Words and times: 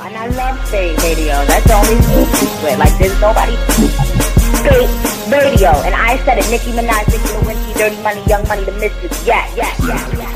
And 0.00 0.16
I 0.16 0.26
love 0.28 0.66
Spate 0.68 0.96
radio. 1.02 1.44
That's 1.44 1.66
the 1.66 1.74
only 1.74 2.00
to 2.00 2.72
it. 2.72 2.78
Like 2.78 2.96
there's 2.98 3.20
nobody 3.20 3.56
Spate 4.56 4.88
radio. 5.30 5.70
And 5.84 5.94
I 5.94 6.16
said 6.24 6.38
it. 6.38 6.48
Nicki 6.50 6.72
Minaj, 6.72 7.06
Nicki 7.08 7.28
Lewinsky, 7.36 7.74
Dirty 7.76 8.02
Money, 8.02 8.22
Young 8.26 8.46
Money, 8.48 8.64
The 8.64 8.72
Mystics. 8.72 9.26
Yeah, 9.26 9.46
yeah, 9.54 9.74
yeah, 9.86 10.16
yeah. 10.16 10.32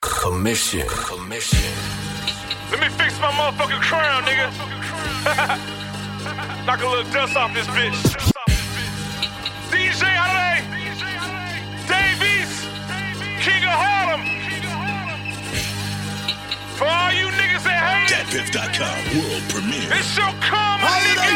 Commission. 0.00 0.86
Commission. 0.88 1.72
Let 2.72 2.80
me 2.80 2.88
fix 2.98 3.20
my 3.20 3.30
motherfucking 3.30 3.80
crown, 3.80 4.24
nigga. 4.24 4.50
Knock 6.66 6.82
a 6.82 6.88
little 6.88 7.12
dust 7.12 7.36
off 7.36 7.54
this 7.54 7.66
bitch. 7.68 8.35
For 16.76 16.84
all 16.84 17.10
you 17.12 17.26
niggas 17.32 17.64
that 17.64 17.80
hate 17.80 18.12
it, 18.12 18.26
DatPiff.com 18.28 18.98
world 19.16 19.42
premiere. 19.48 19.88
it's 19.96 20.12
your 20.16 20.28
karma, 20.44 20.92
nigga. 21.08 21.32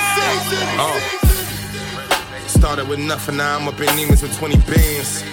Uh. 0.77 1.01
Started 2.47 2.89
with 2.89 2.99
nothing, 2.99 3.39
now 3.39 3.57
I'm 3.57 3.67
up 3.67 3.81
in 3.81 3.87
Neiman's 3.97 4.21
with 4.23 4.37
20 4.37 4.57
bands. 4.69 5.25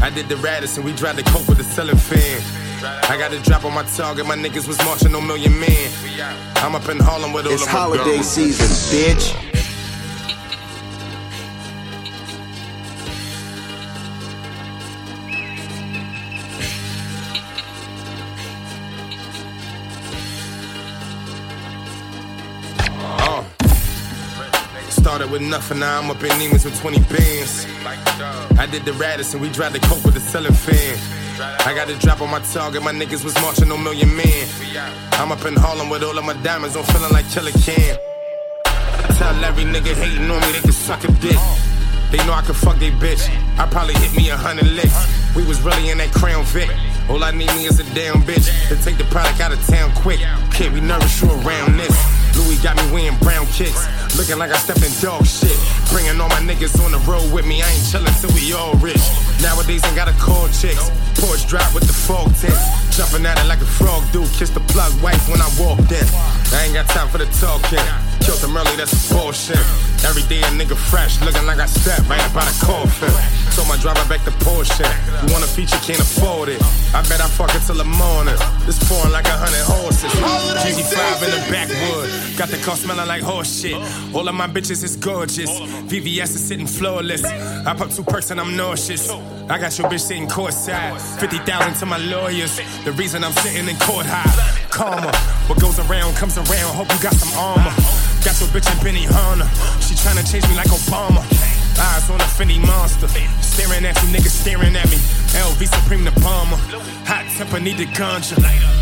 I 0.00 0.10
did 0.10 0.28
the 0.28 0.36
Radisson, 0.36 0.84
we 0.84 0.92
drive 0.92 1.16
the 1.16 1.24
coke 1.24 1.48
with 1.48 1.58
the 1.58 1.64
selling 1.64 1.96
fan. 1.96 2.40
I 3.10 3.16
got 3.18 3.32
a 3.32 3.40
drop 3.40 3.64
on 3.64 3.74
my 3.74 3.82
target, 3.82 4.26
my 4.26 4.36
niggas 4.36 4.68
was 4.68 4.78
marching 4.84 5.12
on 5.12 5.26
Million 5.26 5.58
Man. 5.58 5.90
I'm 6.56 6.76
up 6.76 6.88
in 6.88 7.00
Harlem 7.00 7.32
with 7.32 7.46
all 7.46 7.52
It's 7.52 7.62
of 7.62 7.68
my 7.68 7.72
holiday 7.72 8.22
season, 8.22 8.68
bitch. 8.94 9.55
With 25.36 25.50
nothing, 25.50 25.80
now 25.80 26.00
I'm 26.00 26.08
up 26.08 26.22
in 26.24 26.30
Neiman's 26.40 26.64
with 26.64 26.80
20 26.80 26.98
bands. 27.12 27.66
I 28.58 28.64
did 28.64 28.86
the 28.86 28.94
Radisson, 28.94 29.38
we 29.38 29.50
drive 29.50 29.74
the 29.74 29.80
coke 29.80 30.02
with 30.02 30.14
the 30.14 30.20
selling 30.20 30.54
fan. 30.54 30.96
I 31.60 31.74
got 31.74 31.90
a 31.90 31.98
drop 31.98 32.22
on 32.22 32.30
my 32.30 32.40
target, 32.40 32.82
my 32.82 32.92
niggas 32.92 33.22
was 33.22 33.34
marching 33.42 33.70
on 33.70 33.84
Million 33.84 34.16
Man. 34.16 34.48
I'm 35.20 35.30
up 35.30 35.44
in 35.44 35.54
Harlem 35.54 35.90
with 35.90 36.02
all 36.04 36.16
of 36.16 36.24
my 36.24 36.32
diamonds, 36.42 36.74
I'm 36.74 36.84
feeling 36.84 37.12
like 37.12 37.28
Killa 37.28 37.52
Cam. 37.52 37.98
Tell 39.20 39.44
every 39.44 39.64
nigga 39.64 39.92
hating 39.92 40.24
on 40.24 40.40
me 40.40 40.52
they 40.52 40.60
can 40.60 40.72
suck 40.72 41.04
a 41.04 41.12
dick. 41.20 41.36
They 42.10 42.16
know 42.24 42.32
I 42.32 42.40
can 42.40 42.54
fuck 42.54 42.78
they 42.78 42.90
bitch. 42.92 43.28
I 43.58 43.68
probably 43.68 43.92
hit 43.92 44.16
me 44.16 44.30
a 44.30 44.38
hundred 44.38 44.68
licks. 44.72 45.04
We 45.36 45.44
was 45.44 45.60
really 45.60 45.90
in 45.90 45.98
that 45.98 46.12
Crown 46.12 46.46
Vic. 46.46 46.70
All 47.10 47.22
I 47.22 47.30
need 47.30 47.52
me 47.52 47.66
is 47.66 47.78
a 47.78 47.84
damn 47.92 48.22
bitch 48.22 48.48
to 48.70 48.76
take 48.82 48.96
the 48.96 49.04
product 49.12 49.38
out 49.42 49.52
of 49.52 49.60
town 49.66 49.92
quick. 49.96 50.20
Can't 50.54 50.72
be 50.72 50.80
nervous, 50.80 51.20
you 51.20 51.28
around 51.28 51.76
this. 51.76 52.25
Louis 52.36 52.56
got 52.62 52.76
me 52.76 52.84
wearing 52.92 53.18
brown 53.18 53.46
kicks. 53.46 53.86
Looking 54.16 54.38
like 54.38 54.50
I 54.50 54.56
stepped 54.56 54.84
in 54.84 54.92
dog 55.00 55.26
shit. 55.26 55.56
Bringing 55.90 56.20
all 56.20 56.28
my 56.28 56.40
niggas 56.40 56.76
on 56.84 56.92
the 56.92 57.02
road 57.08 57.32
with 57.32 57.46
me. 57.46 57.62
I 57.62 57.68
ain't 57.68 57.86
chillin' 57.88 58.14
till 58.20 58.32
we 58.34 58.52
all 58.52 58.74
rich. 58.76 59.02
Nowadays 59.42 59.84
ain't 59.84 59.96
gotta 59.96 60.16
call 60.20 60.48
chicks. 60.48 60.90
Porch 61.20 61.46
drop 61.46 61.72
with 61.74 61.86
the 61.86 61.92
fog 61.92 62.34
tints. 62.36 62.96
Jumping 62.96 63.26
at 63.26 63.38
it 63.38 63.46
like 63.46 63.60
a 63.60 63.70
frog 63.78 64.02
do. 64.12 64.24
Kiss 64.38 64.50
the 64.50 64.60
plug 64.72 64.92
wife 65.02 65.28
when 65.28 65.40
I 65.40 65.48
walked 65.58 65.92
in. 65.92 66.06
I 66.52 66.64
ain't 66.64 66.74
got 66.74 66.88
time 66.88 67.08
for 67.08 67.18
the 67.18 67.26
talking. 67.40 68.15
Killed 68.26 68.42
him 68.42 68.56
early, 68.56 68.74
that's 68.74 68.90
a 68.90 69.14
bullshit. 69.14 69.56
Every 70.02 70.22
day 70.26 70.40
a 70.42 70.50
nigga 70.50 70.74
fresh, 70.74 71.20
looking 71.22 71.46
like 71.46 71.60
I 71.60 71.66
stepped 71.66 72.08
right 72.10 72.18
up 72.18 72.34
out 72.34 72.50
of 72.50 72.58
coffin. 72.58 73.14
Told 73.54 73.68
my 73.68 73.76
driver 73.78 74.02
back 74.08 74.24
to 74.24 74.32
Porsche. 74.42 74.82
You 75.22 75.32
want 75.32 75.44
a 75.44 75.46
feature, 75.46 75.78
can't 75.78 76.00
afford 76.00 76.48
it. 76.48 76.60
I 76.92 77.06
bet 77.08 77.20
I 77.20 77.28
fuck 77.28 77.54
it 77.54 77.62
till 77.62 77.76
the 77.76 77.84
morning. 77.84 78.34
This 78.66 78.82
pouring 78.88 79.12
like 79.12 79.26
a 79.26 79.36
hundred 79.38 79.62
horses. 79.62 80.10
GG5 80.10 81.22
in 81.22 81.30
the 81.30 81.42
backwood. 81.54 82.36
Got 82.36 82.48
the 82.48 82.58
car 82.58 82.76
smelling 82.76 83.06
like 83.06 83.22
horse 83.22 83.60
shit. 83.60 83.76
All 84.12 84.26
of 84.26 84.34
my 84.34 84.48
bitches 84.48 84.82
is 84.82 84.96
gorgeous. 84.96 85.48
VVS 85.86 86.34
is 86.34 86.44
sitting 86.44 86.66
flawless. 86.66 87.24
I 87.24 87.74
pop 87.74 87.90
two 87.90 88.02
perks 88.02 88.32
and 88.32 88.40
I'm 88.40 88.56
nauseous. 88.56 89.08
I 89.48 89.58
got 89.58 89.78
your 89.78 89.88
bitch 89.88 90.00
sitting 90.00 90.26
courtside. 90.26 90.98
50,000 91.20 91.74
to 91.74 91.86
my 91.86 91.98
lawyers. 91.98 92.60
The 92.84 92.90
reason 92.92 93.22
I'm 93.22 93.32
sitting 93.32 93.68
in 93.68 93.76
court 93.76 94.06
high. 94.06 94.66
Karma. 94.68 95.16
What 95.46 95.60
goes 95.60 95.78
around 95.78 96.16
comes 96.16 96.36
around. 96.36 96.74
Hope 96.74 96.92
you 96.92 97.00
got 97.00 97.14
some 97.14 97.32
armor. 97.38 97.95
Got 98.26 98.40
your 98.40 98.48
bitch 98.50 98.66
in 98.66 98.78
Benihana. 98.82 99.46
She 99.78 99.94
tryna 99.94 100.26
change 100.28 100.48
me 100.48 100.56
like 100.56 100.66
Obama. 100.66 101.22
Eyes 101.78 102.10
on 102.10 102.20
a 102.20 102.24
Fendi 102.24 102.58
monster. 102.58 103.06
Staring 103.40 103.84
at 103.86 103.94
you 104.02 104.08
niggas 104.08 104.34
staring 104.42 104.74
at 104.74 104.90
me. 104.90 104.96
LV 105.38 105.62
Supreme 105.62 106.02
the 106.02 106.10
bomber. 106.18 106.56
Hot 107.06 107.24
temper 107.38 107.60
need 107.60 107.78
the 107.78 107.86
ganja. 107.86 108.34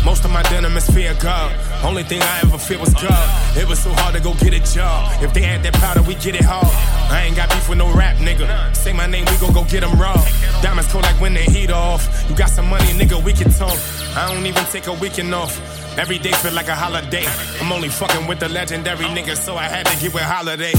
Most 0.03 0.25
of 0.25 0.31
my 0.31 0.41
denim 0.49 0.75
is 0.75 0.89
fear 0.89 1.13
God. 1.21 1.53
Only 1.85 2.01
thing 2.01 2.23
I 2.23 2.39
ever 2.41 2.57
feel 2.57 2.79
was 2.79 2.95
God. 2.95 3.55
It 3.55 3.69
was 3.69 3.77
so 3.77 3.91
hard 3.93 4.15
to 4.15 4.19
go 4.19 4.33
get 4.33 4.55
a 4.55 4.73
job. 4.73 5.13
If 5.21 5.35
they 5.35 5.43
had 5.43 5.61
that 5.61 5.73
powder, 5.75 6.01
we 6.01 6.15
get 6.15 6.33
it 6.33 6.43
hard. 6.43 6.65
I 7.13 7.25
ain't 7.25 7.35
got 7.35 7.51
beef 7.51 7.69
with 7.69 7.77
no 7.77 7.93
rap 7.93 8.17
nigga. 8.17 8.75
Say 8.75 8.93
my 8.93 9.05
name, 9.05 9.25
we 9.25 9.37
gon' 9.37 9.53
go 9.53 9.63
get 9.65 9.81
them 9.81 9.93
raw. 9.99 10.17
Diamonds 10.63 10.91
cold 10.91 11.03
like 11.03 11.21
when 11.21 11.35
the 11.35 11.41
heat 11.41 11.69
off. 11.69 12.09
You 12.27 12.35
got 12.35 12.49
some 12.49 12.67
money, 12.67 12.89
nigga, 12.97 13.23
we 13.23 13.31
can 13.31 13.51
talk. 13.51 13.77
I 14.17 14.33
don't 14.33 14.47
even 14.47 14.65
take 14.73 14.87
a 14.87 14.93
weekend 14.93 15.35
off. 15.35 15.84
Every 15.97 16.17
day 16.17 16.31
feel 16.33 16.53
like 16.53 16.67
a 16.67 16.75
holiday. 16.75 17.23
I'm 17.61 17.71
only 17.71 17.87
fucking 17.87 18.27
with 18.27 18.39
the 18.39 18.49
legendary 18.49 19.05
nigga, 19.05 19.35
so 19.37 19.55
I 19.55 19.63
had 19.63 19.85
to 19.85 19.95
get 20.01 20.13
with 20.13 20.23
holiday. 20.23 20.73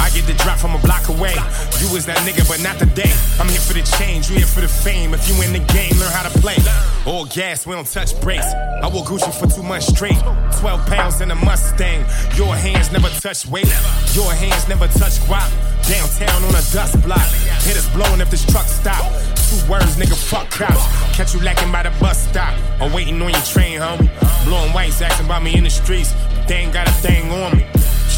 I 0.00 0.08
get 0.10 0.26
the 0.26 0.32
drop 0.42 0.58
from 0.58 0.74
a 0.74 0.78
block 0.78 1.08
away. 1.08 1.36
You 1.78 1.92
was 1.92 2.06
that 2.06 2.16
nigga, 2.24 2.48
but 2.48 2.62
not 2.62 2.78
today. 2.78 3.12
I'm 3.38 3.48
here 3.48 3.60
for 3.60 3.74
the 3.74 3.82
change, 3.98 4.30
you 4.30 4.36
here 4.36 4.46
for 4.46 4.62
the 4.62 4.68
fame. 4.68 5.12
If 5.12 5.28
you 5.28 5.36
in 5.42 5.52
the 5.52 5.60
game, 5.72 5.92
learn 6.00 6.10
how 6.10 6.26
to 6.26 6.32
play. 6.40 6.56
All 7.04 7.26
gas, 7.26 7.66
we 7.66 7.74
don't 7.74 7.86
touch 7.86 8.18
brakes. 8.20 8.46
I 8.82 8.88
wore 8.88 9.04
Gucci 9.04 9.32
for 9.38 9.46
two 9.46 9.62
months 9.62 9.88
straight. 9.88 10.18
12 10.58 10.86
pounds 10.86 11.20
in 11.20 11.30
a 11.30 11.34
Mustang. 11.34 12.00
Your 12.34 12.56
hands 12.56 12.90
never 12.90 13.08
touch 13.20 13.46
weight. 13.46 13.68
Your 14.14 14.32
hands 14.32 14.68
never 14.68 14.88
touch 14.88 15.20
guap. 15.28 15.52
Downtown 15.86 16.44
on 16.44 16.54
a 16.56 16.64
dust 16.72 16.96
block. 17.02 17.28
Hit 17.60 17.76
us 17.76 17.88
blowing 17.92 18.20
if 18.20 18.30
this 18.30 18.46
truck 18.46 18.66
stop. 18.66 19.04
Two 19.52 19.70
words, 19.70 19.96
nigga, 19.96 20.16
fuck 20.16 20.48
cops. 20.48 20.80
Catch 21.14 21.34
you 21.34 21.40
lacking 21.40 21.70
by 21.70 21.82
the 21.82 21.90
bus 22.00 22.26
stop. 22.26 22.58
Or 22.80 22.88
waiting 22.88 23.20
on 23.20 23.30
your 23.30 23.42
train, 23.42 23.80
homie. 23.80 24.08
Blowing 24.46 24.72
whites, 24.72 25.02
asking 25.02 25.26
about 25.26 25.42
me 25.42 25.54
in 25.54 25.64
the 25.64 25.70
streets. 25.70 26.14
But 26.34 26.48
they 26.48 26.56
ain't 26.56 26.72
got 26.72 26.88
a 26.88 26.92
thing 26.92 27.30
on 27.30 27.58
me. 27.58 27.66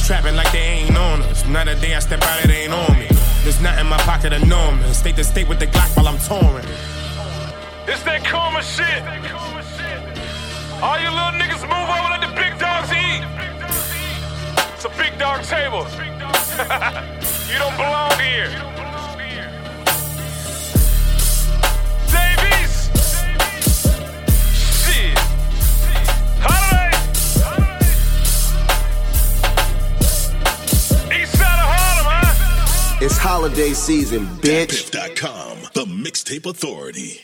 Trapping 0.06 0.36
like 0.36 0.52
they 0.52 0.58
ain't 0.58 0.96
on 0.96 1.22
us. 1.22 1.44
Not 1.48 1.66
a 1.66 1.74
day 1.74 1.96
I 1.96 1.98
step 1.98 2.22
out, 2.22 2.44
it 2.44 2.50
ain't 2.50 2.72
on 2.72 2.98
me. 3.00 3.08
There's 3.42 3.60
nothing 3.60 3.80
in 3.80 3.86
my 3.88 3.96
pocket 3.98 4.32
enormous. 4.32 4.98
State 4.98 5.16
to 5.16 5.24
state 5.24 5.48
with 5.48 5.58
the 5.58 5.66
Glock 5.66 5.96
while 5.96 6.06
I'm 6.06 6.18
touring. 6.18 6.66
It's 7.88 8.02
that 8.04 8.24
karma 8.24 8.62
shit. 8.62 9.02
All 10.84 10.98
you 11.00 11.10
little 11.10 11.34
niggas 11.34 11.66
move 11.66 11.88
over, 11.90 12.10
let 12.14 12.20
the 12.22 12.30
big 12.38 12.58
dogs 12.60 12.92
eat. 12.92 13.22
It's 14.74 14.84
a 14.84 14.90
big 14.90 15.18
dog 15.18 15.42
table. 15.42 15.82
you 17.50 17.58
don't 17.58 17.76
belong 17.76 18.12
here. 18.20 18.73
It's 33.04 33.18
holiday 33.18 33.74
season, 33.74 34.24
bitch. 34.40 34.90
DatPiff.com, 34.90 35.58
the 35.74 35.84
mixtape 35.84 36.46
authority. 36.46 37.20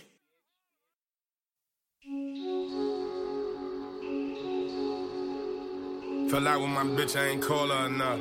Fell 6.30 6.46
out 6.46 6.60
with 6.60 6.68
my 6.68 6.84
bitch, 6.84 7.18
I 7.18 7.28
ain't 7.28 7.42
call 7.42 7.68
her 7.68 7.86
enough. 7.86 8.20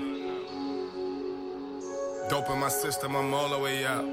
Dope 2.29 2.49
in 2.49 2.59
my 2.59 2.69
system, 2.69 3.17
I'm 3.17 3.33
all 3.33 3.49
the 3.49 3.59
way 3.59 3.83
up. 3.83 4.05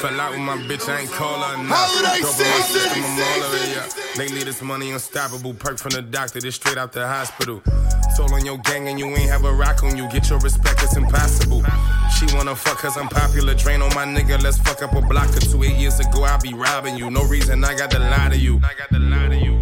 Fell 0.00 0.18
out 0.18 0.30
with 0.30 0.40
my 0.40 0.56
bitch, 0.56 0.88
I 0.88 1.00
ain't 1.02 1.10
call 1.10 1.42
her 1.42 1.60
enough. 1.60 1.76
Holiday 1.76 2.22
Dope 2.22 2.40
in 2.40 2.46
my 2.46 2.60
season! 2.60 2.80
system, 2.80 3.04
I'm 3.04 3.20
all 3.20 3.50
the 3.50 3.56
way 3.58 3.76
up. 3.76 3.90
They 4.16 4.22
Lately, 4.24 4.44
this 4.44 4.62
money 4.62 4.92
unstoppable. 4.92 5.52
Perk 5.52 5.76
from 5.76 5.90
the 5.90 6.00
doctor, 6.00 6.40
this 6.40 6.54
straight 6.54 6.78
out 6.78 6.92
the 6.92 7.06
hospital. 7.06 7.62
Told 8.16 8.32
on 8.32 8.44
your 8.44 8.58
gang 8.58 8.86
and 8.86 8.98
you 8.98 9.06
ain't 9.06 9.28
have 9.30 9.44
a 9.44 9.52
rock 9.52 9.82
on 9.82 9.96
you. 9.96 10.08
Get 10.08 10.30
your 10.30 10.38
respect, 10.38 10.82
it's 10.82 10.96
impossible. 10.96 11.62
She 12.16 12.26
wanna 12.36 12.54
fuck 12.54 12.78
cause 12.78 12.96
I'm 12.96 13.08
popular. 13.08 13.54
Drain 13.54 13.82
on 13.82 13.92
my 13.94 14.04
nigga, 14.04 14.40
let's 14.40 14.58
fuck 14.58 14.82
up 14.82 14.92
a 14.92 15.00
block 15.00 15.36
or 15.36 15.40
two. 15.40 15.64
Eight 15.64 15.76
years 15.76 15.98
ago, 15.98 16.22
I 16.22 16.36
be 16.36 16.54
robbing 16.54 16.96
you. 16.96 17.10
No 17.10 17.24
reason 17.24 17.64
I 17.64 17.74
got 17.74 17.90
to 17.90 17.98
lie 17.98 18.28
to 18.30 18.38
you. 18.38 18.60
I 18.62 18.74
got 18.78 18.88
to 18.90 18.98
lie 19.00 19.28
to 19.28 19.36
you. 19.36 19.53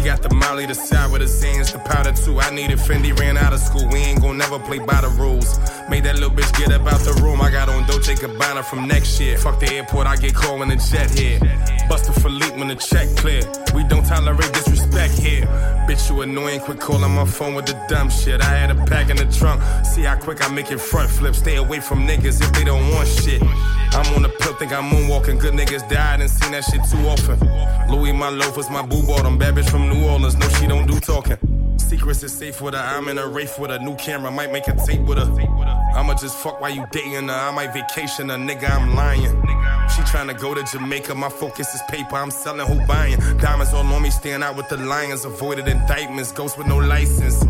We 0.00 0.06
got 0.06 0.22
the 0.22 0.34
Molly, 0.34 0.64
the 0.64 0.72
with 1.12 1.20
the 1.20 1.28
Xans, 1.28 1.72
the 1.74 1.78
powder 1.78 2.12
too. 2.12 2.40
I 2.40 2.48
needed 2.48 2.78
Fendi, 2.78 3.12
ran 3.20 3.36
out 3.36 3.52
of 3.52 3.60
school. 3.60 3.86
We 3.88 3.98
ain't 3.98 4.22
gon' 4.22 4.38
never 4.38 4.58
play 4.58 4.78
by 4.78 5.02
the 5.02 5.08
rules. 5.08 5.58
Made 5.90 6.04
that 6.04 6.14
little 6.14 6.30
bitch 6.30 6.50
get 6.56 6.72
up 6.72 6.90
out 6.90 7.00
the 7.00 7.12
room. 7.22 7.42
I 7.42 7.50
got 7.50 7.68
on 7.68 7.86
Dolce 7.86 8.14
Gabbana 8.14 8.64
from 8.64 8.88
next 8.88 9.20
year. 9.20 9.36
Fuck 9.36 9.60
the 9.60 9.70
airport, 9.74 10.06
I 10.06 10.16
get 10.16 10.34
called 10.34 10.60
when 10.60 10.70
the 10.70 10.76
jet 10.76 11.10
here. 11.10 11.38
Busted 11.86 12.14
Philippe 12.22 12.56
when 12.56 12.68
the 12.68 12.76
check 12.76 13.14
clear. 13.18 13.42
We 13.74 13.84
don't 13.84 14.06
tolerate 14.06 14.50
disrespect 14.54 15.18
here. 15.18 15.44
Bitch, 15.86 16.08
you 16.08 16.22
annoying, 16.22 16.60
quit 16.60 16.80
calling 16.80 17.14
my 17.14 17.26
phone 17.26 17.54
with 17.54 17.66
the 17.66 17.76
dumb 17.86 18.08
shit. 18.08 18.40
I 18.40 18.56
had 18.56 18.70
a 18.70 18.76
pack 18.86 19.10
in 19.10 19.16
the 19.16 19.26
trunk. 19.26 19.60
See 19.84 20.04
how 20.04 20.16
quick 20.16 20.42
I 20.42 20.50
make 20.50 20.72
it 20.72 20.80
front 20.80 21.10
flip. 21.10 21.34
Stay 21.34 21.56
away 21.56 21.80
from 21.80 22.06
niggas 22.06 22.40
if 22.40 22.50
they 22.54 22.64
don't 22.64 22.88
want 22.94 23.06
shit. 23.06 23.42
I'm 23.92 24.14
on 24.14 24.22
the 24.22 24.28
pill, 24.28 24.54
think 24.54 24.72
I'm 24.72 24.88
moonwalking. 24.88 25.40
Good 25.40 25.54
niggas 25.54 25.90
died 25.90 26.20
and 26.20 26.30
seen 26.30 26.52
that 26.52 26.64
shit 26.64 26.80
too 26.88 27.06
often. 27.08 27.38
Louis, 27.90 28.12
my 28.12 28.30
loafers, 28.30 28.70
my 28.70 28.82
boo 28.82 29.04
bought 29.04 29.24
them. 29.24 29.36
Bad 29.36 29.56
bitch 29.56 29.68
from 29.68 29.89
New 29.90 30.08
Orleans, 30.08 30.36
no, 30.36 30.48
she 30.50 30.66
don't 30.68 30.86
do 30.86 31.00
talking. 31.00 31.36
Secrets 31.78 32.22
is 32.22 32.32
safe 32.32 32.60
with 32.62 32.74
her. 32.74 32.80
I'm 32.80 33.08
in 33.08 33.18
a 33.18 33.26
race 33.26 33.58
with 33.58 33.72
a 33.72 33.78
new 33.80 33.96
camera, 33.96 34.30
might 34.30 34.52
make 34.52 34.68
a 34.68 34.76
tape 34.86 35.00
with 35.00 35.18
her. 35.18 35.28
I'ma 35.94 36.14
just 36.14 36.36
fuck 36.36 36.60
while 36.60 36.70
you 36.70 36.86
dating 36.92 37.26
her. 37.26 37.34
I 37.34 37.50
might 37.50 37.72
vacation 37.72 38.30
a 38.30 38.36
nigga, 38.36 38.70
I'm 38.70 38.94
lying. 38.94 39.34
She 39.90 40.02
tryna 40.02 40.38
go 40.40 40.54
to 40.54 40.62
Jamaica, 40.62 41.16
my 41.16 41.28
focus 41.28 41.74
is 41.74 41.82
paper. 41.88 42.14
I'm 42.14 42.30
selling, 42.30 42.66
who 42.68 42.86
buying? 42.86 43.18
Diamonds 43.38 43.74
all 43.74 43.84
on 43.84 44.02
me, 44.02 44.10
stand 44.10 44.44
out 44.44 44.56
with 44.56 44.68
the 44.68 44.76
lions. 44.76 45.24
Avoided 45.24 45.66
indictments, 45.66 46.30
ghost 46.30 46.56
with 46.56 46.68
no 46.68 46.78
license. 46.78 47.40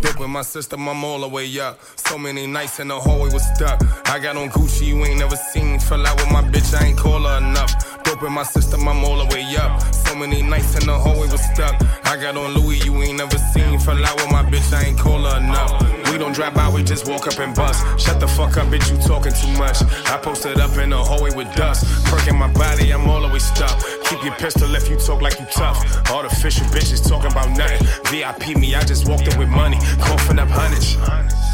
Dip 0.00 0.18
with 0.18 0.30
my 0.30 0.42
sister, 0.42 0.74
I'm 0.76 1.04
all 1.04 1.20
the 1.20 1.28
way 1.28 1.60
up. 1.60 1.78
So 1.94 2.18
many 2.18 2.48
nights 2.48 2.80
in 2.80 2.88
the 2.88 2.98
hallway 2.98 3.32
was 3.32 3.46
stuck. 3.54 3.80
I 4.08 4.18
got 4.18 4.36
on 4.36 4.50
Gucci, 4.50 4.88
you 4.88 5.04
ain't 5.04 5.20
never 5.20 5.36
seen. 5.36 5.78
Fell 5.78 6.04
out 6.04 6.16
with 6.16 6.32
my 6.32 6.42
bitch, 6.42 6.74
I 6.74 6.86
ain't 6.88 6.98
call 6.98 7.20
her 7.20 7.38
enough. 7.38 8.03
Dope 8.14 8.28
in 8.28 8.32
my 8.32 8.44
system, 8.44 8.86
I'm 8.86 9.04
all 9.04 9.18
the 9.18 9.34
way 9.34 9.56
up. 9.56 9.82
So 10.06 10.14
many 10.14 10.40
nights 10.40 10.78
in 10.78 10.86
the 10.86 10.96
hallway 10.96 11.26
was 11.32 11.42
stuck. 11.42 11.74
I 12.04 12.16
got 12.16 12.36
on 12.36 12.54
Louis, 12.54 12.78
you 12.84 12.94
ain't 13.02 13.18
never 13.18 13.38
seen. 13.52 13.76
Fell 13.80 14.06
out 14.06 14.14
with 14.14 14.30
my 14.30 14.44
bitch, 14.44 14.72
I 14.72 14.84
ain't 14.84 15.00
her 15.00 15.38
enough. 15.38 16.03
We 16.10 16.18
don't 16.18 16.32
drive 16.32 16.54
by, 16.54 16.68
we 16.68 16.82
just 16.82 17.08
walk 17.08 17.26
up 17.26 17.38
and 17.38 17.54
bust. 17.54 17.80
Shut 17.98 18.20
the 18.20 18.28
fuck 18.28 18.56
up, 18.56 18.68
bitch, 18.68 18.90
you 18.90 18.98
talking 19.06 19.32
too 19.32 19.52
much. 19.58 19.82
I 20.06 20.18
posted 20.18 20.60
up 20.60 20.76
in 20.78 20.90
the 20.90 20.98
hallway 20.98 21.34
with 21.34 21.52
dust. 21.54 21.84
Perking 22.06 22.38
my 22.38 22.52
body, 22.52 22.92
I'm 22.92 23.08
all 23.08 23.20
the 23.20 23.28
way 23.28 23.38
stuck. 23.38 23.78
Keep 24.04 24.24
your 24.24 24.34
pistol 24.34 24.74
if 24.74 24.88
you 24.88 24.96
talk 24.96 25.22
like 25.22 25.38
you 25.40 25.46
tough. 25.46 25.78
Artificial 26.10 26.66
bitches 26.66 27.08
talking 27.08 27.30
about 27.30 27.50
nothing. 27.56 27.86
VIP 28.10 28.56
me, 28.56 28.74
I 28.74 28.82
just 28.84 29.08
walked 29.08 29.26
in 29.26 29.38
with 29.38 29.48
money. 29.48 29.78
Coughing 30.00 30.38
up 30.38 30.48
hundreds. 30.48 30.96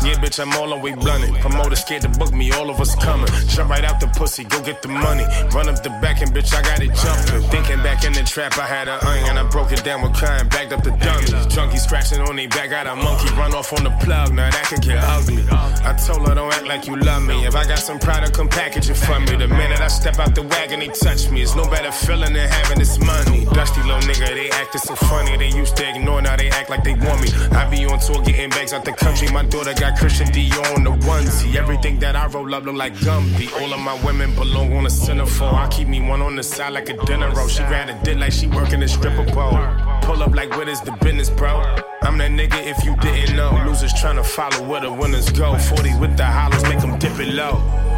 Yeah, 0.03 0.17
bitch, 0.17 0.41
I'm 0.41 0.53
all 0.55 0.71
the 0.71 0.79
way 0.79 0.95
blunted. 0.95 1.35
Promoter 1.43 1.77
scared 1.77 2.03
to 2.03 2.09
book 2.09 2.33
me, 2.33 2.51
all 2.53 2.71
of 2.71 2.81
us 2.81 2.95
coming. 2.97 3.29
Jump 3.49 3.69
right 3.69 3.85
out 3.85 4.01
the 4.01 4.07
pussy, 4.09 4.45
go 4.45 4.63
get 4.63 4.81
the 4.81 4.89
money. 4.89 5.25
Run 5.53 5.69
up 5.69 5.83
the 5.83 5.91
back 6.01 6.23
and 6.23 6.33
bitch, 6.33 6.55
I 6.55 6.63
got 6.63 6.81
it 6.81 6.95
jumping. 6.97 7.49
Thinking 7.51 7.83
back 7.83 8.05
in 8.05 8.15
the 8.15 8.23
trap, 8.23 8.57
I 8.57 8.67
had 8.67 8.89
a 8.89 8.97
onion. 9.07 9.37
I 9.37 9.49
broke 9.51 9.73
it 9.73 9.85
down 9.85 10.01
with 10.01 10.15
kind, 10.15 10.49
backed 10.49 10.73
up 10.73 10.83
the 10.83 10.93
dummies. 10.93 11.47
Junkie 11.55 11.77
scratching 11.77 12.21
on 12.21 12.37
their 12.37 12.49
back, 12.49 12.71
got 12.71 12.87
a 12.87 12.97
monkey 12.97 13.29
run 13.35 13.55
off 13.55 13.73
on 13.75 13.85
the 13.85 13.91
plug. 14.01 14.33
Now 14.41 14.49
that 14.49 14.65
could 14.69 14.81
get 14.81 14.97
ugly. 15.05 15.45
I 15.53 15.93
told 15.93 16.27
her, 16.27 16.35
don't 16.35 16.51
act 16.55 16.67
like 16.67 16.87
you 16.87 16.97
love 16.97 17.23
me. 17.25 17.45
If 17.45 17.55
I 17.55 17.65
got 17.67 17.79
some 17.79 17.99
product, 17.99 18.33
come 18.33 18.49
package 18.49 18.89
it 18.89 18.95
for 18.95 19.21
me. 19.21 19.37
The 19.37 19.49
minute 19.49 19.83
I 19.83 19.89
step 19.89 20.19
out 20.19 20.35
the 20.35 20.43
wagon, 20.43 20.81
they 20.81 20.89
touch 20.89 21.31
me. 21.31 21.43
It's 21.43 21.55
no 21.55 21.65
better 21.65 21.93
feeling 21.93 22.33
than 22.33 22.49
having 22.49 22.79
this 22.79 22.99
money. 22.99 23.45
Dusty 23.45 23.83
little 23.83 24.01
nigga, 24.09 24.29
they 24.29 24.49
acted 24.49 24.81
so 24.81 24.95
funny. 24.97 25.37
They 25.37 25.51
used 25.51 25.77
to 25.77 25.87
ignore, 25.87 26.23
now 26.23 26.37
they 26.37 26.49
act 26.49 26.71
like 26.71 26.85
they 26.85 26.95
want 26.95 27.21
me. 27.21 27.29
I 27.53 27.69
be 27.69 27.85
on 27.85 27.99
tour 28.01 28.23
getting 28.23 28.49
bags 28.49 28.73
out 28.73 28.87
the 28.87 28.93
country. 28.93 29.29
My 29.31 29.45
daughter 29.45 29.75
got 29.75 29.99
Christian 29.99 30.29
Dior 30.29 30.75
on 30.75 30.85
the 30.85 30.93
onesie. 31.05 31.57
Everything 31.57 31.99
that 31.99 32.17
I 32.17 32.27
roll 32.29 32.55
up 32.55 32.65
look 32.65 32.77
like 32.77 32.95
Gumby. 32.95 33.53
All 33.61 33.75
of 33.75 33.81
my 33.81 34.03
women 34.07 34.35
belong 34.35 34.73
on 34.73 34.87
a 34.87 34.89
centerfold. 34.89 35.53
I 35.53 35.69
keep 35.69 35.87
me 35.87 36.01
one 36.01 36.23
on 36.23 36.35
the 36.37 36.43
side 36.43 36.73
like 36.73 36.89
a 36.89 36.97
dinner 37.05 37.31
roll. 37.33 37.49
She 37.49 37.63
ran 37.65 37.91
a 37.91 38.05
dick 38.05 38.17
like 38.17 38.33
she 38.33 38.47
working 38.47 38.83
a 38.83 38.89
stripper 38.89 39.27
pole. 39.33 40.00
Pull 40.11 40.25
up 40.25 40.35
like 40.35 40.51
what 40.57 40.69
is 40.69 40.81
the 40.81 40.91
business, 40.91 41.31
bro? 41.31 41.61
I'm 42.03 42.19
that 42.19 42.33
nigga 42.33 42.67
if 42.67 42.85
you 42.85 42.97
didn't 42.97 43.37
know. 43.37 43.63
Losers 43.65 43.93
trying 43.93 44.17
to 44.17 44.25
follow 44.25 44.61
where 44.67 44.81
the 44.81 44.93
winners 44.93 45.31
go. 45.31 45.57
40 45.57 46.01
with 46.01 46.17
the 46.17 46.27
hollows, 46.27 46.65
make 46.65 46.81
them 46.81 46.99
dip 46.99 47.17
it 47.21 47.33
low. 47.33 47.90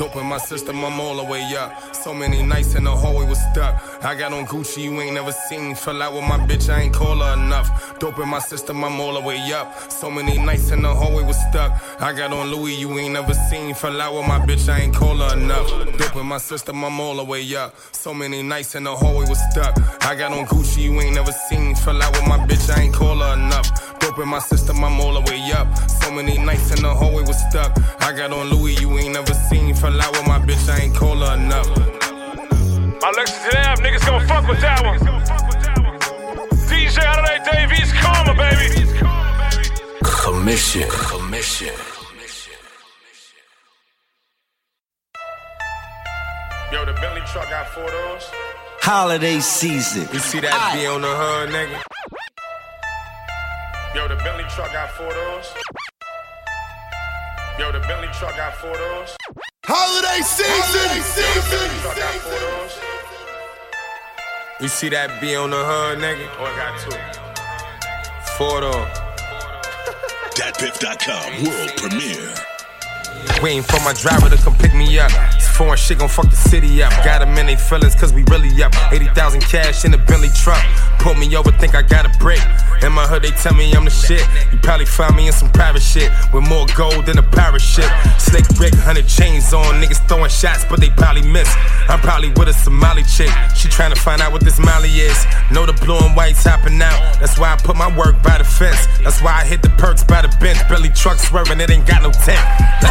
Dope 0.00 0.16
in 0.16 0.24
my 0.24 0.38
system, 0.38 0.82
I'm 0.82 0.98
all 0.98 1.14
the 1.14 1.24
way 1.24 1.42
up. 1.58 1.94
So 1.94 2.14
many 2.14 2.42
nights 2.42 2.74
in 2.74 2.84
the 2.84 2.90
hallway 2.90 3.28
was 3.28 3.38
stuck. 3.52 4.02
I 4.02 4.14
got 4.14 4.32
on 4.32 4.46
Gucci, 4.46 4.84
you 4.84 4.98
ain't 4.98 5.12
never 5.12 5.30
seen. 5.30 5.74
Fell 5.74 6.00
out 6.00 6.14
with 6.14 6.22
my 6.22 6.38
bitch, 6.38 6.72
I 6.72 6.84
ain't 6.84 6.94
call 6.94 7.18
her 7.18 7.34
enough. 7.34 7.98
Dope 7.98 8.18
in 8.18 8.26
my 8.26 8.38
system, 8.38 8.82
I'm 8.82 8.98
all 8.98 9.12
the 9.12 9.20
way 9.20 9.36
up. 9.52 9.92
So 9.92 10.10
many 10.10 10.38
nights 10.38 10.70
in 10.70 10.80
the 10.80 10.94
hallway 10.94 11.22
was 11.22 11.36
stuck. 11.50 11.70
I 12.00 12.14
got 12.14 12.32
on 12.32 12.50
Louis, 12.50 12.76
you 12.76 12.98
ain't 12.98 13.12
never 13.12 13.34
seen. 13.34 13.74
Fell 13.74 14.00
out 14.00 14.14
with 14.14 14.26
my 14.26 14.38
bitch, 14.38 14.72
I 14.72 14.78
ain't 14.80 14.94
call 14.94 15.16
her 15.16 15.36
enough. 15.36 15.68
Dope 15.98 16.16
in 16.16 16.26
my 16.26 16.38
system, 16.38 16.82
I'm 16.82 16.98
all 16.98 17.16
the 17.16 17.24
way 17.24 17.54
up. 17.54 17.74
So 17.92 18.14
many 18.14 18.42
nights 18.42 18.74
in 18.74 18.84
the 18.84 18.96
hallway 18.96 19.26
was 19.28 19.40
stuck. 19.50 19.76
I 20.06 20.14
got 20.14 20.32
on 20.32 20.46
Gucci, 20.46 20.84
you 20.84 20.98
ain't 20.98 21.14
never 21.14 21.32
seen. 21.32 21.74
Fell 21.74 22.02
out 22.02 22.12
with 22.12 22.26
my 22.26 22.38
bitch, 22.38 22.74
I 22.74 22.84
ain't 22.84 22.94
call 22.94 23.19
in 24.22 24.28
my 24.28 24.38
system, 24.38 24.84
I'm 24.84 25.00
all 25.00 25.14
the 25.14 25.20
way 25.30 25.40
up. 25.52 25.66
So 26.02 26.10
many 26.10 26.38
nights 26.38 26.70
in 26.74 26.82
the 26.82 26.94
hallway 26.94 27.22
was 27.22 27.38
stuck. 27.48 27.72
I 28.00 28.12
got 28.12 28.32
on 28.32 28.50
Louis, 28.50 28.78
you 28.80 28.98
ain't 28.98 29.14
never 29.14 29.34
seen. 29.34 29.74
Fell 29.74 30.00
out 30.00 30.12
with 30.12 30.26
my 30.26 30.38
bitch, 30.38 30.68
I 30.68 30.84
ain't 30.84 30.94
call 30.94 31.16
her 31.16 31.34
enough. 31.36 31.68
My 33.02 33.12
Lexus 33.16 33.44
and 33.48 33.66
Ave, 33.66 33.82
niggas 33.82 34.06
gonna 34.06 34.26
fuck 34.26 34.46
with 34.48 34.60
that 34.60 34.84
one. 34.84 34.98
DJ 36.68 37.02
Holiday 37.02 37.38
Davies, 37.50 37.92
karma, 37.92 38.34
baby. 38.34 38.68
Commission. 40.02 40.88
Commission. 40.90 41.74
Yo, 46.72 46.84
the 46.84 46.92
Bentley 46.92 47.22
truck 47.32 47.48
got 47.50 47.66
four 47.68 47.90
doors. 47.90 48.30
Holiday 48.82 49.40
season. 49.40 50.08
You 50.12 50.18
see 50.20 50.40
that 50.40 50.72
B 50.74 50.86
on 50.86 51.02
the 51.02 51.08
hood, 51.08 51.50
nigga? 51.50 51.82
Yo, 54.00 54.08
the 54.08 54.16
Bentley 54.24 54.44
truck 54.44 54.72
got 54.72 54.90
four 54.92 55.12
doors. 55.12 55.52
Yo, 57.58 57.70
the 57.70 57.80
Bentley 57.80 58.08
truck 58.14 58.34
got 58.34 58.54
four 58.54 58.72
doors. 58.72 59.14
Holiday 59.66 60.22
season. 60.22 61.02
Truck 61.82 61.96
got 61.98 62.14
four 62.14 62.40
doors. 62.40 62.78
You 64.58 64.68
see 64.68 64.88
that 64.88 65.20
B 65.20 65.36
on 65.36 65.50
the 65.50 65.62
hood, 65.62 65.98
nigga? 65.98 66.26
Oh, 66.38 66.46
I 66.46 66.56
got 66.56 66.80
two. 66.80 66.96
Four 68.38 68.62
doors. 68.62 68.98
DatPiff.com 70.34 71.44
world 71.44 71.76
premiere. 71.76 72.49
Waiting 73.42 73.62
for 73.62 73.80
my 73.80 73.94
driver 73.94 74.28
to 74.28 74.36
come 74.36 74.54
pick 74.56 74.74
me 74.74 74.98
up. 74.98 75.10
This 75.32 75.48
foreign 75.48 75.78
shit 75.78 75.98
gon' 75.98 76.10
fuck 76.10 76.28
the 76.28 76.36
city 76.36 76.82
up. 76.82 76.92
Got 77.04 77.20
them 77.20 77.36
in 77.38 77.46
they 77.46 77.56
feelings 77.56 77.94
cause 77.94 78.12
we 78.12 78.22
really 78.28 78.52
up. 78.62 78.74
80,000 78.92 79.40
cash 79.40 79.84
in 79.86 79.94
a 79.94 79.98
Bentley 79.98 80.28
truck. 80.34 80.60
Pull 80.98 81.14
me 81.14 81.34
over, 81.36 81.50
think 81.52 81.74
I 81.74 81.80
got 81.80 82.04
a 82.04 82.12
break. 82.18 82.40
In 82.82 82.92
my 82.92 83.06
hood, 83.06 83.22
they 83.22 83.30
tell 83.30 83.54
me 83.54 83.72
I'm 83.72 83.84
the 83.84 83.90
shit. 83.90 84.20
You 84.52 84.58
probably 84.58 84.84
find 84.84 85.16
me 85.16 85.26
in 85.26 85.32
some 85.32 85.50
private 85.52 85.80
shit 85.82 86.12
with 86.34 86.46
more 86.48 86.66
gold 86.76 87.06
than 87.06 87.16
a 87.16 87.22
pirate 87.22 87.62
ship. 87.62 87.88
Slick 88.18 88.44
brick, 88.56 88.72
100 88.72 89.08
chains 89.08 89.52
on. 89.54 89.80
Niggas 89.80 90.06
throwing 90.06 90.28
shots, 90.28 90.66
but 90.68 90.80
they 90.80 90.90
probably 90.90 91.22
miss. 91.22 91.48
I'm 91.88 92.00
probably 92.00 92.28
with 92.36 92.48
a 92.48 92.52
Somali 92.52 93.04
chick. 93.04 93.32
She 93.56 93.68
tryna 93.68 93.96
find 93.96 94.20
out 94.20 94.32
what 94.32 94.44
this 94.44 94.58
Molly 94.58 94.92
is. 95.00 95.16
Know 95.50 95.64
the 95.64 95.72
blue 95.84 95.96
and 95.96 96.14
white's 96.14 96.44
hopping 96.44 96.80
out. 96.82 97.20
That's 97.20 97.38
why 97.38 97.52
I 97.52 97.56
put 97.56 97.76
my 97.76 97.88
work 97.96 98.22
by 98.22 98.36
the 98.36 98.44
fence. 98.44 98.84
That's 99.02 99.22
why 99.22 99.40
I 99.40 99.44
hit 99.44 99.62
the 99.62 99.70
perks 99.80 100.04
by 100.04 100.20
the 100.20 100.28
bench. 100.40 100.60
Bentley 100.68 100.90
truck 100.90 101.18
swerving, 101.18 101.60
it 101.60 101.70
ain't 101.70 101.86
got 101.86 102.02
no 102.02 102.12
tent. 102.12 102.40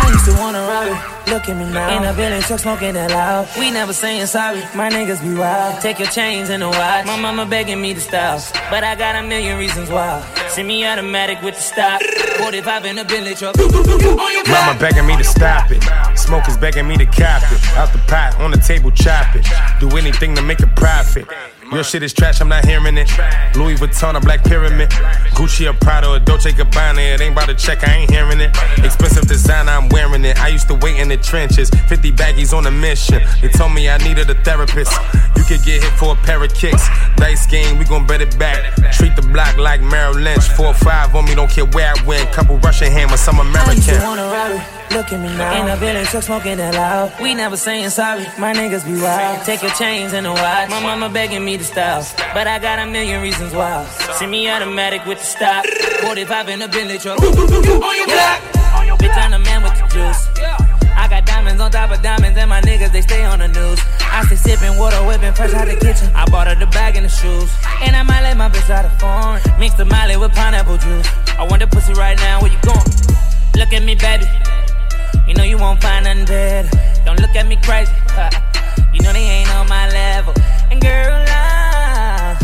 I 0.10 0.14
used 0.14 0.26
to 0.26 0.34
wanna 0.42 0.62
rob 0.62 0.88
it. 0.88 1.30
Look 1.30 1.50
at 1.50 1.56
me 1.56 1.72
now. 1.72 1.96
In 1.96 2.04
a 2.04 2.14
Bentley 2.14 2.42
truck 2.42 2.60
smoking 2.60 2.94
that 2.96 3.12
loud. 3.12 3.48
We 3.60 3.70
never 3.70 3.94
saying 3.94 4.26
sorry. 4.26 4.62
My 4.74 4.90
niggas 4.90 5.22
be 5.22 5.36
wild. 5.36 5.82
Take 5.82 6.00
your 6.00 6.08
chains 6.08 6.50
and 6.50 6.64
a 6.64 6.68
watch. 6.68 7.06
My 7.06 7.16
mama 7.16 7.46
begging 7.46 7.80
me 7.80 7.94
to 7.94 8.00
stop. 8.02 8.42
But 8.72 8.84
I 8.84 8.96
got 8.96 9.16
a 9.16 9.22
million 9.22 9.60
reasons 9.60 9.88
why. 9.92 10.26
Send 10.48 10.68
me 10.68 10.84
automatic 10.84 11.44
with 11.44 11.56
the 11.56 11.62
stop. 11.62 12.02
45 12.40 12.86
in 12.86 12.98
a 12.98 13.06
Bentley 13.06 13.36
truck. 13.36 13.56
Mama 13.58 14.80
begging 14.80 15.06
me 15.06 15.16
to 15.16 15.24
stop 15.24 15.70
it. 15.70 15.84
Smokers 16.18 16.58
begging 16.58 16.88
me 16.88 16.98
to 16.98 17.06
cop 17.06 17.44
it. 17.52 17.62
Out 17.78 17.94
the 17.94 18.00
pot, 18.08 18.36
on 18.40 18.50
the 18.50 18.58
table, 18.58 18.90
chop 18.90 19.36
it. 19.36 19.46
Do 19.80 19.96
anything 19.96 20.34
to 20.36 20.42
make 20.42 20.62
a 20.62 20.68
profit. 20.76 21.28
Your 21.72 21.84
shit 21.84 22.02
is 22.02 22.14
trash, 22.14 22.42
I'm 22.42 22.50
not 22.50 22.66
hearing 22.66 22.98
it. 22.98 23.10
Louis 23.56 23.76
Vuitton, 23.76 24.16
a 24.16 24.20
black 24.20 24.44
pyramid. 24.44 24.90
Gucci, 25.38 25.70
a 25.70 25.74
Prada, 25.74 26.12
a 26.14 26.20
Dolce 26.20 26.52
Gabbana. 26.52 27.14
It 27.14 27.22
ain't 27.22 27.34
about 27.34 27.48
to 27.48 27.54
check, 27.54 27.88
I 27.88 27.94
ain't 27.94 28.10
hearing 28.10 28.40
it. 28.40 28.50
Expensive 28.84 29.28
designer, 29.28 29.72
I'm 29.72 29.88
wearing 29.90 30.26
it. 30.26 30.42
I 30.42 30.48
used 30.48 30.68
to 30.70 30.76
wait 30.76 30.98
in 30.98 31.10
the 31.10 31.18
trenches. 31.18 31.70
50 31.70 32.12
baggies 32.14 32.58
on 32.58 32.66
a 32.66 32.72
mission. 32.72 33.22
They 33.42 33.50
told 33.50 33.74
me 33.74 33.88
I 33.88 33.98
needed 34.00 34.30
a 34.32 34.36
therapist. 34.44 34.92
You 35.38 35.44
could 35.44 35.64
get 35.64 35.84
hit 35.84 35.94
for 35.94 36.14
a 36.14 36.16
pair 36.16 36.44
of 36.44 36.52
kicks. 36.56 36.88
Dice 37.18 37.46
game, 37.46 37.78
we 37.78 37.86
gon' 37.86 38.08
bet 38.08 38.22
it 38.22 38.38
back. 38.40 38.76
Treat 38.92 39.16
the 39.16 39.22
block 39.22 39.56
like 39.58 39.82
Merrill 39.82 40.16
Lynch. 40.16 40.48
Four 40.50 40.68
or 40.68 40.74
five 40.74 41.14
on 41.16 41.26
me, 41.26 41.36
don't 41.36 41.52
care 41.52 41.66
where 41.66 41.94
I 41.96 42.04
win. 42.06 42.26
Couple 42.34 42.58
Russian 42.58 42.92
hammers, 42.92 43.24
to 43.26 43.32
American. 43.32 44.79
Wanna 44.90 45.02
rob 45.02 45.10
it. 45.10 45.12
Look 45.12 45.14
at 45.14 45.20
me 45.20 45.38
now. 45.38 45.64
In 45.64 45.70
a 45.70 45.80
Bentley 45.80 46.06
truck 46.06 46.24
smoking 46.24 46.58
that 46.58 46.76
loud. 46.76 47.14
We 47.22 47.34
never 47.34 47.58
saying 47.58 47.90
sorry. 47.90 48.26
My 48.38 48.54
niggas 48.54 48.86
be 48.86 49.02
wild. 49.02 49.46
Take 49.46 49.62
your 49.62 49.72
chains 49.72 50.14
and 50.14 50.28
a 50.28 50.34
watch. 50.34 50.70
My 50.70 50.82
mama 50.82 51.10
begging 51.10 51.44
me 51.44 51.58
to 51.58 51.64
stop. 51.64 52.06
But 52.34 52.48
I 52.48 52.60
got 52.60 52.80
a 52.80 52.86
million 52.86 53.22
reasons 53.22 53.54
why. 53.54 53.86
Send 54.18 54.32
me 54.32 54.50
automatic 54.50 55.06
with 55.06 55.20
the 55.20 55.26
stop. 55.26 55.66
45 56.02 56.50
in 56.50 56.62
a 56.62 56.68
Bentley 56.68 56.98
truck. 56.98 57.20
Yeah. 57.20 58.40
Bitch, 59.00 59.16
I'm 59.16 59.32
the 59.32 59.40
man 59.40 59.64
with 59.64 59.76
the 59.76 59.88
juice. 59.88 60.28
I 60.96 61.08
got 61.08 61.26
diamonds 61.26 61.62
on 61.62 61.72
top 61.72 61.92
of 61.92 62.02
diamonds, 62.02 62.38
and 62.38 62.50
my 62.50 62.60
niggas, 62.62 62.92
they 62.92 63.02
stay 63.02 63.24
on 63.24 63.40
the 63.40 63.48
news. 63.48 63.80
I 64.02 64.26
stay 64.26 64.36
sipping 64.36 64.78
water, 64.78 64.98
whipping 65.06 65.34
fresh 65.34 65.54
out 65.54 65.68
the 65.68 65.76
kitchen. 65.76 66.12
I 66.14 66.30
bought 66.30 66.48
her 66.48 66.56
the 66.56 66.68
bag 66.68 66.98
and 66.98 67.06
the 67.06 67.10
shoes. 67.10 67.50
And 67.82 67.96
I 67.96 68.04
might 68.04 68.22
let 68.22 68.36
my 68.36 68.50
bitch 68.50 68.70
out 68.70 68.84
of 68.84 68.92
phone. 69.00 69.40
Mix 69.60 69.76
the 69.76 69.86
molly 69.86 70.18
with 70.18 70.34
pineapple 70.34 70.78
juice. 70.78 71.08
I 71.38 71.48
want 71.48 71.62
the 71.62 71.68
pussy 71.68 71.94
right 71.94 72.18
now, 72.18 72.42
where 72.42 72.52
you 72.52 72.60
going? 72.62 72.84
Look 73.56 73.72
at 73.72 73.84
me, 73.84 73.96
baby. 73.96 74.26
You 75.30 75.36
know 75.36 75.44
you 75.44 75.60
won't 75.60 75.80
find 75.80 76.06
nothing 76.06 76.26
better. 76.26 76.70
Don't 77.06 77.20
look 77.22 77.36
at 77.36 77.48
me 77.48 77.56
crazy. 77.64 77.94
You 78.92 79.02
know 79.02 79.14
they 79.14 79.20
ain't 79.20 79.54
on 79.54 79.70
my 79.70 79.88
level. 79.90 80.34
And 80.72 80.82
girl, 80.82 81.14
I 81.14 82.36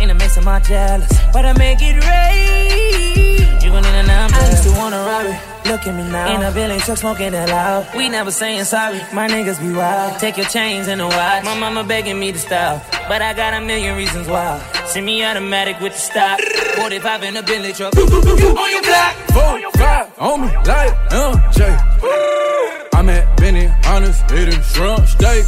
ain't 0.00 0.10
a 0.10 0.14
mess 0.14 0.38
of 0.38 0.44
my 0.44 0.58
jealous. 0.60 1.12
But 1.30 1.44
I 1.44 1.52
make 1.52 1.78
it 1.82 2.02
rain. 2.06 3.29
You 3.70 3.76
gon' 3.76 3.84
need 3.84 3.98
a 4.00 4.02
number. 4.02 4.36
I 4.36 4.50
used 4.50 4.64
to 4.64 4.72
wanna 4.72 4.98
rob 4.98 5.26
it. 5.26 5.68
Look 5.70 5.86
at 5.86 5.94
me 5.94 6.02
now. 6.10 6.34
In 6.34 6.42
a 6.42 6.50
village 6.50 6.82
truck 6.82 6.98
smoking 6.98 7.30
that 7.30 7.48
loud. 7.48 7.86
We 7.94 8.08
never 8.08 8.32
saying 8.32 8.64
sorry. 8.64 8.98
My 9.12 9.28
niggas 9.28 9.60
be 9.60 9.72
wild. 9.72 10.18
Take 10.18 10.38
your 10.38 10.46
chains 10.46 10.88
and 10.88 11.00
a 11.00 11.06
watch. 11.06 11.44
My 11.44 11.56
mama 11.56 11.84
begging 11.84 12.18
me 12.18 12.32
to 12.32 12.38
stop. 12.38 12.82
But 13.06 13.22
I 13.22 13.32
got 13.32 13.54
a 13.54 13.60
million 13.60 13.96
reasons 13.96 14.26
why. 14.26 14.58
Send 14.86 15.06
me 15.06 15.22
automatic 15.24 15.78
with 15.78 15.92
the 15.92 16.00
stop. 16.00 16.40
45 16.78 17.22
in 17.22 17.36
a 17.36 17.42
Bentley 17.44 17.72
truck. 17.72 17.96
on 17.96 18.70
your 18.72 18.82
block. 18.82 19.14
Four, 19.30 19.70
five, 19.78 20.18
on 20.18 20.40
me 20.40 20.48
like 20.66 20.92
MJ. 21.10 22.90
I'm 22.92 23.08
at 23.08 23.36
Benny, 23.36 23.70
honest, 23.86 24.24
eating 24.32 24.60
shrimp 24.62 25.06
steak. 25.06 25.44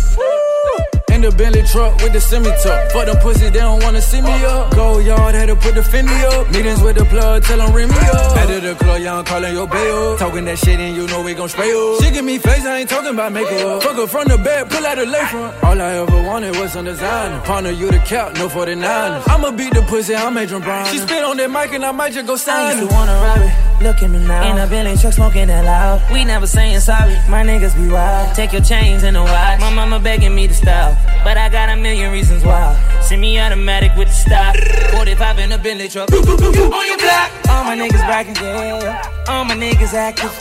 In 1.22 1.30
the 1.30 1.36
Bentley 1.36 1.62
truck 1.62 1.94
with 2.02 2.12
the 2.12 2.20
semi 2.20 2.50
tuck. 2.64 2.90
Fuck 2.90 3.06
them 3.06 3.16
pussies, 3.22 3.52
they 3.52 3.60
don't 3.60 3.80
wanna 3.84 4.02
see 4.02 4.20
me 4.20 4.44
up. 4.44 4.74
Go 4.74 4.98
yard, 4.98 5.36
had 5.36 5.46
to 5.46 5.54
put 5.54 5.76
the 5.76 5.80
Fendi 5.82 6.10
up. 6.24 6.50
Meetings 6.50 6.82
with 6.82 6.96
the 6.96 7.04
plug, 7.04 7.44
tell 7.44 7.58
them 7.58 7.72
ring 7.72 7.86
me 7.86 7.94
up. 7.94 8.48
To 8.48 8.58
the 8.58 8.74
club, 8.74 9.00
y'all 9.00 9.22
calling 9.22 9.54
your 9.54 9.68
bail. 9.68 10.18
Talking 10.18 10.44
that 10.46 10.58
shit 10.58 10.80
and 10.80 10.96
you 10.96 11.06
know 11.06 11.22
we 11.22 11.34
gon' 11.34 11.48
spray 11.48 11.70
up. 11.70 12.02
She 12.02 12.10
give 12.10 12.24
me 12.24 12.38
face, 12.38 12.66
I 12.66 12.78
ain't 12.78 12.90
talking 12.90 13.14
about 13.14 13.30
makeup. 13.30 13.84
Fuck 13.84 13.94
her 13.98 14.08
from 14.08 14.26
the 14.26 14.36
bed, 14.36 14.68
pull 14.68 14.84
out 14.84 14.96
the 14.96 15.06
lay 15.06 15.24
front. 15.26 15.62
All 15.62 15.80
I 15.80 15.94
ever 15.94 16.22
wanted 16.24 16.56
was 16.56 16.72
some 16.72 16.86
designer. 16.86 17.40
Partner, 17.42 17.70
you 17.70 17.88
the 17.88 18.00
cap, 18.00 18.34
no 18.34 18.48
49ers. 18.48 19.28
I'ma 19.28 19.52
beat 19.52 19.74
the 19.74 19.82
pussy, 19.82 20.16
I'm 20.16 20.36
Adrien 20.36 20.60
Broner. 20.60 20.86
She 20.86 20.98
spit 20.98 21.22
on 21.22 21.36
that 21.36 21.52
mic 21.52 21.72
and 21.72 21.84
I 21.84 21.92
might 21.92 22.14
just 22.14 22.26
go 22.26 22.34
sign 22.34 22.66
I 22.66 22.72
used 22.72 22.88
to 22.88 22.92
wanna 22.92 23.12
rob 23.12 23.42
it. 23.42 23.71
Look 23.82 24.00
at 24.00 24.10
me 24.10 24.20
now. 24.20 24.48
In 24.48 24.58
a 24.58 24.66
Bentley 24.68 24.96
truck 24.96 25.12
smoking 25.12 25.48
that 25.48 25.64
loud. 25.64 26.00
We 26.12 26.24
never 26.24 26.46
saying 26.46 26.78
sorry. 26.78 27.14
My 27.28 27.42
niggas 27.42 27.74
be 27.74 27.88
wild. 27.88 28.32
Take 28.36 28.52
your 28.52 28.62
chains 28.62 29.02
and 29.02 29.16
a 29.16 29.22
watch. 29.22 29.58
My 29.58 29.74
mama 29.74 29.98
begging 29.98 30.36
me 30.36 30.46
to 30.46 30.54
stop. 30.54 30.96
But 31.24 31.36
I 31.36 31.48
got 31.48 31.68
a 31.68 31.74
million 31.74 32.12
reasons 32.12 32.44
why. 32.44 32.78
Send 33.02 33.20
me 33.20 33.40
automatic 33.40 33.90
with 33.96 34.06
the 34.06 34.14
stop. 34.14 34.56
45 34.94 35.38
in 35.40 35.52
a 35.52 35.58
Bentley 35.58 35.88
truck. 35.88 36.12
on 36.12 36.86
your 36.86 36.98
block. 36.98 37.30
All 37.50 37.64
my 37.64 37.76
niggas 37.76 38.06
rockin', 38.06 38.36
yeah. 38.36 39.24
All 39.26 39.44
my 39.44 39.56
niggas 39.56 39.94
active. 39.94 40.32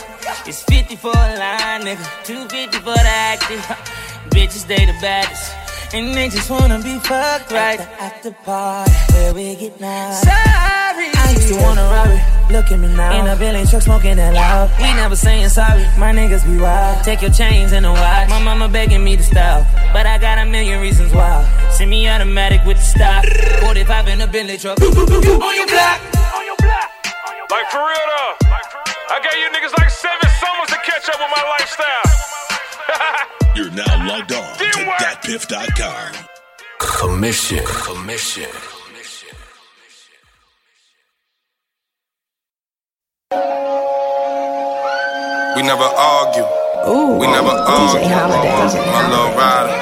It's 0.46 0.62
50 0.62 0.94
for 0.94 1.10
a 1.10 1.36
line, 1.36 1.82
nigga. 1.82 2.24
250 2.24 2.78
for 2.78 2.94
the 2.94 3.00
active. 3.00 3.58
Bitches, 4.30 4.68
they 4.68 4.86
the 4.86 4.94
baddest. 5.02 5.61
And 5.94 6.14
they 6.14 6.30
just 6.30 6.48
wanna 6.48 6.78
be 6.78 6.98
fucked 7.00 7.52
right 7.52 7.78
at 7.78 8.22
the 8.22 8.32
party 8.32 8.90
where 9.12 9.34
we 9.34 9.54
get 9.56 9.78
now. 9.78 10.12
Sorry. 10.12 10.32
I 11.12 11.34
used 11.36 11.48
to 11.48 11.56
wanna 11.60 11.82
rob 11.82 12.08
it. 12.08 12.50
Look 12.50 12.72
at 12.72 12.78
me 12.78 12.88
now. 12.88 13.20
In 13.20 13.26
a 13.26 13.36
Bentley 13.36 13.68
truck 13.68 13.82
smoking 13.82 14.16
that 14.16 14.32
loud. 14.32 14.70
We 14.78 14.88
never 14.94 15.16
saying 15.16 15.50
sorry. 15.50 15.84
My 15.98 16.10
niggas 16.12 16.48
be 16.48 16.56
wild. 16.56 17.04
Take 17.04 17.20
your 17.20 17.30
chains 17.30 17.72
and 17.72 17.84
a 17.84 17.92
watch. 17.92 18.30
My 18.30 18.42
mama 18.42 18.70
begging 18.70 19.04
me 19.04 19.18
to 19.18 19.22
stop. 19.22 19.66
But 19.92 20.06
I 20.06 20.16
got 20.16 20.38
a 20.38 20.46
million 20.46 20.80
reasons 20.80 21.12
why. 21.12 21.44
Send 21.70 21.90
me 21.90 22.08
automatic 22.08 22.64
with 22.64 22.78
the 22.78 22.84
stop. 22.84 23.26
45 23.60 24.08
in 24.08 24.20
a 24.22 24.26
Bentley 24.26 24.56
truck. 24.56 24.80
on 24.80 25.56
your 25.56 25.66
block. 25.66 26.00
Like 27.50 27.68
for 27.68 27.84
real 27.84 28.06
though. 28.08 28.48
I 29.12 29.20
gave 29.20 29.36
you 29.36 29.48
niggas 29.52 29.76
like 29.76 29.90
seven 29.90 30.28
summers 30.40 30.68
to 30.72 30.78
catch 30.88 31.04
up 31.12 31.20
with 31.20 31.28
my 31.36 31.44
lifestyle. 31.52 32.51
You're 33.54 33.70
now 33.70 34.06
logged 34.08 34.32
on 34.32 34.56
to 34.56 34.64
Didn't 34.64 34.86
work. 34.86 34.98
datpiff.com. 34.98 36.26
Commission. 36.78 37.64
Commission. 37.66 38.48
We 45.56 45.62
never 45.62 45.84
argue. 45.84 46.46
Ooh, 46.88 47.18
We 47.20 47.26
never 47.26 47.48
argue. 47.50 48.00
DJ 48.00 48.08
Holiday. 48.08 48.52
My 48.90 49.02
little 49.12 49.32
rider. 49.36 49.76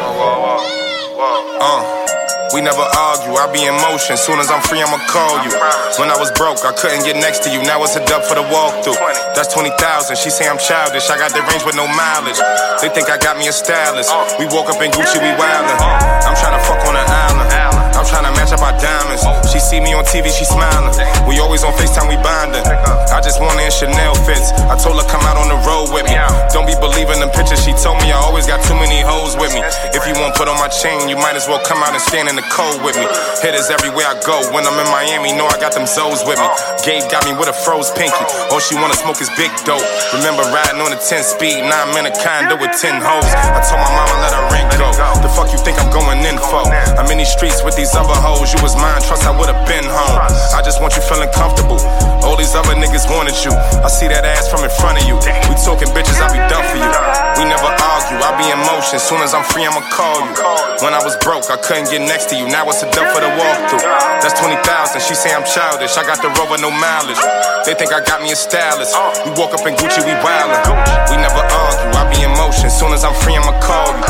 Uh. 1.62 2.10
We 2.52 2.61
never 2.61 2.83
argue, 2.83 3.38
I 3.38 3.47
be 3.54 3.62
in 3.62 3.75
motion. 3.78 4.16
Soon 4.16 4.42
as 4.42 4.50
I'm 4.50 4.62
free, 4.66 4.83
I'ma 4.83 4.99
call 5.07 5.38
you. 5.47 5.54
When 6.02 6.11
I 6.11 6.19
was 6.19 6.35
broke, 6.35 6.59
I 6.66 6.73
couldn't 6.75 7.07
get 7.07 7.14
next 7.14 7.47
to 7.47 7.50
you. 7.50 7.62
Now 7.62 7.83
it's 7.85 7.95
a 7.95 8.04
dub 8.04 8.26
for 8.26 8.35
the 8.35 8.42
walkthrough. 8.42 8.99
That's 9.38 9.54
20,000. 9.54 10.16
She 10.19 10.30
say 10.30 10.49
I'm 10.49 10.59
childish. 10.59 11.09
I 11.11 11.16
got 11.16 11.30
the 11.30 11.47
range 11.47 11.62
with 11.64 11.76
no 11.76 11.87
mileage. 11.87 12.42
They 12.83 12.90
think 12.90 13.09
I 13.09 13.19
got 13.19 13.38
me 13.38 13.47
a 13.47 13.52
stylist. 13.52 14.11
We 14.38 14.47
walk 14.50 14.66
up 14.66 14.83
in 14.83 14.90
Gucci, 14.90 15.23
we 15.23 15.30
wildin'. 15.38 15.78
I'm 16.26 16.35
tryna 16.35 16.59
fuck 16.66 16.83
on 16.90 16.97
an 16.97 17.07
island. 17.07 17.89
I'm 18.00 18.09
tryna 18.09 18.33
match 18.33 18.49
up 18.57 18.64
our 18.64 18.73
diamonds. 18.80 19.21
She 19.52 19.61
see 19.61 19.76
me 19.76 19.92
on 19.92 20.09
TV, 20.09 20.33
she 20.33 20.49
smiling. 20.49 20.88
We 21.28 21.37
always 21.37 21.61
on 21.69 21.76
FaceTime, 21.76 22.09
we 22.09 22.16
bonding. 22.25 22.64
I 22.64 23.21
just 23.21 23.45
want 23.45 23.61
her 23.61 23.64
in 23.69 23.69
Chanel 23.69 24.16
fits. 24.25 24.57
I 24.73 24.75
told 24.80 24.97
her 24.97 25.04
come 25.04 25.21
out 25.28 25.37
on 25.37 25.52
the 25.52 25.61
road 25.69 25.92
with 25.92 26.09
me. 26.09 26.16
Don't 26.49 26.64
be 26.64 26.73
believing 26.80 27.21
them 27.21 27.28
pictures. 27.28 27.61
She 27.61 27.76
told 27.76 28.00
me 28.00 28.09
I 28.09 28.16
always 28.16 28.49
got 28.49 28.64
too 28.64 28.73
many 28.73 29.04
hoes 29.04 29.37
with 29.37 29.52
me. 29.52 29.61
If 29.92 30.09
you 30.09 30.16
won't 30.16 30.33
put 30.33 30.49
on 30.49 30.57
my 30.57 30.73
chain, 30.73 31.12
you 31.12 31.21
might 31.21 31.37
as 31.37 31.45
well 31.45 31.61
come 31.61 31.85
out 31.85 31.92
and 31.92 32.00
stand 32.00 32.33
in 32.33 32.40
the 32.40 32.47
cold 32.49 32.80
with 32.80 32.97
me. 32.97 33.04
Hitters 33.45 33.69
everywhere 33.69 34.09
I 34.09 34.16
go. 34.25 34.49
When 34.49 34.64
I'm 34.64 34.80
in 34.80 34.88
Miami, 34.88 35.37
know 35.37 35.45
I 35.45 35.61
got 35.61 35.76
them 35.76 35.85
Zoes 35.85 36.25
with 36.25 36.40
me. 36.40 36.49
Gabe 36.88 37.04
got 37.12 37.28
me 37.28 37.37
with 37.37 37.52
a 37.52 37.57
froze 37.69 37.92
pinky. 37.92 38.25
All 38.49 38.64
she 38.64 38.80
wanna 38.80 38.97
smoke 38.97 39.21
is 39.21 39.28
big 39.37 39.52
dope. 39.69 39.85
Remember 40.16 40.40
riding 40.49 40.80
on 40.80 40.88
a 40.88 40.97
10 40.97 41.21
speed. 41.21 41.69
Now 41.69 41.85
I'm 41.85 41.92
in 42.00 42.09
a 42.09 42.14
condo 42.16 42.57
with 42.57 42.73
10 42.80 42.97
hoes. 42.97 43.28
I 43.28 43.61
told 43.61 43.85
my 43.85 43.92
mama 43.92 44.14
let 44.25 44.33
her 44.33 44.45
ring 44.57 44.69
go. 44.80 44.88
The 45.21 45.28
fuck 45.37 45.52
you 45.52 45.61
think 45.61 45.76
I'm 45.76 45.92
going 45.92 46.25
in 46.25 46.40
for? 46.40 46.64
I'm 46.97 47.04
in 47.12 47.21
these 47.21 47.28
streets 47.28 47.61
with 47.61 47.76
these 47.76 47.89
other 47.94 48.14
hoes. 48.14 48.52
You 48.52 48.61
was 48.62 48.76
mine, 48.76 49.00
trust 49.02 49.25
I 49.26 49.32
would've 49.35 49.64
been 49.66 49.87
home. 49.87 50.18
I 50.54 50.61
just 50.62 50.80
want 50.80 50.97
you 50.97 51.02
feeling 51.02 51.30
comfortable. 51.32 51.80
All 52.23 52.37
these 52.37 52.54
other 52.54 52.76
niggas 52.76 53.09
wanted 53.09 53.35
you. 53.42 53.52
I 53.82 53.88
see 53.88 54.09
that 54.09 54.25
ass 54.25 54.50
from 54.50 54.62
in 54.62 54.70
front 54.70 55.00
of 55.00 55.04
you. 55.09 55.16
We 55.49 55.54
talking 55.59 55.88
bitches, 55.97 56.20
I 56.20 56.28
be 56.30 56.40
done 56.52 56.64
for 56.68 56.78
you. 56.78 56.90
We 57.40 57.49
never 57.49 57.70
argue, 57.70 58.20
I 58.20 58.30
be 58.37 58.47
in 58.52 58.61
motion. 58.68 59.00
Soon 59.00 59.25
as 59.25 59.32
I'm 59.32 59.44
free, 59.49 59.64
I'ma 59.64 59.80
call 59.90 60.20
you. 60.20 60.35
When 60.85 60.92
I 60.92 61.00
was 61.00 61.16
broke, 61.25 61.49
I 61.49 61.56
couldn't 61.56 61.88
get 61.88 62.04
next 62.04 62.28
to 62.30 62.35
you. 62.37 62.47
Now 62.47 62.68
it's 62.68 62.85
a 62.85 62.88
dub 62.92 63.09
for 63.16 63.20
the 63.25 63.32
walkthrough. 63.32 63.82
That's 64.20 64.37
20,000. 64.38 64.61
She 65.00 65.14
say 65.16 65.32
I'm 65.32 65.44
childish. 65.49 65.97
I 65.97 66.04
got 66.04 66.20
the 66.20 66.28
rover, 66.37 66.61
no 66.61 66.70
mileage. 66.70 67.20
They 67.64 67.75
think 67.75 67.92
I 67.92 68.04
got 68.04 68.20
me 68.20 68.32
a 68.32 68.38
stylist. 68.38 68.92
We 69.25 69.32
walk 69.40 69.56
up 69.56 69.64
in 69.64 69.75
Gucci, 69.75 70.04
we 70.04 70.14
wildin'. 70.20 70.61
We 71.09 71.16
never 71.16 71.40
argue, 71.40 71.90
I 71.97 72.04
be 72.12 72.20
in 72.23 72.32
motion. 72.37 72.68
Soon 72.68 72.92
as 72.92 73.04
I'm 73.04 73.16
free, 73.25 73.37
I'ma 73.37 73.56
call 73.64 73.88
you. 73.97 74.04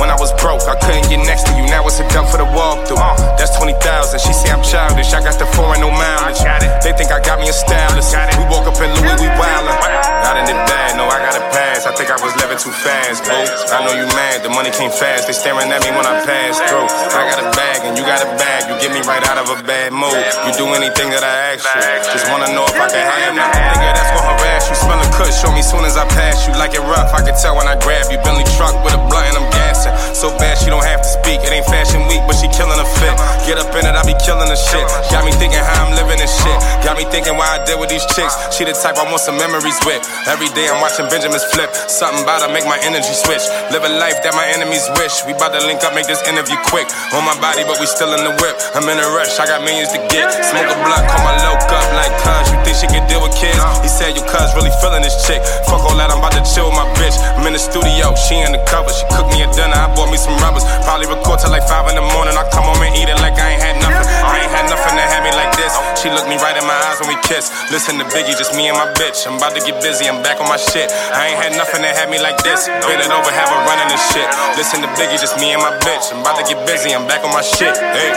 When 0.00 0.10
I 0.10 0.16
was 0.18 0.32
broke, 0.40 0.62
I 0.70 0.78
couldn't 0.78 1.10
get 1.10 1.20
next 1.26 1.50
to 1.50 1.52
you. 1.58 1.66
Now 1.66 1.86
it's 1.86 1.98
a 1.98 2.06
dub 2.14 2.30
for 2.30 2.38
the 2.38 2.46
walkthrough. 2.46 3.25
That's 3.34 3.52
20,000. 3.58 4.20
She 4.22 4.32
say 4.32 4.50
I'm 4.54 4.62
childish. 4.62 5.12
I 5.12 5.20
got 5.20 5.38
the 5.38 5.46
foreign, 5.58 5.82
no 5.82 5.90
mileage. 5.90 6.38
They 6.86 6.94
think 6.94 7.10
I 7.10 7.18
got 7.18 7.42
me 7.42 7.50
a 7.50 7.56
stylist. 7.56 8.14
We 8.38 8.46
walk 8.46 8.70
up 8.70 8.78
in 8.78 8.90
Louis, 8.94 9.18
we 9.18 9.28
wildin'. 9.34 9.78
Not 10.22 10.38
in 10.38 10.46
the 10.46 10.56
bad, 10.70 10.96
no, 10.96 11.06
I 11.10 11.18
got 11.18 11.34
a 11.34 11.44
pass. 11.50 11.86
I 11.86 11.92
think 11.94 12.10
I 12.10 12.18
was 12.22 12.34
living 12.38 12.58
too 12.58 12.70
fast, 12.70 13.26
bro. 13.26 13.38
I 13.74 13.82
know 13.84 13.94
you 13.94 14.06
mad, 14.14 14.42
the 14.42 14.50
money 14.50 14.70
came 14.70 14.90
fast. 14.90 15.26
They 15.26 15.34
staring 15.34 15.70
at 15.70 15.82
me 15.82 15.90
when 15.94 16.06
I 16.06 16.22
pass 16.22 16.58
through. 16.66 16.86
I 16.86 17.22
got 17.30 17.38
a 17.42 17.48
bag 17.54 17.82
and 17.86 17.98
you 17.98 18.02
got 18.06 18.22
a 18.22 18.30
bag. 18.38 18.70
You 18.70 18.74
get 18.78 18.94
me 18.94 19.02
right 19.02 19.22
out 19.26 19.38
of 19.38 19.50
a 19.50 19.58
bad 19.66 19.90
mood. 19.90 20.18
You 20.46 20.52
do 20.54 20.66
anything 20.74 21.10
that 21.10 21.22
I 21.22 21.54
ask 21.54 21.66
you. 21.66 21.82
Just 22.14 22.30
wanna 22.30 22.50
know 22.54 22.66
if 22.66 22.78
I 22.78 22.86
can 22.90 23.02
have 23.02 23.34
you. 23.34 23.42
Nigga, 23.42 23.90
that's 23.94 24.10
gonna 24.14 24.28
harass 24.34 24.70
you. 24.70 24.76
Smelling 24.78 25.12
cut, 25.14 25.30
show 25.34 25.50
me 25.50 25.62
soon 25.62 25.84
as 25.84 25.96
I 25.96 26.06
pass 26.14 26.46
you. 26.46 26.54
Like 26.54 26.74
it 26.74 26.82
rough, 26.86 27.14
I 27.14 27.22
can 27.22 27.34
tell 27.38 27.56
when 27.56 27.66
I 27.66 27.78
grab 27.78 28.10
you. 28.10 28.18
Bentley 28.22 28.46
truck 28.58 28.74
with 28.82 28.94
a 28.94 29.00
blunt 29.06 29.34
and 29.34 29.42
I'm 29.42 29.48
gassing. 29.50 29.94
So 30.14 30.30
bad 30.38 30.58
she 30.58 30.70
don't 30.70 30.84
have 30.84 31.02
to 31.02 31.10
speak. 31.10 31.42
It 31.42 31.50
ain't 31.50 31.66
fashion 31.66 32.06
week, 32.08 32.22
but 32.26 32.38
she 32.38 32.48
killing 32.54 32.78
a 32.78 32.88
fit. 32.98 33.15
Get 33.46 33.62
up 33.62 33.70
in 33.78 33.86
it, 33.86 33.94
I 33.94 34.02
be 34.02 34.16
killing 34.22 34.50
the 34.50 34.58
shit. 34.58 34.82
Got 35.14 35.22
me 35.22 35.32
thinking 35.38 35.62
how 35.62 35.86
I'm 35.86 35.94
living 35.94 36.18
this 36.18 36.34
shit. 36.34 36.58
Got 36.82 36.98
me 36.98 37.06
thinking 37.08 37.38
why 37.38 37.46
I 37.56 37.62
did 37.62 37.78
with 37.78 37.88
these 37.88 38.04
chicks. 38.14 38.34
She 38.54 38.66
the 38.66 38.74
type 38.74 38.98
I 38.98 39.06
want 39.06 39.22
some 39.22 39.38
memories 39.38 39.78
with. 39.86 40.02
Every 40.26 40.50
day 40.58 40.66
I'm 40.66 40.82
watching 40.82 41.06
Benjamin's 41.06 41.46
flip. 41.54 41.70
Something 41.86 42.26
about 42.26 42.42
to 42.42 42.50
make 42.50 42.66
my 42.66 42.78
energy 42.82 43.14
switch. 43.14 43.44
Live 43.70 43.86
a 43.86 43.92
life 44.02 44.18
that 44.26 44.34
my 44.34 44.46
enemies 44.50 44.82
wish. 44.98 45.22
We 45.24 45.32
bout 45.38 45.54
to 45.54 45.62
link 45.62 45.80
up, 45.86 45.94
make 45.94 46.10
this 46.10 46.20
interview 46.26 46.58
quick. 46.68 46.90
On 47.14 47.22
my 47.22 47.38
body, 47.38 47.62
but 47.64 47.78
we 47.78 47.86
still 47.86 48.10
in 48.18 48.22
the 48.26 48.34
whip. 48.42 48.58
I'm 48.74 48.86
in 48.90 48.98
a 48.98 49.08
rush, 49.14 49.38
I 49.38 49.46
got 49.46 49.62
millions 49.62 49.94
to 49.94 50.00
get. 50.10 50.26
Smoke 50.42 50.66
a 50.66 50.76
blunt, 50.82 51.06
call 51.06 51.22
my 51.22 51.34
loc 51.46 51.62
up 51.70 51.86
like 51.94 52.12
cuz. 52.20 52.50
You 52.50 52.58
think 52.66 52.76
she 52.76 52.86
can 52.90 53.06
deal 53.06 53.22
with 53.22 53.34
kids? 53.38 53.58
He 53.80 53.88
said 53.88 54.18
your 54.18 54.26
cuz 54.26 54.52
really 54.58 54.74
feeling 54.82 55.06
this 55.06 55.22
chick. 55.22 55.38
Fuck 55.70 55.86
all 55.86 55.96
that, 55.96 56.10
I'm 56.10 56.18
about 56.18 56.34
to 56.34 56.42
chill 56.42 56.68
with 56.68 56.78
my 56.78 56.88
bitch. 56.98 57.14
I'm 57.38 57.46
in 57.46 57.54
the 57.54 57.62
studio, 57.62 58.12
she 58.18 58.42
in 58.42 58.52
the 58.52 58.62
cover. 58.66 58.90
She 58.90 59.06
cooked 59.14 59.30
me 59.30 59.46
a 59.46 59.48
dinner, 59.54 59.78
I 59.78 59.88
bought 59.94 60.10
me 60.10 60.18
some 60.18 60.34
rubbers. 60.42 60.66
Probably 60.82 61.06
record 61.06 61.38
till 61.40 61.54
like 61.54 61.64
5 61.64 61.94
in 61.94 61.96
the 61.96 62.06
morning. 62.14 62.34
I 62.34 62.44
come 62.50 62.66
home 62.66 62.82
and 62.82 62.92
eat 62.98 63.05
it 63.08 63.18
like 63.22 63.38
I 63.38 63.54
ain't 63.54 63.62
had 63.62 63.76
nothing. 63.78 64.06
I 64.06 64.42
ain't 64.42 64.52
had 64.52 64.66
nothing 64.66 64.94
to 64.98 65.04
have 65.06 65.22
me 65.22 65.32
like 65.34 65.54
this. 65.54 65.72
She 65.98 66.10
looked 66.10 66.28
me 66.28 66.36
right 66.42 66.56
in 66.56 66.66
my 66.66 66.76
eyes 66.90 66.98
when 67.00 67.10
we 67.14 67.18
kissed. 67.26 67.54
Listen 67.70 67.98
to 67.98 68.06
Biggie, 68.10 68.34
just 68.36 68.54
me 68.54 68.68
and 68.68 68.76
my 68.76 68.90
bitch. 68.98 69.26
I'm 69.26 69.38
about 69.38 69.54
to 69.54 69.62
get 69.62 69.78
busy, 69.82 70.06
I'm 70.10 70.22
back 70.22 70.40
on 70.42 70.48
my 70.48 70.58
shit. 70.58 70.90
I 71.14 71.32
ain't 71.32 71.40
had 71.40 71.52
nothing 71.54 71.82
to 71.82 71.90
have 71.90 72.10
me 72.10 72.18
like 72.18 72.38
this. 72.42 72.66
Been 72.66 73.00
it 73.00 73.10
over, 73.10 73.30
have 73.30 73.50
a 73.50 73.58
running 73.66 73.90
and 73.90 74.02
shit. 74.10 74.28
Listen 74.58 74.82
to 74.82 74.90
Biggie, 74.98 75.18
just 75.18 75.38
me 75.38 75.54
and 75.54 75.62
my 75.62 75.74
bitch. 75.82 76.10
I'm 76.12 76.20
about 76.20 76.38
to 76.40 76.44
get 76.46 76.58
busy, 76.66 76.94
I'm 76.94 77.06
back 77.06 77.22
on 77.22 77.32
my 77.32 77.42
shit. 77.42 77.74
Hey, 77.78 78.10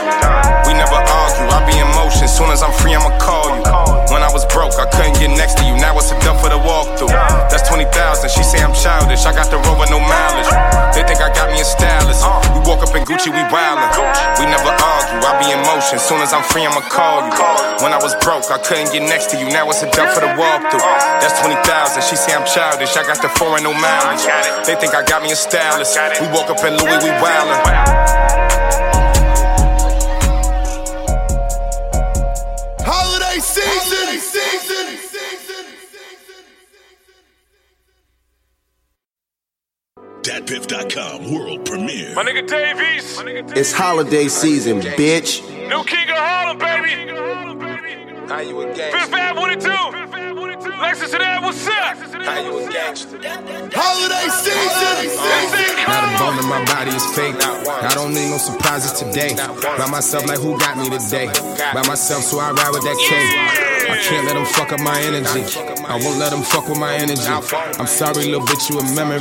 we 0.65 0.73
never 0.73 0.97
argue, 0.97 1.47
I 1.49 1.59
be 1.69 1.77
in 1.77 1.89
motion. 1.95 2.27
Soon 2.27 2.49
as 2.49 2.61
I'm 2.63 2.73
free, 2.73 2.95
I'ma 2.95 3.13
call 3.17 3.47
you. 3.53 3.98
When 4.09 4.25
I 4.25 4.31
was 4.33 4.41
broke, 4.49 4.73
I 4.81 4.89
couldn't 4.89 5.21
get 5.21 5.29
next 5.37 5.61
to 5.61 5.63
you. 5.63 5.77
Now 5.77 5.93
it's 6.01 6.09
a 6.09 6.17
dump 6.25 6.41
for 6.41 6.49
the 6.49 6.57
walkthrough. 6.57 7.13
That's 7.53 7.61
20,000. 7.69 7.93
She 8.33 8.41
say 8.41 8.57
I'm 8.57 8.73
childish. 8.73 9.21
I 9.25 9.33
got 9.37 9.53
the 9.53 9.61
road 9.61 9.77
with 9.77 9.93
no 9.93 10.01
mileage. 10.01 10.49
They 10.97 11.05
think 11.05 11.21
I 11.21 11.29
got 11.29 11.53
me 11.53 11.61
a 11.61 11.67
stylist. 11.67 12.25
We 12.57 12.65
walk 12.65 12.81
up 12.81 12.89
in 12.97 13.05
Gucci, 13.05 13.29
we 13.29 13.43
wildin'. 13.53 13.93
We 14.41 14.49
never 14.49 14.73
argue. 14.73 15.21
I 15.21 15.37
be 15.37 15.53
in 15.53 15.61
motion. 15.61 16.01
Soon 16.01 16.25
as 16.25 16.33
I'm 16.33 16.41
free, 16.49 16.65
I'ma 16.65 16.81
call 16.89 17.21
you. 17.21 17.33
When 17.85 17.93
I 17.93 18.01
was 18.01 18.17
broke, 18.25 18.49
I 18.49 18.57
couldn't 18.57 18.89
get 18.89 19.05
next 19.05 19.29
to 19.31 19.37
you. 19.37 19.45
Now 19.53 19.69
it's 19.69 19.85
a 19.85 19.89
dump 19.93 20.09
for 20.17 20.25
the 20.25 20.33
walkthrough. 20.33 20.81
That's 21.21 21.37
20,000. 21.45 22.01
She 22.09 22.17
say 22.17 22.33
I'm 22.33 22.45
childish. 22.49 22.97
I 22.97 23.05
got 23.05 23.21
the 23.21 23.29
foreign 23.29 23.61
no 23.61 23.77
mileage. 23.77 24.25
They 24.65 24.73
think 24.75 24.97
I 24.97 25.05
got 25.05 25.21
me 25.21 25.31
a 25.31 25.37
stylist. 25.37 25.93
We 26.17 26.25
walk 26.33 26.49
up 26.49 26.57
in 26.65 26.73
Louis, 26.81 26.97
we 27.05 27.13
wildin'. 27.21 27.61
Holiday 32.89 33.37
season. 33.37 33.98
DatPiff.com 40.21 41.33
world 41.33 41.65
premiere. 41.65 42.13
My 42.13 42.23
nigga 42.23 42.45
Davies. 42.47 43.17
My 43.17 43.23
nigga 43.23 43.47
Davies. 43.47 43.57
It's 43.57 43.71
holiday 43.71 44.27
season, 44.27 44.81
bitch. 44.81 45.41
New 45.69 45.83
King 45.83 46.09
of 46.09 46.17
Harlem, 46.17 46.57
baby. 46.57 48.27
How 48.27 48.39
you 48.41 48.59
a 48.61 48.65
gangster? 48.75 48.99
Fifth 48.99 49.09
Fab 49.11 49.37
1 49.37 49.51
and 49.51 49.61
2. 49.61 50.48
Lexus 50.79 51.11
and 51.11 51.19
that, 51.19 51.43
what's 51.43 51.67
up? 51.67 51.99
Holiday 53.75 54.27
season! 54.31 55.11
Got 55.83 56.07
a 56.07 56.11
bone 56.15 56.39
in 56.39 56.47
my 56.47 56.63
body, 56.71 56.91
is 56.95 57.03
fake. 57.11 57.35
I 57.35 57.91
don't 57.93 58.13
need 58.13 58.29
no 58.31 58.37
surprises 58.37 58.93
today. 58.93 59.35
By 59.35 59.91
myself, 59.91 60.25
like 60.27 60.39
who 60.39 60.57
got 60.57 60.77
me 60.77 60.87
today? 60.87 61.27
By 61.73 61.83
myself, 61.85 62.23
so 62.23 62.39
I 62.39 62.51
ride 62.51 62.71
with 62.71 62.83
that 62.87 62.95
K. 62.95 63.59
I 63.91 63.97
can't 63.97 64.25
let 64.25 64.35
them 64.35 64.45
fuck 64.45 64.71
up 64.71 64.79
my 64.79 64.95
energy. 65.01 65.43
I 65.83 65.99
won't 65.99 66.19
let 66.19 66.29
them 66.29 66.43
fuck 66.43 66.69
with 66.69 66.79
my 66.79 66.95
energy. 66.95 67.27
I'm 67.27 67.87
sorry, 67.87 68.31
little 68.31 68.45
bitch, 68.45 68.69
you 68.69 68.79
a 68.79 68.83
memory. 68.95 69.19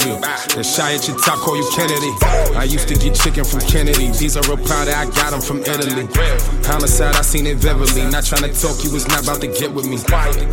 The 0.55 0.63
shy 0.63 0.95
at 0.95 1.09
your 1.09 1.19
top 1.19 1.41
call 1.41 1.57
you 1.57 1.67
Kennedy. 1.75 2.13
I 2.55 2.65
used 2.65 2.87
to 2.89 2.95
get 2.95 3.17
chicken 3.17 3.45
from 3.45 3.61
Kennedy. 3.67 4.13
These 4.13 4.37
are 4.37 4.45
real 4.47 4.63
proud 4.63 4.87
that 4.87 4.95
I 4.95 5.11
got 5.11 5.33
them 5.33 5.41
from 5.41 5.65
Italy. 5.65 6.07
Homicide, 6.69 7.17
I 7.17 7.23
seen 7.23 7.47
it 7.47 7.57
vividly. 7.57 8.05
Not 8.13 8.25
trying 8.25 8.45
to 8.45 8.53
talk, 8.53 8.85
you 8.85 8.93
was 8.93 9.09
not 9.09 9.25
about 9.25 9.41
to 9.41 9.49
get 9.49 9.73
with 9.73 9.89
me. 9.89 9.97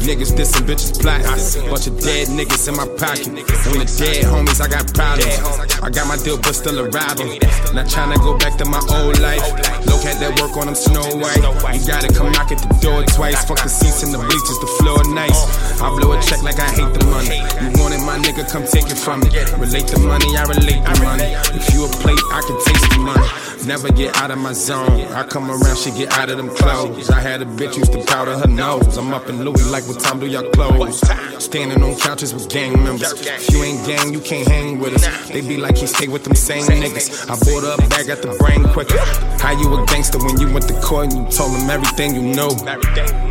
Niggas 0.01 0.31
dissing 0.33 0.65
bitches 0.65 0.94
plotting. 0.97 1.69
Bunch 1.69 1.87
of 1.87 1.99
dead 1.99 2.27
niggas 2.29 2.67
in 2.67 2.75
my 2.75 2.87
pocket. 2.97 3.27
When 3.69 3.79
the 3.81 3.89
dead 3.97 4.25
homies, 4.25 4.61
I 4.61 4.67
got 4.67 4.87
problems. 4.93 5.37
I 5.81 5.89
got 5.89 6.07
my 6.07 6.17
deal, 6.17 6.37
but 6.37 6.53
still 6.53 6.79
arriving. 6.79 7.39
Not 7.73 7.89
trying 7.89 8.11
to 8.13 8.19
go 8.19 8.37
back 8.37 8.57
to 8.59 8.65
my 8.65 8.81
old 8.95 9.19
life. 9.19 9.43
Look 9.85 10.05
at 10.05 10.19
that 10.19 10.39
work 10.41 10.55
on 10.57 10.67
them 10.67 10.75
Snow 10.75 11.03
White. 11.19 11.43
You 11.75 11.83
gotta 11.87 12.11
come 12.13 12.31
knock 12.31 12.51
at 12.51 12.59
the 12.61 12.71
door 12.79 13.03
twice. 13.15 13.43
Fuck 13.45 13.61
the 13.61 13.69
seats 13.69 14.03
and 14.03 14.13
the 14.13 14.19
bleachers, 14.19 14.59
the 14.63 14.69
floor 14.79 15.01
nice. 15.13 15.39
I 15.81 15.89
blow 15.89 16.13
a 16.13 16.21
check 16.21 16.41
like 16.43 16.59
I 16.59 16.69
hate 16.69 16.93
the 16.93 17.03
money. 17.11 17.41
You 17.59 17.69
want 17.81 17.93
it, 17.93 18.01
my 18.05 18.17
nigga, 18.19 18.47
come 18.49 18.63
take 18.63 18.87
it 18.89 18.97
from 18.97 19.21
me. 19.21 19.29
Relate 19.57 19.87
the 19.87 19.99
money, 19.99 20.29
I 20.37 20.43
relate 20.45 20.83
the 20.83 20.95
money. 21.03 21.35
If 21.57 21.73
you 21.73 21.85
a 21.85 21.89
plate, 21.99 22.21
I 22.31 22.41
can 22.45 22.57
taste 22.63 22.89
the 22.91 22.99
money. 22.99 23.54
Never 23.65 23.91
get 23.91 24.15
out 24.17 24.29
of 24.29 24.38
my 24.38 24.53
zone. 24.53 25.01
I 25.12 25.24
come 25.24 25.50
around, 25.50 25.77
she 25.77 25.89
get 25.89 26.13
out 26.13 26.29
of 26.29 26.38
them 26.38 26.50
clothes. 26.50 27.10
I 27.10 27.19
had 27.19 27.41
a 27.41 27.45
bitch 27.45 27.77
used 27.77 27.93
to 27.93 28.03
powder 28.05 28.38
her 28.38 28.48
nose. 28.48 28.95
I'm 28.95 29.12
up 29.12 29.27
in 29.27 29.43
Louis 29.43 29.72
like 29.72 29.88
what 29.88 30.00
time 30.00 30.19
do 30.19 30.27
y'all 30.27 30.50
close? 30.51 31.01
Standing 31.43 31.81
on 31.81 31.95
couches 31.95 32.31
with 32.31 32.48
gang 32.48 32.84
members. 32.84 33.12
If 33.13 33.50
you 33.50 33.63
ain't 33.63 33.86
gang, 33.88 34.13
you 34.13 34.19
can't 34.19 34.48
hang 34.48 34.77
with 34.77 34.93
us. 34.93 35.29
They 35.29 35.41
be 35.41 35.57
like 35.57 35.77
he 35.77 35.88
stay 35.88 36.07
with 36.07 36.24
them 36.24 36.36
same 36.36 36.63
niggas. 36.63 37.27
I 37.27 37.34
bought 37.34 37.63
a 37.63 37.89
bag 37.89 38.10
at 38.10 38.22
the 38.22 38.38
brain 38.38 38.63
quicker. 38.72 39.00
How 39.41 39.60
you 39.60 39.74
a 39.74 39.86
gangster 39.88 40.19
when 40.19 40.39
you 40.39 40.53
went 40.53 40.67
to 40.67 40.79
court 40.81 41.12
and 41.12 41.13
you 41.13 41.31
told 41.31 41.53
them 41.53 41.67
everything 41.67 42.13
you 42.13 42.22
know? 42.22 42.53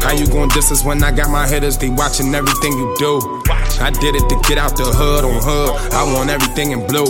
How 0.03 0.13
you 0.13 0.27
gon' 0.27 0.51
us 0.51 0.85
when 0.85 1.05
I 1.05 1.13
got 1.13 1.31
my 1.31 1.47
hitters? 1.47 1.79
They 1.79 1.91
watching 1.91 2.35
everything 2.35 2.73
you 2.73 2.95
do. 2.99 3.21
I 3.81 3.91
did 4.01 4.17
it 4.17 4.29
to 4.29 4.41
get 4.49 4.59
out 4.59 4.77
the 4.77 4.85
hood 4.85 5.25
on 5.25 5.41
hood. 5.43 5.93
I 5.93 6.03
want 6.13 6.31
everything 6.31 6.73
in 6.73 6.85
blue. 6.89 7.07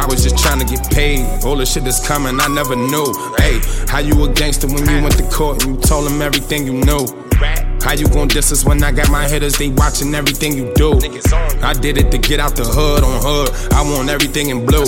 I 0.00 0.06
was 0.06 0.22
just 0.22 0.38
trying 0.38 0.58
to 0.60 0.64
get 0.64 0.90
paid. 0.90 1.44
All 1.44 1.56
the 1.56 1.66
shit 1.66 1.84
that's 1.84 2.04
coming, 2.06 2.40
I 2.40 2.48
never 2.48 2.74
knew. 2.74 3.04
Hey, 3.36 3.60
how 3.86 3.98
you 3.98 4.24
a 4.24 4.32
gangster 4.32 4.66
when 4.66 4.88
you 4.88 5.02
went 5.02 5.18
to 5.18 5.24
court 5.28 5.62
and 5.62 5.76
you 5.76 5.80
told 5.82 6.08
them 6.08 6.22
everything 6.22 6.64
you 6.64 6.72
knew? 6.72 7.04
How 7.82 7.92
you 7.92 8.08
gon' 8.08 8.28
diss 8.28 8.50
us 8.50 8.64
when 8.64 8.82
I 8.82 8.92
got 8.92 9.10
my 9.10 9.28
hitters? 9.28 9.58
They 9.58 9.68
watching 9.68 10.14
everything 10.14 10.56
you 10.56 10.72
do. 10.74 10.92
I 11.62 11.74
did 11.74 11.98
it 11.98 12.10
to 12.12 12.18
get 12.18 12.40
out 12.40 12.56
the 12.56 12.64
hood 12.64 13.04
on 13.04 13.20
hood. 13.22 13.72
I 13.74 13.82
want 13.82 14.08
everything 14.08 14.48
in 14.48 14.64
blue. 14.64 14.84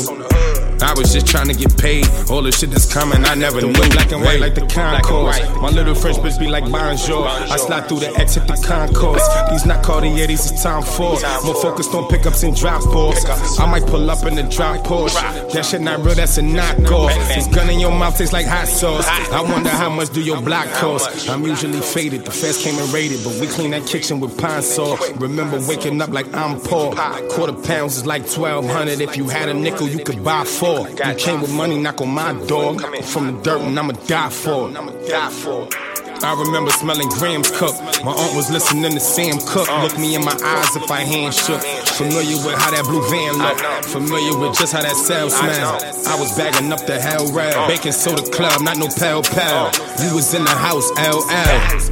I 0.82 0.92
was 0.94 1.12
just 1.12 1.26
trying 1.26 1.48
to 1.48 1.54
get 1.54 1.76
paid. 1.78 2.06
All 2.30 2.42
the 2.42 2.52
shit 2.52 2.70
that's 2.70 2.92
coming, 2.92 3.24
I 3.24 3.34
never 3.34 3.60
knew. 3.60 3.72
Black 3.72 4.10
and 4.12 4.22
white 4.22 4.40
like 4.40 4.54
the 4.54 4.66
concourse. 4.66 5.40
My 5.60 5.70
little 5.70 5.94
French 5.94 6.18
bitch 6.18 6.38
be 6.38 6.48
like 6.48 6.70
bonjour. 6.70 7.26
I 7.26 7.56
slide 7.56 7.88
through 7.88 8.00
the 8.00 8.14
exit 8.18 8.46
the 8.46 8.56
concourse. 8.66 9.22
These 9.50 9.64
not 9.66 9.82
Cartier, 9.84 10.26
these 10.26 10.50
is 10.50 10.62
Tom 10.62 10.82
Ford. 10.82 11.22
More 11.44 11.54
focused 11.54 11.94
on 11.94 12.08
pickups 12.08 12.42
and 12.42 12.56
drop 12.56 12.84
offs. 12.86 13.24
I 13.58 13.66
might 13.70 13.86
pull 13.86 14.10
up 14.10 14.24
in 14.26 14.34
the 14.34 14.42
drop 14.42 14.84
Porsche. 14.84 15.52
That 15.52 15.64
shit 15.64 15.80
not 15.80 16.04
real, 16.04 16.14
that's 16.14 16.38
a 16.38 16.42
knockoff. 16.42 17.14
This 17.34 17.46
gun 17.48 17.70
in 17.70 17.78
your 17.78 17.92
mouth 17.92 18.18
tastes 18.18 18.32
like 18.32 18.46
hot 18.46 18.66
sauce. 18.66 19.06
I 19.06 19.40
wonder 19.42 19.70
how 19.70 19.90
much 19.90 20.10
do 20.10 20.20
your 20.20 20.40
block 20.42 20.66
cost. 20.72 21.28
I'm 21.28 21.44
usually 21.44 21.80
faded. 21.80 22.24
The 22.24 22.30
feds 22.32 22.62
came 22.62 22.78
and 22.78 22.92
raided, 22.92 23.22
but 23.24 23.38
we 23.40 23.46
clean 23.46 23.70
that 23.70 23.86
kitchen 23.86 24.20
with 24.20 24.36
Pine-Sol. 24.38 24.98
Remember 25.16 25.60
waking 25.68 26.00
up 26.00 26.10
like 26.10 26.32
I'm 26.34 26.58
poor. 26.60 26.94
Quarter 27.30 27.54
pounds 27.62 27.96
is 27.96 28.06
like 28.06 28.22
1200. 28.22 29.00
If 29.00 29.16
you 29.16 29.28
had 29.28 29.48
a 29.48 29.54
nickel, 29.54 29.88
you 29.88 30.02
could 30.04 30.24
buy 30.24 30.44
four. 30.44 30.71
You 30.80 31.14
came 31.16 31.40
with 31.42 31.52
money, 31.52 31.78
knock 31.78 32.00
on 32.00 32.08
my 32.08 32.32
door. 32.46 32.76
I'm 32.82 33.02
from 33.02 33.26
the 33.26 33.42
dirt 33.42 33.60
and 33.60 33.78
I'ma 33.78 33.92
die 33.92 34.30
for 34.30 34.70
it. 34.70 35.91
I 36.24 36.38
remember 36.38 36.70
smelling 36.70 37.08
Graham's 37.08 37.50
cook. 37.50 37.74
My 38.04 38.12
aunt 38.12 38.36
was 38.36 38.48
listening 38.48 38.92
to 38.92 39.00
Sam 39.00 39.38
Cooke. 39.46 39.66
Look 39.82 39.98
me 39.98 40.14
in 40.14 40.24
my 40.24 40.36
eyes 40.44 40.76
if 40.76 40.88
I 40.88 41.00
hand 41.00 41.34
shook. 41.34 41.60
Familiar 41.98 42.38
with 42.46 42.54
how 42.54 42.70
that 42.70 42.84
blue 42.86 43.02
van 43.10 43.38
look. 43.42 43.58
Familiar 43.86 44.38
with 44.38 44.56
just 44.56 44.72
how 44.72 44.82
that 44.82 44.94
cell 44.94 45.28
smell. 45.28 45.82
I 46.06 46.14
was 46.18 46.30
bagging 46.38 46.72
up 46.72 46.86
the 46.86 47.00
hell 47.00 47.26
rail. 47.32 47.66
Baking 47.66 47.90
soda 47.90 48.22
club, 48.30 48.62
not 48.62 48.78
no 48.78 48.86
pal 48.86 49.22
pal. 49.22 49.74
You 49.98 50.14
was 50.14 50.32
in 50.32 50.44
the 50.44 50.54
house, 50.54 50.90
LL. 50.94 51.26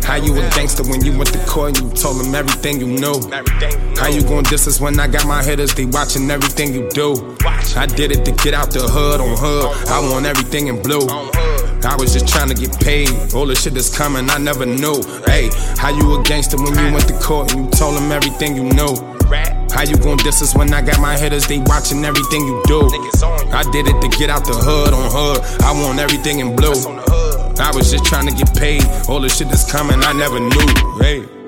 How 0.07 0.17
you 0.17 0.33
a 0.39 0.47
gangster 0.55 0.85
when 0.85 1.05
you 1.05 1.11
went 1.19 1.33
to 1.33 1.39
court 1.47 1.77
and 1.77 1.91
you 1.91 1.97
told 1.97 2.23
them 2.23 2.35
everything 2.35 2.79
you 2.79 2.87
knew? 2.87 3.19
How 3.99 4.09
you 4.09 4.23
gon' 4.23 4.45
diss 4.45 4.69
us 4.69 4.81
when 4.81 4.99
I 5.01 5.09
got 5.09 5.27
my 5.27 5.43
hitters? 5.43 5.75
They 5.75 5.87
watching 5.87 6.31
everything 6.31 6.73
you 6.73 6.89
do. 6.91 7.37
I 7.75 7.87
did 7.87 8.13
it 8.13 8.25
to 8.27 8.33
get 8.45 8.55
out 8.55 8.71
the 8.71 8.87
hood 8.87 9.21
on 9.21 9.37
hood. 9.37 9.89
I 9.89 9.99
want 9.99 10.27
everything 10.27 10.69
in 10.69 10.81
blue. 10.83 11.07
I 11.85 11.97
was 11.97 12.13
just 12.13 12.29
trying 12.29 12.49
to 12.49 12.55
get 12.55 12.79
paid. 12.81 13.09
All 13.35 13.47
the 13.47 13.55
shit 13.55 13.75
that's 13.75 13.95
coming, 13.95 14.29
I 14.31 14.39
never 14.39 14.67
knew. 14.67 15.03
Hey, 15.27 15.51
how 15.77 15.91
you 15.91 16.19
a 16.19 16.23
gangster 16.23 16.57
when 16.57 16.77
you 16.77 16.93
went 16.93 17.09
to 17.09 17.19
court 17.19 17.53
and 17.53 17.65
you 17.65 17.71
told 17.71 17.97
them 17.97 18.13
everything 18.13 18.57
you 18.57 18.65
knew? 18.65 18.95
How 19.71 19.83
you 19.83 19.97
gon' 19.97 20.17
diss 20.19 20.43
us 20.43 20.55
when 20.55 20.73
I 20.75 20.83
got 20.83 21.01
my 21.01 21.17
hitters? 21.17 21.47
They 21.47 21.59
watching 21.59 22.05
everything 22.05 22.47
you 22.47 22.63
do. 22.67 22.83
I 23.53 23.63
did 23.73 23.87
it 23.87 24.01
to 24.03 24.09
get 24.19 24.29
out 24.29 24.45
the 24.45 24.55
hood 24.55 24.93
on 24.93 25.11
hood. 25.11 25.41
I 25.63 25.73
want 25.73 25.99
everything 25.99 26.41
in 26.41 26.57
blue. 26.57 26.75
I 27.59 27.71
was 27.75 27.91
just 27.91 28.05
trying 28.05 28.27
to 28.27 28.35
get 28.35 28.55
paid. 28.57 28.83
All 29.09 29.21
the 29.21 29.29
shit 29.29 29.49
that's 29.49 29.71
coming, 29.71 30.01
I 30.03 30.13
never 30.13 30.41
knew. 30.41 30.99
Hey. 31.01 31.40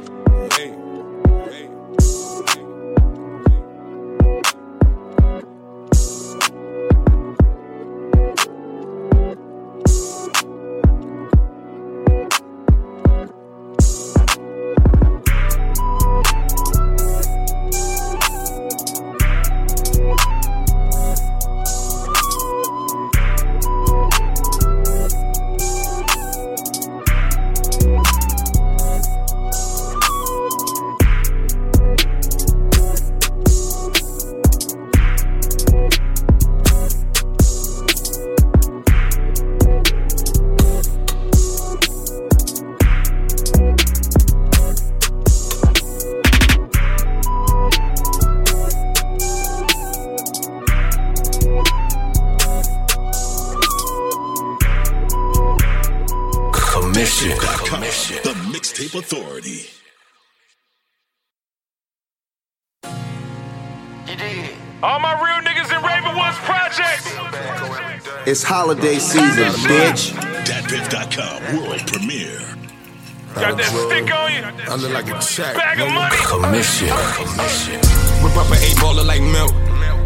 Check. 75.32 75.56
Bag 75.56 75.80
of 75.80 75.88
money. 75.92 76.16
Commission. 76.28 76.92
Commission. 77.16 77.80
Whip 78.20 78.36
up 78.36 78.52
an 78.52 78.60
eight 78.60 78.76
baller 78.76 79.04
like 79.04 79.24
milk. 79.24 79.52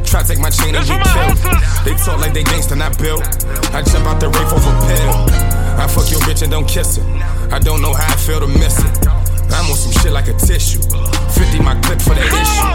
Try 0.06 0.22
to 0.22 0.28
take 0.28 0.38
my 0.38 0.50
chain 0.50 0.74
and 0.74 0.86
This 0.86 0.94
get 0.94 1.02
killed. 1.02 1.38
They 1.82 1.94
talk 1.98 2.22
like 2.22 2.32
they 2.32 2.44
gangsta, 2.44 2.78
not 2.78 2.94
built. 2.98 3.26
I 3.74 3.82
jump 3.82 4.06
out 4.06 4.22
the 4.22 4.30
rape 4.30 4.52
off 4.54 4.62
a 4.62 4.74
pill. 4.86 5.14
I 5.82 5.90
fuck 5.90 6.10
your 6.10 6.22
bitch 6.22 6.42
and 6.42 6.50
don't 6.50 6.68
kiss 6.68 6.96
her. 6.96 7.04
I 7.50 7.58
don't 7.58 7.82
know 7.82 7.92
how 7.92 8.14
I 8.14 8.16
feel 8.16 8.38
to 8.38 8.46
miss 8.46 8.78
it. 8.78 9.08
I'm 9.50 9.66
on 9.66 9.76
some 9.76 9.92
shit 9.98 10.12
like 10.12 10.28
a 10.28 10.34
tissue. 10.34 10.82
50 11.34 11.58
my 11.58 11.74
clip 11.82 12.00
for 12.00 12.14
the 12.14 12.22
issue. 12.22 12.70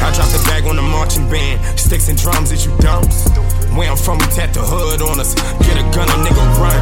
I 0.00 0.08
drop 0.16 0.32
the 0.32 0.40
bag 0.48 0.64
on 0.64 0.76
the 0.76 0.82
marching 0.82 1.28
band. 1.28 1.60
Sticks 1.78 2.08
and 2.08 2.16
drums, 2.16 2.50
is 2.50 2.64
you 2.64 2.72
dumps? 2.78 3.28
Where 3.76 3.90
I'm 3.90 3.96
from, 3.96 4.18
we 4.18 4.26
tat 4.32 4.54
the 4.54 4.64
hood 4.64 5.02
on 5.02 5.20
us. 5.20 5.34
Get 5.68 5.76
a 5.76 5.84
gun, 5.92 6.08
a 6.08 6.16
nigga 6.24 6.44
run. 6.56 6.80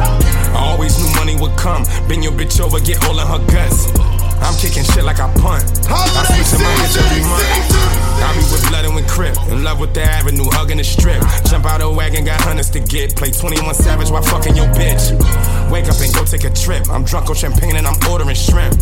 I 0.55 0.71
always 0.71 0.95
knew 0.97 1.11
money 1.19 1.35
would 1.35 1.57
come. 1.57 1.83
Bend 2.07 2.23
your 2.23 2.33
bitch 2.33 2.59
over, 2.63 2.79
get 2.79 3.03
all 3.03 3.19
of 3.19 3.27
her 3.27 3.43
guts. 3.51 4.18
I'm 4.41 4.55
kicking 4.55 4.83
shit 4.83 5.03
like 5.03 5.19
I 5.19 5.31
punt. 5.35 5.63
I 5.89 6.23
switch 6.27 6.53
in 6.55 6.61
my 6.63 6.73
bitch 6.79 6.97
every 6.97 7.23
month. 7.27 7.99
I 8.19 8.33
be 8.33 8.43
with 8.51 8.67
blood 8.69 8.85
and 8.85 8.95
with 8.95 9.07
crip. 9.07 9.35
In 9.49 9.63
love 9.63 9.79
with 9.79 9.93
the 9.93 10.03
avenue, 10.03 10.45
hugging 10.51 10.77
the 10.77 10.83
strip. 10.83 11.21
Jump 11.45 11.65
out 11.65 11.81
a 11.81 11.89
wagon, 11.89 12.25
got 12.25 12.41
hundreds 12.41 12.69
to 12.71 12.79
get. 12.79 13.15
Play 13.15 13.31
21 13.31 13.73
Savage 13.75 14.09
while 14.09 14.21
fucking 14.21 14.55
your 14.55 14.67
bitch. 14.75 15.11
Wake 15.71 15.87
up 15.87 15.99
and 16.01 16.13
go 16.13 16.25
take 16.25 16.43
a 16.43 16.49
trip. 16.49 16.89
I'm 16.89 17.03
drunk 17.03 17.29
on 17.29 17.35
champagne 17.35 17.75
and 17.75 17.87
I'm 17.87 17.97
ordering 18.09 18.35
shrimp. 18.35 18.75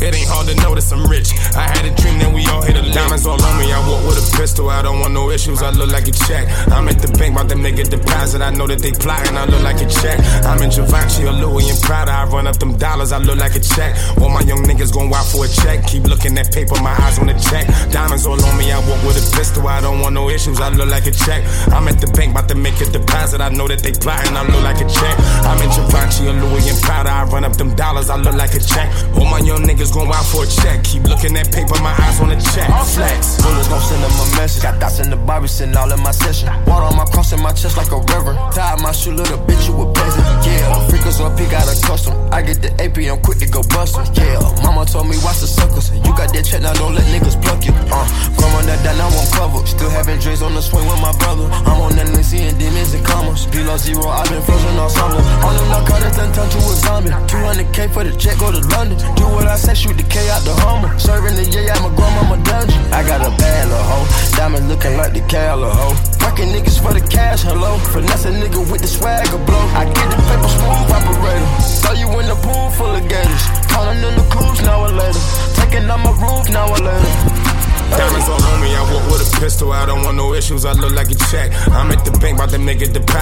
It 0.00 0.14
ain't 0.14 0.28
hard 0.28 0.46
to 0.48 0.54
notice 0.62 0.92
I'm 0.92 1.04
rich. 1.06 1.34
I 1.56 1.66
had 1.66 1.84
a 1.84 1.92
dream 1.94 2.18
that 2.20 2.32
we 2.32 2.46
all 2.46 2.62
hit 2.62 2.76
a 2.76 2.82
diamonds 2.92 3.26
all 3.26 3.40
on 3.42 3.54
me. 3.58 3.72
I 3.72 3.78
walk 3.88 4.06
with 4.06 4.18
a 4.18 4.26
pistol. 4.36 4.70
I 4.70 4.82
don't 4.82 5.00
want 5.00 5.12
no 5.12 5.30
issues. 5.30 5.62
I 5.62 5.70
look 5.70 5.90
like 5.90 6.06
a 6.06 6.12
check. 6.12 6.46
I'm 6.70 6.88
at 6.88 7.02
the 7.02 7.10
bank, 7.18 7.34
about 7.34 7.48
to 7.50 7.56
make 7.56 7.78
a 7.78 7.84
deposit. 7.84 8.40
I 8.40 8.50
know 8.50 8.66
that 8.66 8.78
they 8.78 8.92
plotting. 8.92 9.36
I 9.36 9.44
look 9.46 9.62
like 9.62 9.80
a 9.82 9.88
check. 9.88 10.18
I'm 10.46 10.62
in 10.62 10.70
Givenchy 10.70 11.26
or 11.26 11.32
Louis 11.32 11.68
and 11.70 11.80
Prada. 11.82 12.12
I 12.12 12.24
run 12.26 12.46
up 12.46 12.58
them 12.58 12.76
dollars. 12.78 13.12
I 13.12 13.18
look 13.18 13.38
like 13.38 13.56
a 13.56 13.60
check. 13.60 13.96
All 14.22 14.28
my 14.30 14.40
young 14.42 14.62
niggas 14.62 14.92
gon' 14.92 15.10
wild 15.10 15.26
for 15.26 15.44
a 15.44 15.48
check. 15.48 15.86
Keep 15.86 16.04
looking 16.04 16.38
at 16.38 16.52
paper. 16.52 16.78
My 16.82 16.94
eyes 17.02 17.18
on 17.18 17.26
the 17.26 17.34
check. 17.34 17.66
Diamonds 17.90 18.26
all 18.26 18.38
on 18.38 18.54
me. 18.58 18.70
I 18.70 18.78
walk 18.86 19.02
with 19.02 19.18
a 19.18 19.24
pistol. 19.36 19.66
I 19.66 19.80
don't 19.80 20.00
want 20.00 20.14
no 20.14 20.30
issues. 20.30 20.60
I 20.60 20.70
look 20.70 20.88
like 20.88 21.06
a 21.06 21.12
check. 21.12 21.42
I'm 21.74 21.88
at 21.88 22.00
the 22.00 22.06
bank, 22.14 22.32
about 22.32 22.48
to 22.48 22.54
make 22.54 22.78
a 22.80 22.86
deposit. 22.86 23.40
I 23.40 23.48
know 23.48 23.66
that 23.66 23.82
they 23.82 23.92
plotting. 23.92 24.36
I 24.36 24.46
look 24.46 24.62
like 24.62 24.78
a 24.78 24.88
check. 24.88 25.14
I'm 25.42 25.58
in 25.58 25.70
Givenchy 25.74 26.28
or 26.30 26.34
Louis 26.38 26.70
and 26.70 26.80
Prada. 26.82 27.10
I 27.10 27.24
run 27.24 27.44
up 27.44 27.56
them 27.56 27.74
dollars. 27.74 28.10
I 28.10 28.16
look 28.16 28.34
like 28.34 28.54
a 28.54 28.60
check. 28.60 28.88
All 29.18 29.26
my 29.26 29.40
young 29.40 29.66
niggas 29.66 29.87
gon' 29.90 30.08
wild 30.08 30.26
for 30.26 30.44
a 30.44 30.46
check. 30.46 30.84
Keep 30.84 31.04
looking 31.04 31.36
at 31.36 31.52
paper. 31.52 31.76
My 31.82 31.94
eyes 31.98 32.20
on 32.20 32.28
the 32.28 32.36
check. 32.54 32.68
All 32.70 32.84
Flex. 32.84 33.40
Bullets 33.42 33.68
gon' 33.68 33.80
send 33.80 34.02
them 34.02 34.12
a 34.12 34.26
message. 34.36 34.62
Got 34.62 34.80
dots 34.80 35.00
in 35.00 35.10
the 35.10 35.16
Barbie 35.16 35.48
sitting 35.48 35.76
all 35.76 35.90
in 35.92 36.00
my 36.02 36.10
session. 36.12 36.48
Water 36.66 36.86
on 36.86 36.96
my 36.96 37.04
cross 37.06 37.32
in 37.32 37.40
my 37.42 37.52
chest 37.52 37.76
like 37.76 37.90
a 37.92 38.00
river. 38.14 38.34
Tied 38.52 38.80
my 38.80 38.92
shoe, 38.92 39.12
little 39.12 39.38
bitch, 39.46 39.66
you 39.68 39.74
a 39.80 39.86
peasant. 39.92 40.24
Yeah, 40.46 40.88
freakers 40.88 41.20
up, 41.20 41.38
he 41.38 41.46
got 41.46 41.66
a 41.66 41.74
custom. 41.86 42.14
I 42.32 42.42
get 42.42 42.62
the 42.62 42.70
AP, 42.82 42.98
I'm 43.08 43.20
quick 43.22 43.38
to 43.38 43.48
go 43.48 43.62
bust 43.74 43.96
'em. 43.98 44.06
Yeah, 44.14 44.40
mama 44.62 44.84
told 44.84 45.08
me 45.08 45.16
watch 45.24 45.40
the 45.40 45.46
suckers. 45.46 45.90
You 45.90 46.12
got 46.14 46.32
that 46.32 46.44
check, 46.44 46.62
now 46.62 46.72
don't 46.74 46.94
let 46.94 47.04
niggas 47.08 47.40
pluck 47.42 47.64
you. 47.64 47.72
Uh, 47.90 48.06
grandma 48.36 48.60
that 48.68 48.82
down, 48.84 48.98
now 48.98 49.08
I'm 49.08 49.28
covered. 49.32 49.66
Still 49.66 49.90
having 49.90 50.18
dreams 50.18 50.42
on 50.42 50.54
the 50.54 50.62
swing 50.62 50.86
with 50.86 51.00
my 51.00 51.12
brother. 51.18 51.48
I'm 51.66 51.80
on 51.80 51.96
that 51.96 52.08
seeing 52.28 52.56
demons 52.58 52.92
and 52.92 53.04
commas. 53.06 53.46
Below 53.46 53.76
zero, 53.78 54.08
I've 54.08 54.28
been 54.28 54.42
frozen 54.42 54.76
all 54.76 54.90
summer. 54.90 55.16
All 55.44 55.54
them 55.56 55.68
narcotics 55.72 56.16
done 56.16 56.32
turned 56.36 56.52
to 56.52 56.58
a 56.58 56.74
zombie. 56.84 57.10
200k 57.32 57.88
for 57.88 58.04
the 58.04 58.12
check, 58.16 58.36
go 58.38 58.52
to 58.52 58.60
London. 58.68 58.98
Do 59.16 59.24
what 59.32 59.46
I 59.46 59.56
say, 59.56 59.74
shoot 59.78 59.96
the 59.96 60.02
K 60.02 60.28
out 60.30 60.42
the 60.42 60.54
Hummer. 60.66 60.98
Serving 60.98 61.36
the 61.36 61.46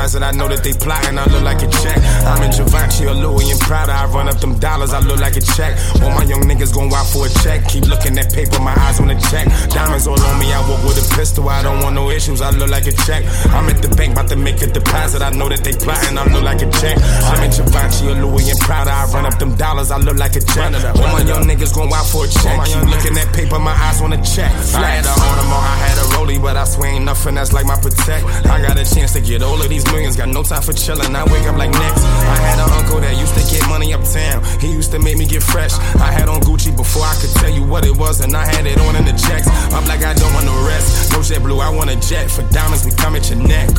a 0.07 0.21
deposit. 0.21 0.23
I 0.23 0.31
know 0.37 0.49
that 0.49 0.63
they 0.63 0.73
plotting, 0.73 1.19
I 1.19 1.27
look 1.27 1.43
like 1.43 1.63
a 1.63 1.69
check. 1.83 1.99
I'm 2.27 2.43
in 2.43 2.51
Givenchy 2.51 3.07
or 3.07 3.15
Louis 3.15 3.51
and 3.51 3.61
Prada. 3.61 3.93
I 3.93 4.07
run 4.07 4.29
up 4.29 4.39
them 4.41 4.59
dollars, 4.59 4.93
I 4.93 5.01
look 5.01 5.21
like 5.21 5.37
a 5.37 5.41
check. 5.41 5.77
All 6.03 6.11
my 6.11 6.25
young 6.25 6.43
niggas 6.45 6.75
gon' 6.75 6.91
wild 6.91 7.09
for 7.09 7.27
a 7.27 7.31
check. 7.43 7.67
Keep 7.69 7.87
looking 7.87 8.19
at 8.19 8.33
paper, 8.33 8.61
my 8.61 8.75
eyes 8.87 9.01
on 9.01 9.09
the 9.09 9.19
check. 9.31 9.47
Diamonds 9.71 10.07
all 10.07 10.21
on 10.21 10.39
me, 10.39 10.53
I 10.53 10.61
walk 10.69 10.83
with 10.85 10.99
a 10.99 11.07
pistol. 11.15 11.49
I 11.49 11.63
don't 11.63 11.83
want 11.83 11.95
no 11.95 12.11
issues, 12.11 12.41
I 12.41 12.51
look 12.51 12.71
like 12.71 12.87
a 12.87 12.93
check. 12.93 13.25
I'm 13.51 13.69
at 13.69 13.83
the 13.83 13.91
bank, 13.97 14.13
about 14.13 14.29
to 14.31 14.37
make 14.37 14.63
a 14.63 14.67
deposit. 14.67 15.23
I 15.23 15.31
know 15.31 15.49
that 15.49 15.65
they 15.65 15.73
plotting, 15.73 16.19
I 16.19 16.25
look 16.31 16.43
like 16.43 16.63
a 16.63 16.71
check. 16.79 16.97
I'm 17.33 17.43
in 17.43 17.51
Givenchy 17.51 18.09
or 18.09 18.17
Louis 18.27 18.51
and 18.51 18.61
Prada. 18.61 18.93
I 18.93 19.07
run 19.11 19.27
up 19.27 19.39
them 19.39 19.57
dollars, 19.57 19.91
I 19.91 19.99
look 19.99 20.17
like 20.19 20.37
a 20.37 20.41
check. 20.41 20.73
All 20.97 21.11
my 21.13 21.23
young 21.23 21.45
niggas 21.45 21.75
gon' 21.75 21.91
wild 21.91 22.07
for 22.07 22.25
a 22.25 22.29
check. 22.29 22.57
Keep 22.67 22.87
looking 22.91 23.17
at 23.19 23.29
paper, 23.35 23.59
my 23.59 23.75
eyes 23.75 24.01
on 24.01 24.11
the 24.11 24.21
check. 24.23 24.51
I 24.77 25.01
had 25.01 25.05
a 25.05 25.15
Audemars, 25.17 25.67
I 25.67 25.77
had 25.89 25.99
a 25.99 26.07
rollie, 26.15 26.41
but 26.41 26.57
I 26.57 26.65
swear 26.65 26.93
ain't 26.93 27.05
nothing 27.05 27.35
that's 27.35 27.53
like 27.53 27.67
my 27.67 27.77
protect. 27.77 28.25
I 28.47 28.61
got 28.63 28.79
a 28.79 28.85
chance 28.85 29.13
to 29.15 29.21
get 29.21 29.43
all 29.43 29.61
of 29.61 29.69
these 29.69 29.85
got 30.17 30.29
no 30.29 30.43
time 30.43 30.63
for 30.63 30.73
chillin'. 30.73 31.15
I 31.15 31.25
wake 31.33 31.47
up 31.49 31.57
like 31.57 31.71
next. 31.71 32.03
I 32.05 32.37
had 32.37 32.59
an 32.61 32.71
uncle 32.73 33.01
that 33.01 33.17
used 33.17 33.33
to 33.33 33.45
get 33.49 33.67
money 33.69 33.95
uptown. 33.95 34.45
He 34.61 34.69
used 34.73 34.93
to 34.93 34.99
make 34.99 35.17
me 35.17 35.27
get 35.27 35.43
fresh. 35.43 35.73
I 35.97 36.13
had 36.13 36.29
on 36.29 36.41
Gucci 36.41 36.75
before 36.77 37.03
I 37.03 37.15
could 37.21 37.31
tell 37.41 37.51
you 37.51 37.65
what 37.65 37.85
it 37.87 37.97
was, 37.97 38.21
and 38.21 38.37
I 38.37 38.45
had 38.45 38.67
it 38.67 38.79
on 38.79 38.97
in 38.97 39.05
the 39.05 39.17
checks. 39.17 39.49
Up 39.73 39.87
like 39.89 40.05
I 40.05 40.15
don't 40.15 40.33
want 40.35 40.47
no 40.47 40.57
rest. 40.67 41.13
No 41.13 41.19
JetBlue, 41.19 41.61
I 41.63 41.71
want 41.71 41.91
a 41.91 41.97
jet. 41.97 42.31
For 42.31 42.43
diamonds, 42.53 42.85
we 42.85 42.93
come 42.93 43.17
at 43.17 43.31
your 43.31 43.41
neck. 43.41 43.71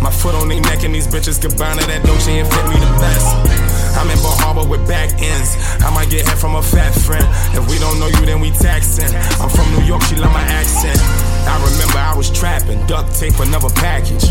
My 0.00 0.10
foot 0.10 0.34
on 0.34 0.48
their 0.48 0.60
neck, 0.60 0.84
and 0.84 0.94
these 0.94 1.06
bitches 1.06 1.40
combine 1.40 1.76
that 1.78 2.04
Dolce 2.04 2.38
and 2.38 2.48
fit 2.48 2.64
me 2.68 2.76
the 2.78 2.92
best. 3.00 3.26
I'm 3.98 4.10
in 4.10 4.18
Bal 4.18 4.36
Harbour 4.42 4.68
with 4.68 4.86
back 4.86 5.10
ends. 5.20 5.56
I 5.82 5.90
might 5.94 6.10
get 6.10 6.26
head 6.26 6.38
from 6.38 6.54
a 6.54 6.62
fat 6.62 6.94
friend. 6.94 7.24
If 7.54 7.68
we 7.70 7.78
don't 7.78 7.98
know 7.98 8.08
you, 8.08 8.26
then 8.26 8.40
we 8.40 8.50
taxing. 8.50 9.10
I'm 9.42 9.50
from 9.50 9.66
New 9.74 9.84
York, 9.84 10.02
she 10.02 10.16
love 10.16 10.32
my 10.32 10.42
accent. 10.42 10.98
I 11.46 11.56
remember 11.70 11.98
I 11.98 12.14
was 12.16 12.30
trapping, 12.30 12.86
duct 12.86 13.14
tape, 13.14 13.38
another 13.38 13.70
package. 13.70 14.24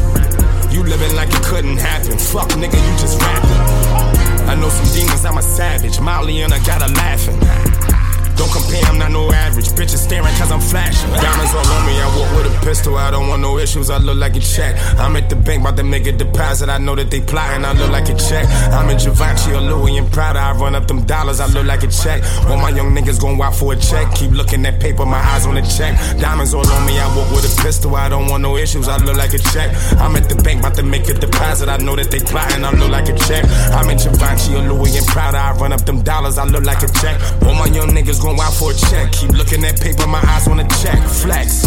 You 0.73 0.84
living 0.84 1.15
like 1.15 1.30
it 1.30 1.43
couldn't 1.43 1.78
happen. 1.78 2.17
Fuck, 2.17 2.49
nigga, 2.49 2.76
you 2.76 2.97
just 2.97 3.21
rapping. 3.21 4.47
I 4.49 4.56
know 4.56 4.69
some 4.69 4.93
demons, 4.93 5.23
I'm 5.23 5.38
a 5.38 5.41
savage. 5.41 5.99
Molly 5.99 6.41
and 6.41 6.54
I 6.54 6.60
got 6.65 6.82
her 6.82 6.89
laughing. 6.89 7.92
Don't 8.36 8.52
compare, 8.52 8.84
I'm 8.86 8.98
not 8.98 9.12
no 9.12 9.32
average. 9.32 9.69
Bitches 9.69 10.02
staring 10.06 10.34
cause 10.36 10.52
I'm 10.52 10.62
flashing. 10.62 11.10
Diamonds 11.12 11.54
all 11.54 11.67
on 11.67 11.86
me, 11.86 11.93
I 12.00 12.08
walk 12.17 12.30
with 12.38 12.54
a 12.54 12.65
pistol. 12.65 12.98
I 12.98 13.12
don't 13.12 13.28
want 13.28 13.41
no 13.41 13.58
issues, 13.60 13.89
I 13.89 13.98
look 13.98 14.17
like 14.17 14.36
a 14.36 14.39
check. 14.39 14.76
I'm 15.00 15.15
at 15.15 15.30
the 15.30 15.36
bank, 15.36 15.62
about 15.62 15.78
to 15.78 15.84
make 15.84 16.06
a 16.08 16.12
deposit. 16.12 16.69
I 16.69 16.78
know 16.78 16.96
that 16.96 17.12
they 17.12 17.22
plotting, 17.22 17.65
I 17.65 17.74
look 17.74 17.91
like 17.91 18.10
a 18.10 18.15
check. 18.15 18.48
I'm 18.74 18.89
in 18.89 18.98
Givenchy 18.98 19.52
or 19.54 19.62
Louis 19.62 19.98
and 19.98 20.12
Prada. 20.12 20.39
I 20.39 20.54
run 20.54 20.76
up 20.76 20.88
them 20.88 21.04
dollars, 21.06 21.39
I 21.39 21.48
look 21.48 21.65
like 21.65 21.84
a 21.84 21.88
check. 21.88 22.24
All 22.48 22.58
my 22.58 22.69
young 22.69 22.96
niggas 22.96 23.19
gon' 23.19 23.38
wild 23.38 23.56
for 23.56 23.74
a 23.74 23.76
check. 23.78 24.13
Keep 24.15 24.32
looking 24.32 24.65
at 24.65 24.80
paper, 24.80 25.06
my 25.06 25.19
eyes 25.19 25.46
on 25.46 25.56
the 25.56 25.62
check. 25.62 25.93
Diamonds 26.19 26.54
all 26.54 26.67
on 26.67 26.86
me, 26.88 26.98
I 27.00 27.08
walk 27.15 27.30
with 27.32 27.46
a 27.46 27.62
pistol. 27.62 27.96
I 27.96 28.10
don't 28.10 28.30
want 28.30 28.41
no 28.41 28.58
issues, 28.58 28.88
I 28.88 28.98
look 28.98 29.17
like 29.17 29.34
a 29.34 29.39
check. 29.39 29.69
I'm 30.00 30.15
at 30.15 30.28
the 30.30 30.41
bank, 30.41 30.60
about 30.60 30.76
to 30.76 30.84
make 30.84 31.08
a 31.10 31.13
deposit. 31.13 31.69
I 31.69 31.78
know 31.78 31.96
that 31.96 32.10
they 32.10 32.19
plotting, 32.19 32.63
I 32.63 32.72
look 32.72 32.89
like 32.89 33.10
a 33.10 33.15
check. 33.17 33.46
I'm 33.74 33.89
in 33.89 33.98
Givenchy 33.98 34.56
or 34.56 34.63
Louis 34.74 34.98
and 34.98 35.08
Prada. 35.08 35.38
I 35.38 35.52
run 35.54 35.74
up 35.74 35.86
them 35.86 36.02
dollars, 36.02 36.38
I 36.38 36.46
look 36.46 36.63
like 36.63 36.82
a 36.82 36.88
check. 36.88 37.19
All 37.43 37.54
my 37.54 37.67
young 37.67 37.89
niggas 37.89 38.23
gon' 38.24 38.38
wild 38.38 38.54
for 38.56 38.72
a 38.72 38.74
check. 38.74 39.12
Keep 39.12 39.32
looking 39.32 39.64
at 39.66 39.80
paper, 39.80 40.08
my 40.08 40.22
eyes 40.24 40.48
on 40.48 40.58
the 40.58 40.64
check. 40.82 41.00
Flex. 41.10 41.62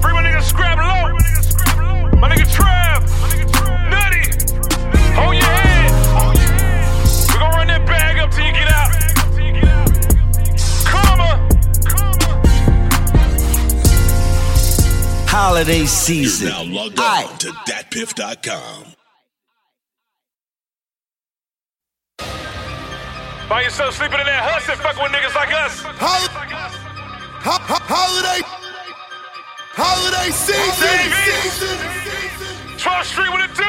Free 0.00 0.12
my 0.12 0.22
nigga 0.22 0.42
Scrap 0.42 0.78
Low. 0.78 2.18
My 2.18 2.28
nigga 2.30 2.46
Trav. 2.56 3.04
Nutty. 3.90 4.24
Hold 5.14 5.34
your 5.36 5.44
head. 5.44 5.90
We 7.28 7.34
gon' 7.38 7.50
run 7.50 7.66
that 7.68 7.84
bag 7.86 8.18
up 8.18 8.30
till 8.30 8.46
you 8.46 8.52
get 8.52 8.68
out. 8.72 8.90
Karma. 10.86 11.30
Holiday 15.28 15.78
You're 15.78 15.86
season. 15.86 16.48
now 16.48 16.62
logged 16.64 17.00
on 17.00 17.38
to 17.38 17.48
DatPiff.com. 17.68 18.94
Find 23.48 23.64
yourself 23.64 23.94
sleeping 23.94 24.18
in 24.20 24.26
that 24.26 24.42
huts 24.42 24.68
and 24.68 24.80
fucking 24.80 25.02
with 25.02 25.12
niggas 25.12 25.34
like 25.34 25.52
us. 25.52 25.82
Hol- 25.84 26.28
ho- 27.44 27.60
ho- 27.60 27.86
holiday. 27.86 28.40
Holiday 29.76 30.30
season. 30.30 30.88
Davey. 30.88 32.78
Trump 32.78 33.04
Street, 33.04 33.30
what 33.30 33.40
it 33.44 33.54
do? 33.54 33.64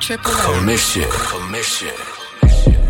Triple 0.00 0.32
Commission. 0.32 1.04
Commission. 1.10 1.96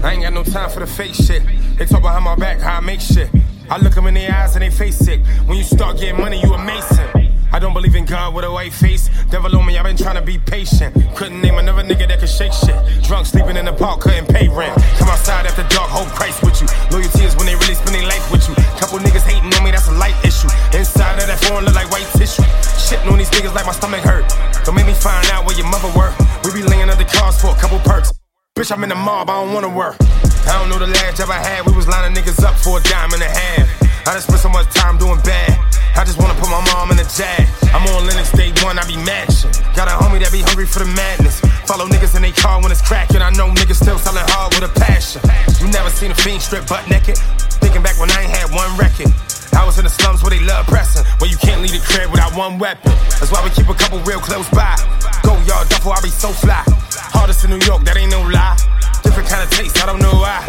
I 0.03 0.13
ain't 0.13 0.23
got 0.23 0.33
no 0.33 0.43
time 0.43 0.71
for 0.71 0.81
the 0.81 0.87
fake 0.87 1.15
shit. 1.15 1.43
They 1.79 1.87
talk 1.87 2.03
behind 2.03 2.25
my 2.25 2.35
back 2.35 2.59
how 2.61 2.79
I 2.79 2.81
make 2.81 3.01
shit. 3.01 3.31
I 3.71 3.79
look 3.79 3.95
them 3.95 4.07
in 4.09 4.15
their 4.15 4.33
eyes 4.35 4.57
and 4.57 4.63
they 4.63 4.71
face 4.71 5.07
it. 5.09 5.21
When 5.47 5.57
you 5.57 5.65
start 5.65 5.99
getting 5.99 6.21
money, 6.21 6.41
you 6.43 6.53
a 6.53 6.59
mason. 6.65 7.09
I 7.55 7.61
don't 7.61 7.73
believe 7.73 7.95
in 7.95 8.05
God 8.05 8.35
with 8.35 8.45
a 8.45 8.51
white 8.51 8.73
face. 8.73 9.09
Devil 9.31 9.55
on 9.55 9.65
me, 9.65 9.79
I've 9.79 9.85
been 9.85 9.97
trying 9.97 10.17
to 10.17 10.27
be 10.27 10.39
patient. 10.39 10.91
Couldn't 11.15 11.41
name 11.41 11.55
another 11.55 11.85
nigga 11.85 12.09
that 12.09 12.19
could 12.19 12.29
shake 12.29 12.53
shit. 12.53 12.75
Drunk, 13.07 13.27
sleeping 13.27 13.57
in 13.57 13.67
the 13.67 13.73
park, 13.73 14.01
couldn't 14.01 14.27
pay 14.27 14.49
rent. 14.49 14.75
Come 14.99 15.07
outside 15.07 15.47
after 15.47 15.63
dark, 15.71 15.87
hope 15.87 16.11
Christ 16.19 16.43
with 16.43 16.59
you. 16.59 16.67
Loyalty 16.91 17.23
is 17.23 17.37
when 17.37 17.47
they 17.47 17.55
really 17.55 17.79
spend 17.79 17.95
their 17.95 18.11
life 18.11 18.27
with 18.33 18.43
you. 18.49 18.57
Couple 18.83 18.99
niggas 18.99 19.23
hating 19.23 19.55
on 19.55 19.63
me, 19.63 19.71
that's 19.71 19.87
a 19.87 19.95
light 19.95 20.19
issue. 20.27 20.51
Inside 20.75 21.23
of 21.23 21.31
that 21.31 21.39
phone 21.47 21.63
look 21.63 21.77
like 21.77 21.89
white 21.95 22.11
tissue. 22.19 22.43
Shitting 22.75 23.07
on 23.07 23.19
these 23.19 23.31
niggas 23.31 23.55
like 23.55 23.67
my 23.67 23.73
stomach 23.73 24.03
hurt. 24.03 24.27
Don't 24.67 24.75
make 24.75 24.87
me 24.87 24.95
find 24.95 25.23
out 25.31 25.47
where 25.47 25.55
your 25.55 25.71
mother 25.71 25.95
work. 25.95 26.19
We 26.43 26.51
be 26.51 26.67
laying 26.67 26.91
under 26.91 27.07
cars 27.07 27.41
for 27.41 27.55
a 27.55 27.59
couple 27.63 27.79
perks. 27.87 28.11
Bitch, 28.55 28.71
I'm 28.71 28.87
in 28.87 28.89
the 28.89 28.95
mob, 28.95 29.27
I 29.29 29.43
don't 29.43 29.51
wanna 29.51 29.67
work. 29.67 29.99
I 30.47 30.55
don't 30.63 30.71
know 30.71 30.79
the 30.79 30.87
last 30.87 31.19
job 31.19 31.27
I 31.27 31.43
had, 31.43 31.67
we 31.67 31.75
was 31.75 31.91
lining 31.91 32.15
niggas 32.15 32.39
up 32.47 32.55
for 32.55 32.79
a 32.79 32.83
dime 32.87 33.11
and 33.11 33.19
a 33.19 33.27
half. 33.27 33.67
I 34.07 34.15
just 34.15 34.31
spent 34.31 34.39
so 34.39 34.49
much 34.49 34.71
time 34.71 34.95
doing 34.95 35.19
bad. 35.27 35.59
I 35.99 36.07
just 36.07 36.23
wanna 36.23 36.39
put 36.39 36.47
my 36.47 36.63
mom 36.71 36.95
in 36.95 37.03
the 37.03 37.07
jag. 37.19 37.51
I'm 37.75 37.83
on 37.91 38.07
Lenox 38.07 38.31
day 38.31 38.55
one, 38.63 38.79
I 38.79 38.87
be 38.87 38.95
matching. 39.03 39.51
Got 39.75 39.91
a 39.91 39.99
homie 39.99 40.23
that 40.23 40.31
be 40.31 40.39
hungry 40.47 40.71
for 40.71 40.87
the 40.87 40.91
madness. 40.95 41.43
Follow 41.67 41.91
niggas 41.91 42.15
in 42.15 42.23
they 42.23 42.31
car 42.31 42.63
when 42.63 42.71
it's 42.71 42.79
cracking. 42.79 43.27
I 43.27 43.35
know 43.35 43.51
niggas 43.51 43.83
still 43.83 43.99
selling 43.99 44.23
hard 44.31 44.55
with 44.55 44.63
a 44.63 44.73
passion. 44.79 45.19
You 45.59 45.67
never 45.75 45.91
seen 45.91 46.15
a 46.15 46.19
fiend 46.23 46.39
strip 46.39 46.71
butt 46.71 46.87
naked? 46.87 47.19
Thinking 47.59 47.83
back 47.83 47.99
when 47.99 48.07
I 48.15 48.23
ain't 48.23 48.31
had 48.31 48.55
one 48.55 48.71
record. 48.79 49.11
I 49.59 49.67
was 49.67 49.83
in 49.83 49.85
the 49.85 49.91
slums 49.91 50.23
where 50.23 50.31
they 50.31 50.39
love 50.47 50.71
pressing. 50.71 51.03
Where 51.19 51.27
you 51.27 51.43
can't 51.43 51.59
leave 51.59 51.75
the 51.75 51.83
crib 51.83 52.07
without 52.07 52.31
one 52.39 52.63
weapon. 52.63 52.95
That's 53.19 53.35
why 53.35 53.43
we 53.43 53.51
keep 53.51 53.67
a 53.67 53.75
couple 53.75 53.99
real 54.07 54.23
close 54.23 54.47
by. 54.55 54.79
Go 55.27 55.35
yard 55.43 55.67
duffel, 55.75 55.91
I 55.91 55.99
be 56.07 56.15
so 56.15 56.31
fly. 56.31 56.63
Hardest 57.25 57.43
in 57.43 57.57
New 57.57 57.65
York, 57.65 57.81
that 57.89 57.97
ain't 57.97 58.13
no 58.13 58.21
lie. 58.21 58.53
Different 59.01 59.25
kind 59.33 59.41
of 59.41 59.49
taste, 59.49 59.81
I 59.81 59.89
don't 59.89 59.97
know 59.97 60.13
why. 60.13 60.45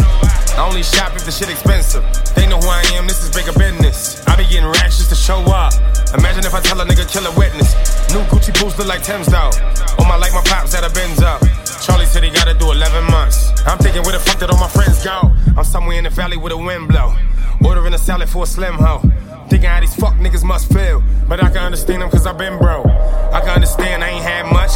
I 0.59 0.67
only 0.67 0.83
shop 0.83 1.15
if 1.15 1.23
the 1.23 1.31
shit 1.31 1.47
expensive. 1.47 2.03
They 2.35 2.51
know 2.51 2.59
who 2.59 2.67
I 2.67 2.83
am, 2.99 3.07
this 3.07 3.23
is 3.23 3.31
bigger 3.31 3.55
business. 3.55 4.19
I 4.27 4.35
be 4.35 4.43
getting 4.43 4.67
racks 4.67 4.99
just 4.99 5.07
to 5.07 5.15
show 5.15 5.39
up. 5.55 5.71
Imagine 6.19 6.43
if 6.43 6.51
I 6.51 6.59
tell 6.59 6.75
a 6.75 6.83
nigga 6.83 7.07
kill 7.07 7.23
a 7.23 7.31
witness. 7.39 7.71
New 8.11 8.19
Gucci 8.27 8.51
boots 8.59 8.75
look 8.75 8.91
like 8.91 9.07
Tim's 9.07 9.31
though. 9.31 9.55
On 10.03 10.05
my 10.11 10.19
like 10.19 10.35
my 10.35 10.43
pops 10.43 10.75
at 10.75 10.83
a 10.83 10.91
Benz 10.91 11.23
up. 11.23 11.39
Charlie 11.79 12.11
said 12.11 12.27
he 12.27 12.29
gotta 12.29 12.51
do 12.51 12.67
11 12.67 13.07
months. 13.07 13.55
I'm 13.63 13.79
thinking 13.79 14.03
where 14.03 14.11
the 14.11 14.19
fuck 14.19 14.43
did 14.43 14.51
all 14.51 14.59
my 14.59 14.67
friends 14.67 14.99
go? 14.99 15.31
I'm 15.55 15.63
somewhere 15.63 15.95
in 15.95 16.03
the 16.03 16.11
valley 16.11 16.35
with 16.35 16.51
a 16.51 16.59
wind 16.59 16.91
blow. 16.91 17.15
Ordering 17.63 17.93
a 17.93 17.97
salad 17.97 18.27
for 18.27 18.43
a 18.43 18.45
slim 18.45 18.75
hoe. 18.75 18.99
Thinking 19.47 19.71
how 19.71 19.79
these 19.79 19.95
fuck 19.95 20.15
niggas 20.19 20.43
must 20.43 20.67
feel. 20.73 21.01
But 21.23 21.41
I 21.41 21.47
can 21.47 21.63
understand 21.63 22.01
them 22.01 22.11
cause 22.11 22.27
i 22.27 22.33
been 22.33 22.59
broke. 22.59 22.85
I 22.85 23.39
can 23.39 23.63
understand 23.63 24.03
I 24.03 24.09
ain't 24.09 24.23
had 24.27 24.51
much. 24.51 24.75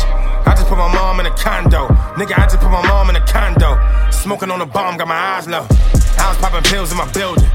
Put 0.69 0.77
my 0.77 0.93
mom 0.93 1.19
in 1.19 1.25
a 1.25 1.31
condo. 1.31 1.87
Nigga, 2.13 2.37
I 2.37 2.45
just 2.45 2.59
put 2.59 2.69
my 2.69 2.85
mom 2.87 3.09
in 3.09 3.15
a 3.15 3.25
condo. 3.25 3.73
Smoking 4.11 4.51
on 4.51 4.61
a 4.61 4.67
bomb, 4.67 4.97
got 4.97 5.07
my 5.07 5.15
eyes 5.15 5.47
low. 5.47 5.65
I 5.65 6.29
was 6.29 6.37
popping 6.37 6.61
pills 6.61 6.91
in 6.91 6.97
my 6.97 7.11
building. 7.11 7.49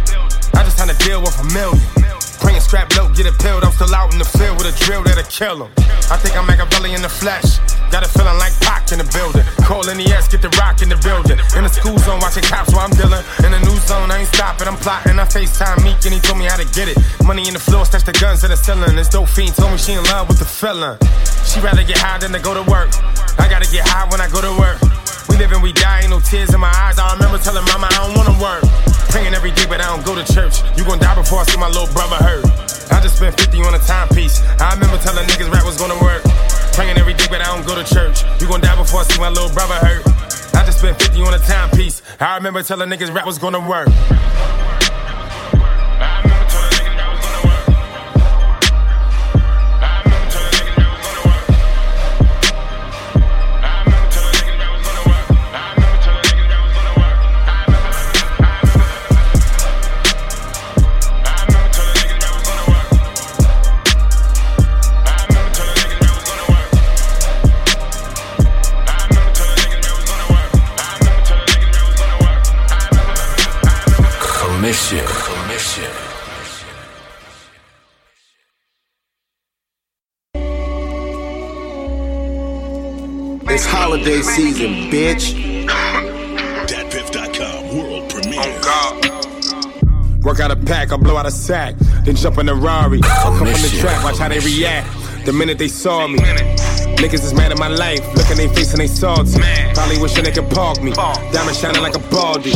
I 0.52 0.64
just 0.64 0.76
had 0.80 0.90
to 0.90 0.98
deal 1.06 1.20
with 1.20 1.38
a 1.38 1.44
million. 1.54 2.03
Praying 2.44 2.60
scrap 2.60 2.92
low, 2.96 3.08
get 3.08 3.24
it. 3.24 3.34
I'm 3.44 3.72
still 3.72 3.94
out 3.94 4.12
in 4.12 4.18
the 4.18 4.28
field 4.28 4.60
with 4.60 4.68
a 4.68 4.74
drill 4.84 5.02
that'll 5.02 5.24
kill 5.32 5.64
him. 5.64 5.72
I 6.12 6.20
think 6.20 6.36
I'm 6.36 6.44
Machiavelli 6.44 6.92
in 6.92 7.00
the 7.00 7.08
flesh. 7.08 7.56
Got 7.88 8.04
a 8.04 8.08
feeling 8.08 8.36
like 8.36 8.52
Pac 8.60 8.92
in 8.92 9.00
the 9.00 9.08
building. 9.16 9.44
Call 9.64 9.84
Nas, 9.84 10.28
get 10.28 10.44
the 10.44 10.52
rock 10.60 10.84
in 10.84 10.92
the 10.92 11.00
building. 11.00 11.40
In 11.56 11.64
the 11.64 11.72
school 11.72 11.96
zone, 12.04 12.20
watching 12.20 12.44
cops 12.44 12.72
while 12.72 12.84
I'm 12.84 12.92
dealing. 12.92 13.24
In 13.44 13.52
the 13.52 13.60
new 13.64 13.76
zone, 13.88 14.10
I 14.10 14.20
ain't 14.20 14.28
stopping, 14.28 14.68
I'm 14.68 14.76
plotting. 14.76 15.16
I 15.16 15.24
FaceTime 15.24 15.80
Meek 15.84 16.04
and 16.04 16.12
he 16.12 16.20
told 16.20 16.36
me 16.36 16.44
how 16.44 16.60
to 16.60 16.68
get 16.76 16.92
it. 16.92 17.00
Money 17.24 17.48
in 17.48 17.54
the 17.56 17.62
floor, 17.62 17.88
stash 17.88 18.04
the 18.04 18.12
guns 18.12 18.44
in 18.44 18.50
the 18.52 18.60
ceiling. 18.60 18.96
This 18.96 19.08
dope 19.08 19.28
fiend 19.28 19.56
told 19.56 19.72
me 19.72 19.78
she 19.78 19.96
in 19.96 20.04
love 20.12 20.28
with 20.28 20.38
the 20.38 20.48
feeling. 20.48 21.00
She 21.48 21.60
rather 21.64 21.84
get 21.84 21.96
high 21.96 22.18
than 22.20 22.32
to 22.36 22.40
go 22.40 22.52
to 22.52 22.64
work. 22.68 22.92
I 23.40 23.48
gotta 23.48 23.68
get 23.72 23.88
high 23.88 24.04
when 24.12 24.20
I 24.20 24.28
go 24.28 24.44
to 24.44 24.52
work. 24.60 24.80
We 25.28 25.36
live 25.36 25.52
and 25.52 25.62
we 25.62 25.72
die, 25.72 26.02
ain't 26.02 26.10
no 26.10 26.20
tears 26.20 26.52
in 26.52 26.60
my 26.60 26.72
eyes. 26.72 26.98
I 26.98 27.12
remember 27.14 27.38
telling 27.38 27.64
mama 27.72 27.88
I 27.90 28.06
don't 28.06 28.14
wanna 28.16 28.36
work. 28.40 28.62
Praying 29.10 29.34
every 29.34 29.52
day, 29.52 29.66
but 29.66 29.80
I 29.80 29.86
don't 29.88 30.04
go 30.04 30.14
to 30.14 30.24
church. 30.32 30.62
You 30.76 30.84
gon' 30.84 30.98
die 30.98 31.14
before 31.14 31.40
I 31.40 31.44
see 31.44 31.58
my 31.58 31.68
little 31.68 31.92
brother 31.94 32.16
hurt. 32.16 32.44
I 32.92 33.00
just 33.00 33.16
spent 33.16 33.38
50 33.38 33.62
on 33.62 33.74
a 33.74 33.78
timepiece. 33.78 34.42
I 34.60 34.74
remember 34.74 34.98
telling 34.98 35.24
niggas 35.26 35.50
rap 35.52 35.64
was 35.64 35.76
gonna 35.76 35.98
work. 36.02 36.22
Praying 36.74 36.98
every 36.98 37.14
day, 37.14 37.26
but 37.30 37.40
I 37.40 37.46
don't 37.54 37.66
go 37.66 37.74
to 37.74 37.84
church. 37.86 38.24
You 38.40 38.48
gon' 38.48 38.60
die 38.60 38.76
before 38.76 39.00
I 39.00 39.04
see 39.04 39.20
my 39.20 39.28
little 39.28 39.52
brother 39.54 39.74
hurt. 39.74 40.02
I 40.54 40.64
just 40.66 40.78
spent 40.78 41.00
50 41.00 41.22
on 41.22 41.34
a 41.34 41.38
timepiece. 41.38 42.02
I 42.20 42.36
remember 42.36 42.62
telling 42.62 42.90
niggas 42.90 43.14
rap 43.14 43.26
was 43.26 43.38
gonna 43.38 43.60
work. 43.60 43.88
Bitch. 84.94 85.34
DatPiff.com 86.70 87.76
world 87.76 88.08
premiere. 88.10 88.60
Work 90.22 90.40
out 90.40 90.50
a 90.50 90.56
pack, 90.56 90.92
I 90.92 90.96
blow 90.96 91.16
out 91.16 91.26
a 91.26 91.30
sack, 91.30 91.74
then 92.04 92.14
jump 92.16 92.38
in 92.38 92.48
a 92.48 92.54
Rari. 92.54 93.00
I 93.02 93.22
come 93.24 93.36
from 93.36 93.46
the 93.46 93.76
track, 93.80 94.02
watch 94.04 94.18
how 94.18 94.28
they 94.28 94.38
react. 94.38 94.88
The 95.26 95.32
minute 95.32 95.58
they 95.58 95.68
saw 95.68 96.06
me, 96.06 96.18
niggas 96.18 97.24
is 97.24 97.34
mad 97.34 97.50
at 97.52 97.58
my 97.58 97.68
life. 97.68 98.00
Look 98.14 98.30
in 98.30 98.36
their 98.36 98.48
face 98.48 98.70
and 98.72 98.80
they 98.80 98.86
salty. 98.86 99.40
Probably 99.74 99.98
wishing 99.98 100.24
they 100.24 100.32
could 100.32 100.48
park 100.50 100.80
me. 100.82 100.92
Diamond 100.92 101.56
shining 101.56 101.82
like 101.82 101.96
a 101.96 102.02
baldy. 102.10 102.54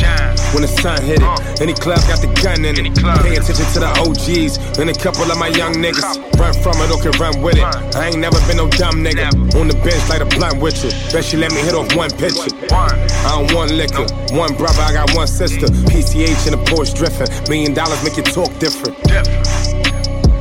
When 0.54 0.62
the 0.62 0.70
sun 0.70 1.02
hit 1.02 1.20
it, 1.20 1.60
any 1.60 1.74
club 1.74 1.98
got 2.06 2.22
the 2.22 2.30
gun 2.42 2.64
in 2.64 2.78
it. 2.78 2.94
Pay 3.22 3.36
attention 3.36 3.66
to 3.74 3.78
the 3.82 3.90
OGs 4.00 4.78
and 4.78 4.88
a 4.88 4.94
couple 4.94 5.26
of 5.26 5.38
my 5.38 5.48
young 5.48 5.74
niggas. 5.74 6.06
Run 6.38 6.54
from 6.62 6.78
it 6.80 6.90
or 6.94 6.98
can 7.02 7.12
run 7.18 7.42
with 7.42 7.58
it. 7.58 7.66
I 7.98 8.08
ain't 8.08 8.18
never 8.18 8.38
been 8.46 8.56
no 8.56 8.68
dumb 8.70 9.02
nigga. 9.02 9.28
On 9.58 9.66
the 9.66 9.74
bench, 9.82 10.00
light 10.08 10.22
a 10.22 10.26
blunt 10.26 10.62
with 10.62 10.78
you. 10.84 10.90
Bet 11.12 11.24
she 11.24 11.36
let 11.36 11.52
me 11.52 11.60
hit 11.60 11.74
off 11.74 11.90
one 11.96 12.10
picture. 12.10 12.54
I 12.70 13.34
don't 13.34 13.52
want 13.54 13.72
liquor. 13.72 14.06
One 14.34 14.54
brother, 14.56 14.82
I 14.82 14.92
got 14.92 15.14
one 15.14 15.26
sister. 15.26 15.66
PCH 15.90 16.46
in 16.46 16.54
a 16.54 16.62
Porsche 16.70 16.94
drifting. 16.94 17.28
Million 17.50 17.74
dollars 17.74 18.02
make 18.04 18.16
you 18.16 18.22
talk 18.22 18.50
different. 18.58 18.96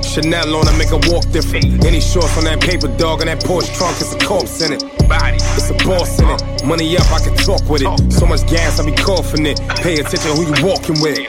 Chanel 0.06 0.56
on, 0.56 0.68
I 0.68 0.78
make 0.78 0.90
her 0.90 1.02
walk 1.12 1.30
different. 1.32 1.84
Any 1.86 2.00
shorts 2.00 2.38
on 2.38 2.46
that 2.46 2.62
paper 2.62 2.88
dog 2.98 3.22
and 3.22 3.30
that 3.30 3.42
Porsche 3.42 3.70
trunk, 3.78 3.98
it's 4.00 4.14
a 4.14 4.20
corpse 4.20 4.62
in 4.62 4.74
it. 4.74 4.97
It's 5.10 5.70
a 5.70 5.74
boss 5.86 6.20
in 6.20 6.30
it. 6.30 6.66
Money 6.66 6.98
up, 6.98 7.10
I 7.12 7.20
can 7.20 7.36
talk 7.36 7.64
with 7.70 7.82
it. 7.82 8.14
So 8.14 8.26
much 8.26 8.46
gas, 8.48 8.80
I 8.80 8.86
be 8.86 8.92
coughing 8.92 9.46
it. 9.46 9.60
Pay 9.82 10.00
attention 10.00 10.36
who 10.36 10.44
you 10.44 10.66
walking 10.66 11.00
with. 11.02 11.20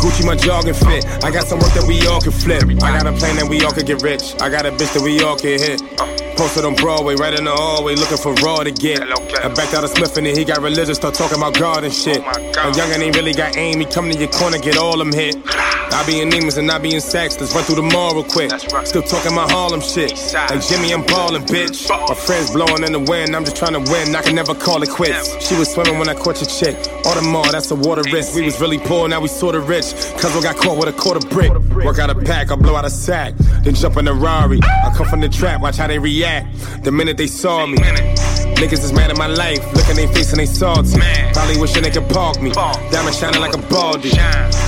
Gucci 0.00 0.24
my 0.24 0.36
jogging 0.36 0.74
fit. 0.74 1.04
I 1.24 1.30
got 1.30 1.46
some 1.46 1.58
work 1.58 1.72
that 1.74 1.84
we 1.86 2.06
all 2.06 2.20
can 2.20 2.32
flip. 2.32 2.62
I 2.82 2.96
got 2.96 3.06
a 3.06 3.12
plan 3.12 3.36
that 3.36 3.48
we 3.48 3.64
all 3.64 3.72
can 3.72 3.84
get 3.84 4.02
rich. 4.02 4.34
I 4.40 4.48
got 4.48 4.66
a 4.66 4.70
bitch 4.70 4.92
that 4.94 5.02
we 5.02 5.22
all 5.22 5.36
can 5.36 5.58
hit. 5.58 6.23
Posted 6.36 6.64
on 6.64 6.74
Broadway, 6.74 7.14
right 7.14 7.32
in 7.32 7.44
the 7.44 7.52
hallway, 7.52 7.94
looking 7.94 8.16
for 8.18 8.34
raw 8.34 8.56
to 8.64 8.72
get. 8.72 9.00
I 9.02 9.48
backed 9.48 9.72
out 9.72 9.84
of 9.84 9.90
Smith 9.90 10.16
and 10.16 10.26
then 10.26 10.36
he 10.36 10.44
got 10.44 10.60
religious, 10.60 10.96
start 10.96 11.14
talking 11.14 11.38
about 11.38 11.54
God 11.54 11.84
and 11.84 11.94
shit. 11.94 12.18
A 12.18 12.70
youngin' 12.74 13.00
ain't 13.00 13.16
really 13.16 13.32
got 13.32 13.56
aim, 13.56 13.78
he 13.78 13.86
come 13.86 14.10
to 14.10 14.18
your 14.18 14.28
corner, 14.28 14.58
get 14.58 14.76
all 14.76 14.98
them 14.98 15.12
hit. 15.12 15.36
I 15.46 16.04
be 16.06 16.20
in 16.20 16.28
Neiman's 16.28 16.56
and 16.56 16.68
I 16.70 16.78
be 16.78 16.90
in 16.90 17.00
Saks, 17.00 17.38
let's 17.38 17.54
run 17.54 17.62
through 17.62 17.76
the 17.76 17.82
mall 17.82 18.14
real 18.14 18.24
quick. 18.24 18.50
Still 18.84 19.02
talking 19.02 19.32
my 19.32 19.46
Harlem 19.48 19.80
shit. 19.80 20.10
Like 20.34 20.60
Jimmy, 20.66 20.92
I'm 20.92 21.06
ballin', 21.06 21.42
bitch. 21.42 21.88
My 21.88 22.14
friends 22.14 22.50
blowing 22.50 22.82
in 22.82 22.92
the 22.92 22.98
wind, 22.98 23.36
I'm 23.36 23.44
just 23.44 23.56
trying 23.56 23.74
to 23.74 23.90
win, 23.92 24.16
I 24.16 24.22
can 24.22 24.34
never 24.34 24.54
call 24.54 24.82
it 24.82 24.90
quits. 24.90 25.46
She 25.46 25.54
was 25.54 25.72
swimming 25.72 25.98
when 26.00 26.08
I 26.08 26.14
caught 26.14 26.40
your 26.40 26.50
chick. 26.50 26.76
Audemars, 27.04 27.52
that's 27.52 27.70
a 27.70 27.76
water 27.76 28.02
risk. 28.12 28.34
We 28.34 28.42
was 28.42 28.60
really 28.60 28.78
poor, 28.78 29.08
now 29.08 29.20
we 29.20 29.28
sorta 29.28 29.60
rich. 29.60 29.94
Cause 30.18 30.34
we 30.34 30.42
got 30.42 30.56
caught 30.56 30.78
with 30.78 30.88
a 30.88 30.92
quarter 30.92 31.24
brick. 31.28 31.52
Work 31.84 32.00
out 32.00 32.10
a 32.10 32.14
pack, 32.16 32.50
I 32.50 32.56
blow 32.56 32.74
out 32.74 32.84
a 32.84 32.90
sack. 32.90 33.34
Then 33.62 33.74
jump 33.74 33.96
in 33.98 34.08
a 34.08 34.12
Rari. 34.12 34.60
I 34.62 34.92
come 34.96 35.06
from 35.06 35.20
the 35.20 35.28
trap, 35.28 35.60
watch 35.60 35.76
how 35.76 35.86
they 35.86 35.98
react. 35.98 36.23
The 36.24 36.90
minute 36.90 37.18
they 37.18 37.26
saw 37.26 37.66
me. 37.66 37.76
Niggas 38.64 38.80
is 38.80 38.94
mad 38.94 39.10
at 39.10 39.18
my 39.18 39.26
life. 39.26 39.60
Look 39.76 39.92
at 39.92 39.96
their 39.96 40.08
face 40.08 40.32
and 40.32 40.40
they 40.40 40.48
salty. 40.48 40.96
Probably 41.36 41.60
wishing 41.60 41.82
they 41.82 41.90
could 41.92 42.08
park 42.08 42.40
me. 42.40 42.48
Diamond 42.88 43.12
shining 43.12 43.42
like 43.44 43.52
a 43.52 43.60
baldy. 43.68 44.08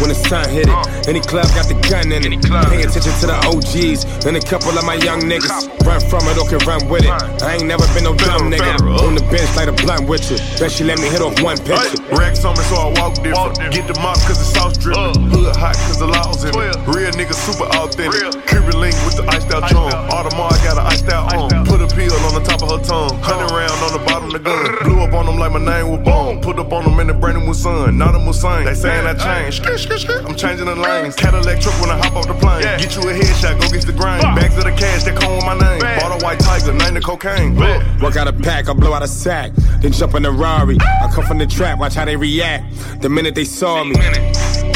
When 0.04 0.12
the 0.12 0.18
sun 0.28 0.44
hit 0.52 0.68
it. 0.68 1.09
Any 1.09 1.24
club 1.24 1.48
got 1.56 1.64
the 1.64 1.80
gun 1.88 2.12
in 2.12 2.20
it. 2.28 2.37
Pay 2.44 2.85
attention 2.85 3.16
to 3.24 3.26
the 3.32 3.38
OGs. 3.48 4.04
And 4.28 4.37
a 4.37 4.40
couple 4.44 4.76
of 4.76 4.85
my 4.85 5.00
young 5.00 5.24
niggas. 5.24 5.72
Run 5.88 5.96
from 6.12 6.28
it 6.28 6.37
or 6.37 6.44
can 6.44 6.61
run 6.68 6.85
with 6.92 7.09
it. 7.09 7.14
I 7.40 7.56
ain't 7.56 7.64
never 7.64 7.88
been 7.96 8.04
no 8.04 8.12
dumb 8.12 8.52
nigga. 8.52 8.76
On 9.00 9.16
the 9.16 9.24
bench, 9.32 9.48
light 9.56 9.72
a 9.72 9.72
blunt 9.72 10.04
with 10.04 10.28
you. 10.28 10.37
Bet 10.61 10.76
she 10.76 10.85
let 10.85 11.00
me 11.00 11.09
hit 11.09 11.24
off 11.24 11.40
one 11.40 11.56
picture. 11.56 11.96
Racks 12.12 12.44
on 12.44 12.52
me, 12.52 12.64
so 12.68 12.76
I 12.76 12.92
walk 13.00 13.16
different. 13.24 13.72
Get 13.72 13.88
the 13.88 13.96
mop 14.04 14.20
cause 14.28 14.37
the 14.37 14.44
sauce 14.44 14.76
drippin'. 14.76 15.32
Hood 15.32 15.56
hot 15.56 15.72
cause 15.88 15.96
the 15.96 16.06
laws 16.06 16.44
in 16.44 16.52
it. 16.52 16.76
Real 16.85 17.16
nigga 17.16 17.32
super 17.32 17.64
authentic. 17.80 18.44
Cuban 18.44 18.76
link 18.76 18.92
with 19.09 19.16
the 19.16 19.24
iced 19.32 19.48
out 19.56 19.72
drum. 19.72 19.88
Audemars, 20.12 20.52
I 20.52 20.64
got 20.68 20.76
an 20.76 20.85
iced 20.85 21.09
out 21.09 21.32
on. 21.32 21.64
Put 21.87 21.99
a 21.99 22.07
a 22.07 22.09
pill 22.09 22.27
on 22.27 22.35
the 22.35 22.49
top 22.49 22.62
of 22.62 22.70
her 22.70 22.85
tongue. 22.85 23.18
Hundred 23.20 23.55
round 23.55 23.70
on 23.83 23.92
the 23.92 24.05
bottom 24.07 24.27
of 24.27 24.33
the 24.33 24.38
gun. 24.38 24.85
Blew 24.85 25.01
up 25.01 25.12
on 25.12 25.27
them 25.27 25.38
like 25.38 25.53
my 25.53 25.59
name 25.59 25.90
was 25.90 26.01
Bone. 26.01 26.40
Put 26.40 26.59
up 26.59 26.72
on 26.72 26.85
them 26.85 26.99
in 27.01 27.07
the 27.07 27.14
brand 27.14 27.44
new 27.44 27.55
sun. 27.55 27.99
Not 27.99 28.14
a 28.14 28.18
Mustang. 28.18 28.64
They 28.64 28.75
saying 28.75 29.07
I 29.07 29.14
changed. 29.14 29.64
I'm 29.66 30.35
changing 30.35 30.66
the 30.66 30.77
lanes. 30.77 31.14
Cadillac 31.14 31.61
truck 31.61 31.81
when 31.81 31.90
I 31.90 31.99
hop 31.99 32.16
off 32.16 32.27
the 32.27 32.35
plane. 32.35 32.62
Get 32.62 32.94
you 32.96 33.03
a 33.03 33.12
headshot, 33.12 33.61
go 33.61 33.68
get 33.68 33.87
the 33.87 33.92
grain. 33.92 34.20
Bags 34.20 34.57
of 34.57 34.64
the 34.64 34.72
cash 34.72 35.05
they 35.05 35.14
come 35.14 35.37
with 35.37 35.44
my 35.44 35.59
name. 35.59 35.81
Bought 35.81 36.20
a 36.20 36.25
white 36.25 36.40
tiger, 36.40 36.72
name 36.72 36.94
the 36.94 37.01
cocaine. 37.01 37.57
Work 37.57 38.16
out 38.16 38.29
a 38.29 38.33
pack, 38.33 38.68
I 38.68 38.72
blow 38.72 38.92
out 38.92 39.03
a 39.03 39.09
sack. 39.09 39.53
Then 39.81 39.92
jump 39.92 40.14
in 40.14 40.22
the 40.22 40.33
Rari. 40.33 40.79
I 40.81 41.11
come 41.12 41.25
from 41.25 41.38
the 41.38 41.46
trap, 41.46 41.79
watch 41.79 41.94
how 41.94 42.05
they 42.05 42.16
react. 42.16 43.01
The 43.01 43.09
minute 43.09 43.35
they 43.35 43.44
saw 43.44 43.85
me. 43.85 43.96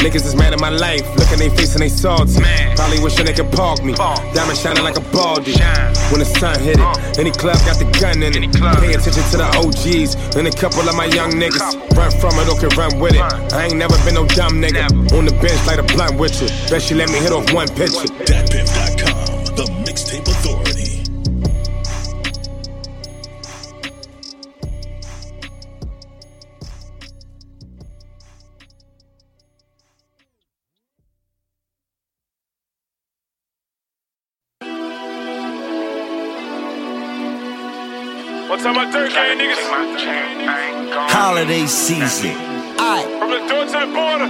Niggas 0.01 0.25
is 0.25 0.35
mad 0.35 0.53
at 0.53 0.59
my 0.59 0.69
life, 0.69 1.05
look 1.15 1.27
at 1.27 1.37
they 1.37 1.49
face 1.49 1.73
and 1.73 1.83
they 1.83 1.89
salty. 1.89 2.41
Probably 2.75 2.99
wishing 3.03 3.25
they 3.25 3.33
could 3.33 3.51
park 3.51 3.83
me. 3.83 3.93
Diamond 3.93 4.57
shining 4.57 4.83
like 4.83 4.97
a 4.97 5.01
baldy. 5.11 5.53
When 6.09 6.19
the 6.19 6.25
sun 6.25 6.59
hit 6.59 6.77
it, 6.79 7.00
any 7.17 7.31
club 7.31 7.57
got 7.65 7.77
the 7.79 7.85
gun 7.99 8.21
in 8.23 8.35
it. 8.35 8.51
Pay 8.81 8.93
attention 8.93 9.23
to 9.31 9.37
the 9.37 9.47
OGs, 9.59 10.35
and 10.35 10.47
a 10.47 10.51
couple 10.51 10.87
of 10.87 10.95
my 10.95 11.05
young 11.05 11.31
niggas. 11.31 11.75
Run 11.95 12.11
from 12.19 12.37
it 12.39 12.47
or 12.49 12.57
can 12.59 12.69
run 12.77 12.99
with 12.99 13.13
it. 13.13 13.21
I 13.53 13.65
ain't 13.65 13.77
never 13.77 13.97
been 14.05 14.15
no 14.15 14.25
dumb 14.25 14.61
nigga. 14.61 14.87
On 15.17 15.25
the 15.25 15.35
bench, 15.41 15.59
light 15.67 15.79
a 15.79 15.83
blunt 15.83 16.17
with 16.19 16.41
you. 16.41 16.47
Bet 16.69 16.81
she 16.81 16.95
let 16.95 17.09
me 17.09 17.19
hit 17.19 17.31
off 17.31 17.51
one 17.53 17.67
picture. 17.69 18.07
DatPiff.com, 18.25 18.90
Holiday 41.41 41.65
season. 41.65 42.29
Aight. 42.77 43.17
From 43.17 43.31
the 43.31 43.39
door 43.49 43.65
to 43.65 43.71
the 43.71 43.91
border. 43.91 44.27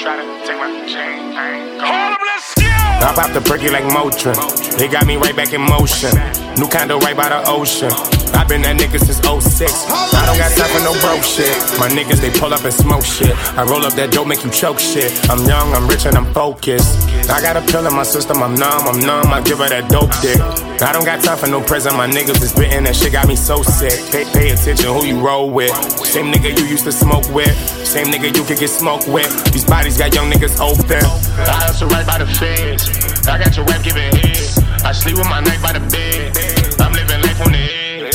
Try 0.00 0.16
to 0.16 0.44
take 0.44 0.58
my 0.58 0.86
chain, 0.88 1.36
I 1.36 1.50
ain't 1.54 1.80
Harlem, 1.80 2.18
let's 2.26 2.54
go! 2.56 2.64
I 2.66 3.12
pop 3.14 3.32
the 3.32 3.40
perky 3.40 3.70
like 3.70 3.84
Motrin. 3.84 4.34
They 4.76 4.88
got 4.88 5.06
me 5.06 5.14
right 5.14 5.36
back 5.36 5.52
in 5.52 5.60
motion. 5.60 6.10
New 6.58 6.68
condo 6.68 6.98
right 6.98 7.16
by 7.16 7.28
the 7.28 7.48
ocean. 7.48 8.23
I 8.34 8.44
been 8.44 8.62
that 8.62 8.76
nigga 8.76 8.98
since 8.98 9.22
06. 9.22 9.72
I 10.12 10.26
don't 10.26 10.38
got 10.38 10.50
time 10.56 10.70
for 10.74 10.82
no 10.82 10.92
broke 11.00 11.22
shit. 11.22 11.54
My 11.78 11.88
niggas, 11.88 12.20
they 12.20 12.30
pull 12.38 12.52
up 12.52 12.64
and 12.64 12.74
smoke 12.74 13.04
shit. 13.04 13.34
I 13.56 13.62
roll 13.64 13.84
up 13.86 13.94
that 13.94 14.12
dope, 14.12 14.26
make 14.26 14.44
you 14.44 14.50
choke 14.50 14.78
shit. 14.78 15.10
I'm 15.30 15.44
young, 15.46 15.72
I'm 15.72 15.86
rich, 15.86 16.06
and 16.06 16.16
I'm 16.16 16.26
focused. 16.32 17.08
I 17.30 17.40
got 17.40 17.56
a 17.56 17.62
pill 17.70 17.86
in 17.86 17.94
my 17.94 18.02
system, 18.02 18.42
I'm 18.42 18.54
numb, 18.54 18.86
I'm 18.86 19.00
numb. 19.00 19.32
I 19.32 19.40
give 19.42 19.58
her 19.58 19.68
that 19.68 19.88
dope 19.88 20.10
dick. 20.20 20.40
I 20.82 20.92
don't 20.92 21.04
got 21.04 21.22
time 21.22 21.38
for 21.38 21.46
no 21.46 21.60
present. 21.60 21.96
My 21.96 22.06
niggas 22.06 22.42
is 22.42 22.52
bitten, 22.52 22.84
that 22.84 22.96
shit 22.96 23.12
got 23.12 23.28
me 23.28 23.36
so 23.36 23.62
sick. 23.62 23.94
Pay, 24.10 24.24
pay 24.32 24.50
attention 24.50 24.92
who 24.92 25.04
you 25.04 25.18
roll 25.20 25.50
with. 25.50 25.72
Same 26.04 26.32
nigga 26.32 26.56
you 26.58 26.64
used 26.66 26.84
to 26.84 26.92
smoke 26.92 27.28
with. 27.32 27.54
Same 27.86 28.06
nigga 28.06 28.34
you 28.36 28.44
could 28.44 28.58
get 28.58 28.70
smoked 28.70 29.08
with. 29.08 29.28
These 29.52 29.64
bodies 29.64 29.98
got 29.98 30.14
young 30.14 30.30
niggas 30.30 30.58
open. 30.60 31.04
I 31.44 31.64
hustle 31.66 31.88
right 31.88 32.06
by 32.06 32.18
the 32.18 32.26
fence. 32.26 33.26
I 33.26 33.38
got 33.38 33.56
your 33.56 33.64
rap 33.66 33.82
giving 33.82 34.14
head. 34.16 34.84
I 34.84 34.92
sleep 34.92 35.16
with 35.16 35.28
my 35.28 35.40
neck 35.40 35.62
by 35.62 35.72
the 35.72 35.80
bed. 35.90 36.23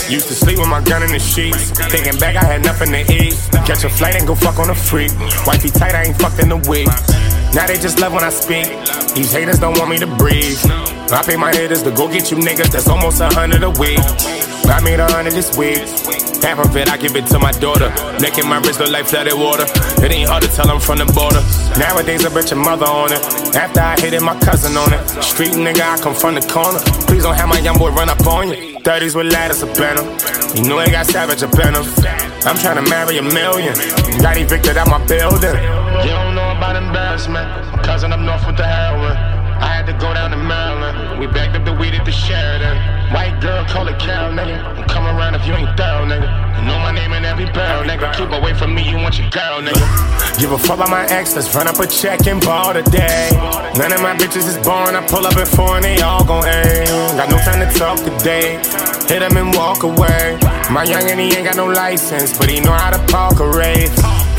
Used 0.10 0.28
to 0.30 0.34
sleep 0.34 0.58
with 0.58 0.68
my 0.68 0.82
gun 0.82 1.04
in 1.04 1.12
the 1.12 1.20
sheets. 1.20 1.70
Thinking 1.70 2.18
back, 2.20 2.36
I 2.36 2.44
had 2.44 2.64
nothing 2.64 2.92
to 2.94 3.02
eat. 3.14 3.36
Catch 3.68 3.84
a 3.84 3.90
flight 3.90 4.16
and 4.16 4.26
go 4.26 4.34
fuck 4.34 4.58
on 4.58 4.72
a 4.72 4.76
freak. 4.76 5.12
Wifey 5.46 5.70
tight, 5.70 5.94
I 5.94 6.06
ain't 6.06 6.18
fucked 6.18 6.40
in 6.40 6.52
a 6.52 6.58
week. 6.58 6.88
Now 7.54 7.68
they 7.68 7.78
just 7.78 8.00
love 8.00 8.14
when 8.14 8.24
I 8.24 8.32
speak. 8.32 8.66
These 9.14 9.32
haters 9.32 9.60
don't 9.60 9.78
want 9.78 9.92
me 9.92 10.00
to 10.00 10.08
breathe. 10.18 10.58
I 11.14 11.22
pay 11.24 11.38
my 11.38 11.54
hitters 11.54 11.84
to 11.84 11.92
go 11.92 12.08
get 12.08 12.32
you 12.32 12.38
niggas. 12.38 12.72
That's 12.72 12.88
almost 12.88 13.22
a 13.22 13.30
hundred 13.30 13.62
a 13.62 13.70
week. 13.70 14.00
I 14.70 14.82
made 14.82 15.00
a 15.00 15.12
hundred 15.12 15.34
this 15.34 15.58
week. 15.58 15.80
Half 16.44 16.60
of 16.60 16.76
it, 16.78 16.90
I 16.90 16.98
give 16.98 17.16
it 17.16 17.26
to 17.28 17.40
my 17.40 17.52
daughter. 17.52 17.90
Neck 18.20 18.38
in 18.38 18.48
my 18.48 18.60
wrist 18.60 18.80
look 18.80 18.92
like 18.92 19.06
flooded 19.08 19.34
water. 19.34 19.66
It 20.06 20.12
ain't 20.12 20.30
hard 20.30 20.44
to 20.44 20.50
tell 20.50 20.70
I'm 20.70 20.80
from 20.80 21.00
the 21.00 21.06
border. 21.06 21.42
Nowadays, 21.78 22.26
I 22.26 22.34
bet 22.34 22.50
your 22.50 22.64
mother 22.64 22.86
on 22.86 23.12
it. 23.12 23.22
After 23.56 23.82
I 23.82 24.00
hit 24.00 24.14
it, 24.14 24.22
my 24.22 24.38
cousin 24.40 24.78
on 24.78 24.94
it. 24.94 25.02
Street 25.24 25.52
nigga, 25.52 25.82
I 25.82 25.98
come 26.00 26.16
from 26.16 26.36
the 26.36 26.42
corner. 26.42 26.80
Please 27.08 27.24
don't 27.24 27.36
have 27.36 27.50
my 27.50 27.60
young 27.60 27.78
boy 27.78 27.92
run 27.92 28.10
up 28.10 28.26
on 28.26 28.50
you. 28.50 28.80
30s 28.80 29.16
with 29.16 29.32
ladders 29.34 29.62
in 29.64 29.70
'em. 29.70 30.08
You 30.56 30.64
know 30.70 30.80
they 30.80 30.92
got 30.92 31.06
savage 31.06 31.44
in 31.44 31.50
'em. 31.50 31.86
I'm 32.46 32.58
trying 32.58 32.84
to 32.84 32.90
marry 32.90 33.18
a 33.18 33.22
million. 33.22 33.74
Got 34.22 34.38
evicted 34.38 34.78
out 34.78 34.88
my 34.88 35.00
building. 35.06 35.56
You 36.06 36.12
don't 36.12 36.36
know 36.36 36.52
about 36.56 36.76
embarrassment. 36.76 37.48
Cousin 37.84 38.14
up 38.14 38.20
north 38.20 38.46
with 38.48 38.58
the 38.58 38.66
heroin. 38.66 39.39
I 39.60 39.68
had 39.76 39.86
to 39.88 39.94
go 39.94 40.14
down 40.14 40.32
to 40.32 40.38
Maryland. 40.38 41.20
We 41.20 41.28
backed 41.28 41.56
up 41.56 41.66
the 41.66 41.74
weed 41.74 41.94
at 41.94 42.06
the 42.06 42.12
Sheridan. 42.12 42.78
White 43.14 43.40
girl, 43.42 43.66
call 43.66 43.88
it 43.88 44.00
Carol, 44.00 44.32
nigga. 44.34 44.56
I'm 44.78 44.88
coming 44.88 45.16
around 45.16 45.36
if 45.36 45.46
you 45.46 45.54
ain't 45.54 45.76
thorough, 45.76 46.06
nigga. 46.06 46.28
You 46.60 46.66
know 46.66 46.80
my 46.80 46.92
name 46.92 47.14
in 47.14 47.26
every 47.26 47.46
barrel, 47.46 47.84
nigga. 47.84 48.14
Keep 48.16 48.32
away 48.32 48.54
from 48.54 48.74
me, 48.74 48.88
you 48.88 48.98
want 48.98 49.18
your 49.18 49.30
girl, 49.30 49.62
nigga. 49.62 50.40
Give 50.40 50.52
a 50.52 50.58
fuck 50.58 50.78
about 50.78 50.90
my 50.90 51.06
ex, 51.08 51.36
let's 51.36 51.54
run 51.54 51.68
up 51.68 51.80
a 51.80 51.88
check 51.88 52.28
and 52.28 52.40
ball 52.40 52.74
today. 52.74 53.30
None 53.76 53.92
of 53.92 54.02
my 54.02 54.16
bitches 54.16 54.48
is 54.48 54.58
born, 54.64 54.96
I 54.96 55.06
pull 55.08 55.28
up 55.28 55.36
at 55.36 55.48
four 55.48 55.76
and 55.76 55.84
they 55.84 56.00
all 56.02 56.24
gon' 56.24 56.46
aim. 56.46 57.18
Got 57.18 57.30
no 57.30 57.38
time 57.40 57.60
to 57.60 57.78
talk 57.78 58.00
today. 58.00 58.58
Hit 59.08 59.22
him 59.22 59.36
and 59.36 59.54
walk 59.56 59.84
away. 59.84 60.38
My 60.72 60.86
youngin', 60.86 61.20
he 61.20 61.36
ain't 61.36 61.46
got 61.46 61.58
no 61.58 61.66
license, 61.66 62.38
but 62.38 62.50
he 62.50 62.62
know 62.62 62.72
how 62.72 62.92
to 62.92 63.00
park 63.12 63.40
a 63.40 63.50
race. 63.50 63.94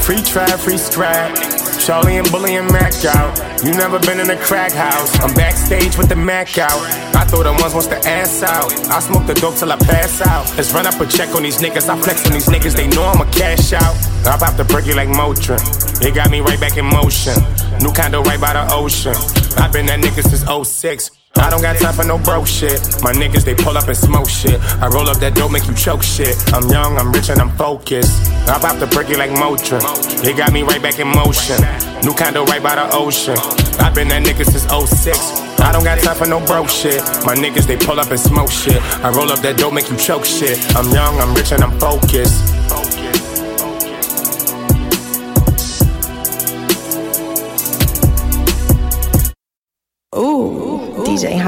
Free 0.07 0.23
trap, 0.23 0.59
free 0.61 0.79
scrap. 0.79 1.60
Charlie 1.81 2.19
and 2.19 2.31
Bully 2.31 2.57
and 2.57 2.71
Mac 2.71 2.93
out. 3.07 3.65
You 3.65 3.73
never 3.73 3.99
been 3.99 4.21
in 4.21 4.29
a 4.29 4.37
crack 4.37 4.73
house. 4.73 5.19
I'm 5.21 5.35
backstage 5.35 5.97
with 5.97 6.09
the 6.09 6.17
Mac 6.17 6.59
out. 6.59 6.79
I 7.17 7.25
throw 7.25 7.43
the 7.43 7.53
ones 7.53 7.73
wants 7.73 7.87
the 7.89 7.97
ass 8.07 8.43
out. 8.43 8.71
I 8.89 9.01
smoke 9.01 9.27
the 9.27 9.35
dope 9.35 9.57
till 9.57 9.73
I 9.73 9.77
pass 9.77 10.21
out. 10.21 10.45
Let's 10.57 10.73
run 10.73 10.87
up 10.87 11.01
a 11.01 11.07
check 11.07 11.35
on 11.35 11.43
these 11.43 11.59
niggas. 11.59 11.89
I 11.89 11.99
flex 12.01 12.27
on 12.27 12.33
these 12.33 12.49
niggas. 12.49 12.77
They 12.77 12.87
know 12.89 13.05
I'ma 13.05 13.25
cash 13.33 13.73
out. 13.73 13.97
I 14.27 14.37
pop 14.39 14.57
the 14.57 14.65
perky 14.65 14.93
like 14.93 15.09
Motrin. 15.09 15.61
It 16.05 16.15
got 16.15 16.31
me 16.31 16.41
right 16.41 16.61
back 16.61 16.77
in 16.77 16.85
motion. 16.85 17.35
New 17.81 17.93
condo 17.93 18.23
right 18.23 18.41
by 18.41 18.53
the 18.53 18.67
ocean. 18.75 19.17
i 19.57 19.69
been 19.73 19.87
that 19.87 20.01
nigga 20.01 20.23
since 20.23 20.45
06. 20.69 21.20
I 21.37 21.49
don't 21.49 21.63
got 21.63 21.77
time 21.79 21.95
for 21.95 22.05
no 22.05 22.19
broke 22.19 22.47
shit. 22.47 22.81
My 23.03 23.13
niggas, 23.13 23.45
they 23.45 23.55
pull 23.55 23.77
up 23.77 23.87
and 23.87 23.97
smoke 23.97 24.29
shit. 24.29 24.61
I 24.83 24.89
roll 24.89 25.09
up 25.09 25.19
that 25.19 25.35
dope, 25.35 25.53
make 25.53 25.67
you 25.67 25.75
choke 25.75 26.03
shit. 26.03 26.37
I'm 26.53 26.69
young, 26.69 26.99
I'm 26.99 27.13
rich, 27.13 27.31
and 27.31 27.41
I'm 27.41 27.51
focused. 27.57 28.31
I 28.49 28.59
pop 28.59 28.79
the 28.79 28.87
perky 28.87 29.15
like 29.15 29.31
Motrin. 29.31 29.81
It 30.27 30.37
got 30.37 30.53
me 30.53 30.63
right 30.63 30.83
back 30.83 30.99
in 30.99 31.09
motion. 31.09 31.57
New 32.03 32.15
condo 32.15 32.45
right 32.45 32.63
by 32.63 32.75
the 32.75 32.89
ocean. 32.95 33.39
i 33.79 33.91
been 33.91 34.09
that 34.09 34.23
nigga 34.25 34.45
since 34.45 34.67
06. 34.67 35.19
I 35.61 35.73
don't 35.73 35.85
got 35.85 35.99
time 36.01 36.17
for 36.17 36.27
no 36.27 36.45
broke 36.45 36.69
shit. 36.69 37.01
My 37.25 37.35
niggas, 37.35 37.67
they 37.67 37.77
pull 37.77 38.01
up 38.01 38.11
and 38.11 38.21
smoke 38.21 38.51
shit. 38.51 38.83
I 39.05 39.11
roll 39.11 39.31
up 39.31 39.41
that 39.41 39.57
dope, 39.57 39.73
make 39.73 39.89
you 39.89 39.97
choke 39.97 40.25
shit. 40.25 40.59
I'm 40.75 40.91
young, 40.91 41.21
I'm 41.21 41.35
rich, 41.35 41.53
and 41.53 41.63
I'm 41.63 41.79
focused. 41.79 42.60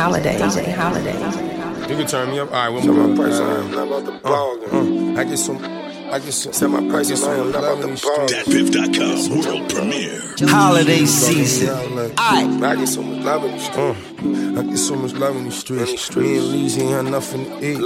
Ooh, 0.02 0.14
DJ 0.14 0.32
Holiday. 0.34 0.36
DJ 0.36 0.74
Holiday. 0.74 1.88
You 1.88 1.96
can 1.96 2.06
turn 2.06 2.30
me 2.30 2.38
up. 2.40 2.48
All 2.52 2.54
right, 2.54 2.68
what 2.70 2.84
my 2.84 3.16
price 3.16 3.38
on? 3.38 3.74
Uh, 3.74 5.14
uh, 5.14 5.20
I 5.20 5.24
get 5.24 5.36
some. 5.38 5.58
I 6.12 6.18
get 6.18 6.32
some. 6.32 6.52
Set 6.52 6.70
my 6.70 6.88
price 6.88 7.22
on. 7.22 7.52
Love 7.52 7.84
in 7.84 7.90
these 7.90 8.02
streets. 8.02 8.32
DatPiff.com 8.32 9.38
world 9.38 9.70
premiere. 9.72 10.22
Holiday 10.48 11.04
season. 11.04 11.70
I 12.18 12.44
I 12.64 12.76
get 12.76 12.88
so 12.88 13.02
much 13.02 13.24
love 13.24 13.44
in 13.44 13.52
the 13.52 13.58
streets. 13.58 14.11
I 14.22 14.62
get 14.62 14.78
so 14.78 14.94
much 14.94 15.12
love 15.14 15.36
in 15.36 15.44
these 15.44 15.58
streets. 15.58 16.14
Me 16.14 16.36
and 16.36 16.46
Leezy 16.46 16.82
ain't 16.82 16.90
had 16.90 17.04
nothing 17.06 17.44
to 17.44 17.56
eat. 17.58 17.78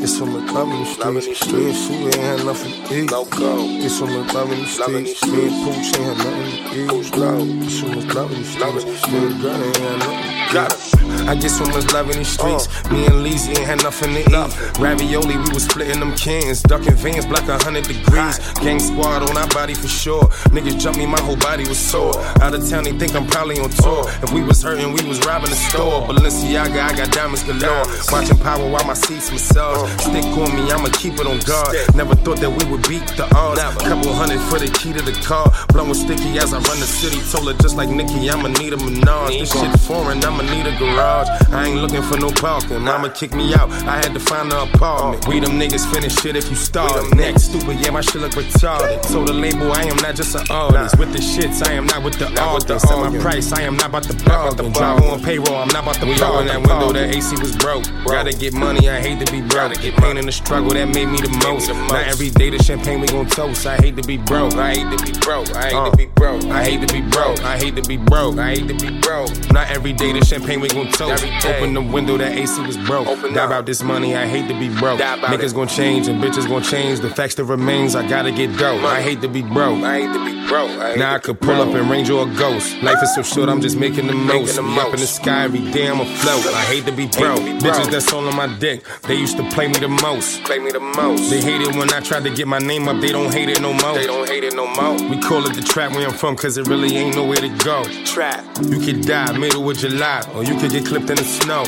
Get 0.00 0.08
so 0.08 0.24
much 0.26 0.52
love 0.52 0.70
in 0.70 0.78
the 0.80 1.34
streets. 1.34 1.88
Me 1.90 2.04
and 2.04 2.14
ain't 2.14 2.14
had 2.14 2.44
nothing 2.44 2.72
to 2.84 2.94
eat. 2.94 3.08
Get 3.08 3.90
so 3.90 4.06
much 4.06 4.32
love 4.34 4.52
in 4.52 4.60
the 4.60 4.66
streets. 4.66 5.26
Me 5.26 5.46
and 5.46 5.54
Pooch 5.64 5.98
ain't 5.98 6.06
had 6.06 6.18
nothing 6.18 6.50
to 6.64 6.76
eat. 6.78 6.88
Get 6.90 7.70
so 7.70 7.86
much 7.88 8.14
love 8.14 8.30
in 8.32 8.38
the 8.38 8.46
streets. 8.46 9.08
Me 9.08 9.18
and 9.18 9.42
Gunna 9.42 9.64
ain't 9.64 9.76
had 9.76 9.98
nothing 9.98 10.14
to 10.14 10.24
eat. 10.28 11.28
I 11.28 11.34
get 11.34 11.50
so 11.50 11.64
much 11.64 11.92
love 11.92 12.10
in 12.10 12.18
these 12.18 12.28
streets. 12.28 12.68
Me 12.90 13.06
and 13.06 13.24
Leezy 13.24 13.58
ain't 13.58 13.66
had 13.66 13.82
nothing 13.82 14.14
to 14.14 14.20
eat. 14.20 14.78
Ravioli, 14.78 15.36
we 15.36 15.48
was 15.52 15.64
splitting 15.64 16.00
them 16.00 16.14
cans. 16.16 16.62
Ducking 16.62 16.94
vans, 16.94 17.26
black 17.26 17.48
a 17.48 17.58
hundred 17.64 17.84
degrees. 17.84 18.38
Gang 18.62 18.78
squad 18.78 19.28
on 19.28 19.36
our 19.36 19.48
body 19.48 19.74
for 19.74 19.88
sure. 19.88 20.28
Niggas 20.54 20.78
jumped 20.80 20.98
me, 20.98 21.06
my 21.06 21.20
whole 21.20 21.36
body 21.36 21.66
was 21.68 21.78
sore. 21.78 22.14
Out 22.40 22.54
of 22.54 22.68
town, 22.68 22.84
they 22.84 22.92
think 22.92 23.14
I'm 23.14 23.26
probably 23.26 23.58
on 23.58 23.70
tour. 23.70 24.04
If 24.22 24.32
we 24.32 24.42
was 24.44 24.62
hurting, 24.62 24.92
we 24.92 25.02
was 25.08 25.18
robbing 25.26 25.50
the 25.50 25.56
store. 25.68 26.06
Balenciaga, 26.06 26.80
I 26.90 26.92
got 26.96 27.10
diamonds 27.12 27.42
galore. 27.42 27.84
Watching 28.12 28.38
power 28.38 28.68
while 28.68 28.84
my 28.84 28.94
seats 28.94 29.30
massage. 29.32 29.90
Stick 30.00 30.24
on 30.24 30.54
me, 30.56 30.70
I'ma 30.70 30.88
keep 30.92 31.14
it 31.14 31.26
on 31.26 31.38
guard. 31.40 31.76
Never 31.94 32.14
thought 32.14 32.38
that 32.38 32.50
we 32.50 32.64
would 32.70 32.86
beat 32.88 33.06
the 33.16 33.26
odds. 33.34 33.60
A 33.60 33.88
couple 33.88 34.12
hundred 34.12 34.40
for 34.50 34.58
the 34.58 34.68
key 34.78 34.92
to 34.92 35.02
the 35.02 35.12
car. 35.24 35.50
Blowing 35.68 35.94
sticky 35.94 36.38
as 36.38 36.52
I 36.52 36.58
run 36.58 36.78
the 36.80 36.86
city. 36.86 37.20
Told 37.30 37.48
her 37.48 37.56
just 37.62 37.76
like 37.76 37.88
Nicki, 37.88 38.28
I'ma 38.30 38.48
need 38.48 38.72
a 38.72 38.76
menage. 38.76 39.40
This 39.40 39.52
shit 39.52 39.80
foreign, 39.80 40.24
I'ma 40.24 40.42
need 40.42 40.66
a 40.66 40.76
garage. 40.78 41.28
I 41.52 41.66
ain't 41.68 41.80
looking 41.80 42.02
for 42.02 42.18
no 42.18 42.30
parking. 42.30 42.82
Mama 42.82 43.10
kicked 43.10 43.34
me 43.34 43.54
out. 43.54 43.70
I 43.86 43.96
had 43.96 44.12
to 44.14 44.20
find 44.20 44.52
an 44.52 44.68
apartment. 44.68 45.26
We 45.28 45.40
them 45.40 45.58
niggas 45.58 45.90
finish 45.92 46.14
shit 46.16 46.36
if 46.36 46.48
you 46.50 46.56
start. 46.56 47.14
Next, 47.14 47.44
stupid, 47.50 47.80
yeah, 47.80 47.90
my 47.90 48.00
shit 48.00 48.20
look 48.20 48.32
retarded. 48.32 49.02
Told 49.10 49.28
the 49.28 49.32
label 49.32 49.72
I 49.72 49.82
am 49.82 49.96
not 49.96 50.14
just 50.14 50.34
an 50.34 50.46
artist. 50.50 50.98
With 50.98 51.12
the 51.12 51.18
shits, 51.18 51.66
I 51.66 51.72
am 51.72 51.86
not 51.86 52.02
with 52.02 52.18
the 52.18 52.28
artists. 52.40 52.90
At 52.90 52.98
my 52.98 53.18
price, 53.18 53.52
I 53.52 53.62
am 53.62 53.76
not 53.76 53.88
about 53.88 54.04
to 54.04 54.24
bargain. 54.24 54.72
Drive 54.72 55.02
on 55.02 55.22
payroll, 55.22 55.53
no, 55.54 55.60
I'm 55.60 55.68
not 55.68 55.82
about 55.84 55.94
to 56.00 56.06
We 56.06 56.20
all 56.20 56.40
in 56.40 56.46
that 56.48 56.58
window, 56.58 56.92
That 56.92 57.14
AC 57.14 57.36
was 57.40 57.56
broke. 57.56 57.84
Gotta 58.04 58.32
get 58.32 58.54
money, 58.54 58.88
I 58.88 59.00
hate 59.00 59.24
to 59.24 59.32
be 59.32 59.40
broke. 59.40 59.80
Get 59.80 59.96
pain 59.96 60.16
in 60.16 60.26
the 60.26 60.32
struggle, 60.32 60.70
that 60.70 60.86
made 60.86 61.06
me 61.06 61.18
the 61.18 61.30
most. 61.44 61.68
Not 61.68 62.06
every 62.06 62.30
day 62.30 62.50
the 62.50 62.62
champagne 62.62 63.00
we 63.00 63.06
gon' 63.06 63.26
toast. 63.26 63.66
I 63.66 63.76
hate 63.76 63.96
to 63.96 64.02
be 64.02 64.16
broke. 64.16 64.54
I 64.54 64.74
hate 64.74 64.98
to 64.98 65.04
be 65.04 65.18
broke. 65.20 65.50
I 65.54 65.70
hate 65.70 65.90
to 65.90 65.96
be 65.96 66.06
broke. 66.06 66.44
I 66.44 66.64
hate 66.64 66.86
to 66.86 66.92
be 66.92 67.00
broke. 67.00 67.40
I 67.40 67.56
hate 67.58 67.76
to 67.76 67.82
be 67.82 67.96
broke. 67.96 68.38
I 68.38 68.50
hate 68.54 68.68
to 68.68 68.74
be 68.74 69.00
broke. 69.00 69.52
Not 69.52 69.70
every 69.70 69.92
day 69.92 70.12
the 70.12 70.24
champagne 70.24 70.60
we 70.60 70.68
gon' 70.68 70.90
toast. 70.90 71.24
Open 71.46 71.74
the 71.74 71.82
window, 71.82 72.16
that 72.16 72.32
AC 72.32 72.60
was 72.66 72.76
broke. 72.78 73.06
Die 73.06 73.44
about 73.44 73.66
this 73.66 73.82
money, 73.82 74.16
I 74.16 74.26
hate 74.26 74.48
to 74.48 74.58
be 74.58 74.68
broke. 74.68 75.00
Niggas 75.00 75.54
gon' 75.54 75.68
change 75.68 76.08
and 76.08 76.22
bitches 76.22 76.48
gon' 76.48 76.62
change. 76.62 77.00
The 77.00 77.10
facts 77.10 77.36
that 77.36 77.44
remains, 77.44 77.94
I 77.94 78.06
gotta 78.08 78.32
get 78.32 78.56
dope. 78.58 78.82
I 78.82 79.00
hate 79.00 79.20
to 79.22 79.28
be 79.28 79.42
broke. 79.42 79.82
I 79.82 80.00
hate 80.00 80.12
to 80.12 80.24
be 80.24 80.46
broke. 80.48 80.70
Now 80.96 81.14
I 81.14 81.18
could 81.18 81.40
pull 81.40 81.60
up 81.60 81.74
and 81.74 81.90
range 81.90 82.10
or 82.10 82.26
a 82.26 82.34
ghost. 82.34 82.82
Life 82.82 83.02
is 83.02 83.14
so 83.14 83.22
short, 83.22 83.48
I'm 83.48 83.60
just 83.60 83.76
making 83.76 84.06
the 84.06 84.14
most. 84.14 84.58
Up 84.58 84.92
in 84.92 85.00
the 85.00 85.06
sky 85.06 85.43
every 85.44 85.60
day, 85.72 85.86
I'm 85.86 86.00
afloat. 86.00 86.46
I 86.54 86.62
hate 86.62 86.86
to 86.86 86.92
be 86.92 87.06
broke. 87.06 87.44
Bitches 87.60 87.90
that's 87.90 88.10
all 88.12 88.26
on 88.26 88.34
my 88.34 88.46
dick, 88.58 88.82
they 89.02 89.14
used 89.14 89.36
to 89.36 89.48
play 89.50 89.68
me 89.68 89.78
the 89.78 89.88
most. 89.88 90.42
Play 90.44 90.58
me 90.58 90.70
the 90.72 90.80
most. 90.80 91.28
They 91.30 91.40
hate 91.42 91.60
it 91.60 91.76
when 91.76 91.92
I 91.92 92.00
tried 92.00 92.24
to 92.24 92.30
get 92.30 92.48
my 92.48 92.58
name 92.58 92.88
up, 92.88 93.00
they 93.00 93.12
don't 93.12 93.32
hate 93.32 93.50
it 93.50 93.60
no 93.60 93.74
more. 93.74 93.94
They 93.94 94.06
don't 94.06 94.28
hate 94.28 94.42
it 94.42 94.54
no 94.54 94.66
more. 94.66 94.94
We 95.10 95.20
call 95.20 95.46
it 95.46 95.54
the 95.54 95.62
trap 95.62 95.92
where 95.92 96.08
I'm 96.08 96.14
from, 96.14 96.34
cause 96.36 96.56
it 96.56 96.66
really 96.66 96.96
ain't 96.96 97.14
nowhere 97.14 97.36
to 97.36 97.50
go. 97.58 97.84
Trap. 98.04 98.42
You 98.62 98.80
could 98.80 99.02
die 99.02 99.36
middle 99.36 99.68
of 99.68 99.76
July, 99.76 100.26
or 100.34 100.44
you 100.44 100.58
could 100.58 100.70
get 100.70 100.86
clipped 100.86 101.10
in 101.10 101.16
the 101.16 101.24
snow. 101.24 101.64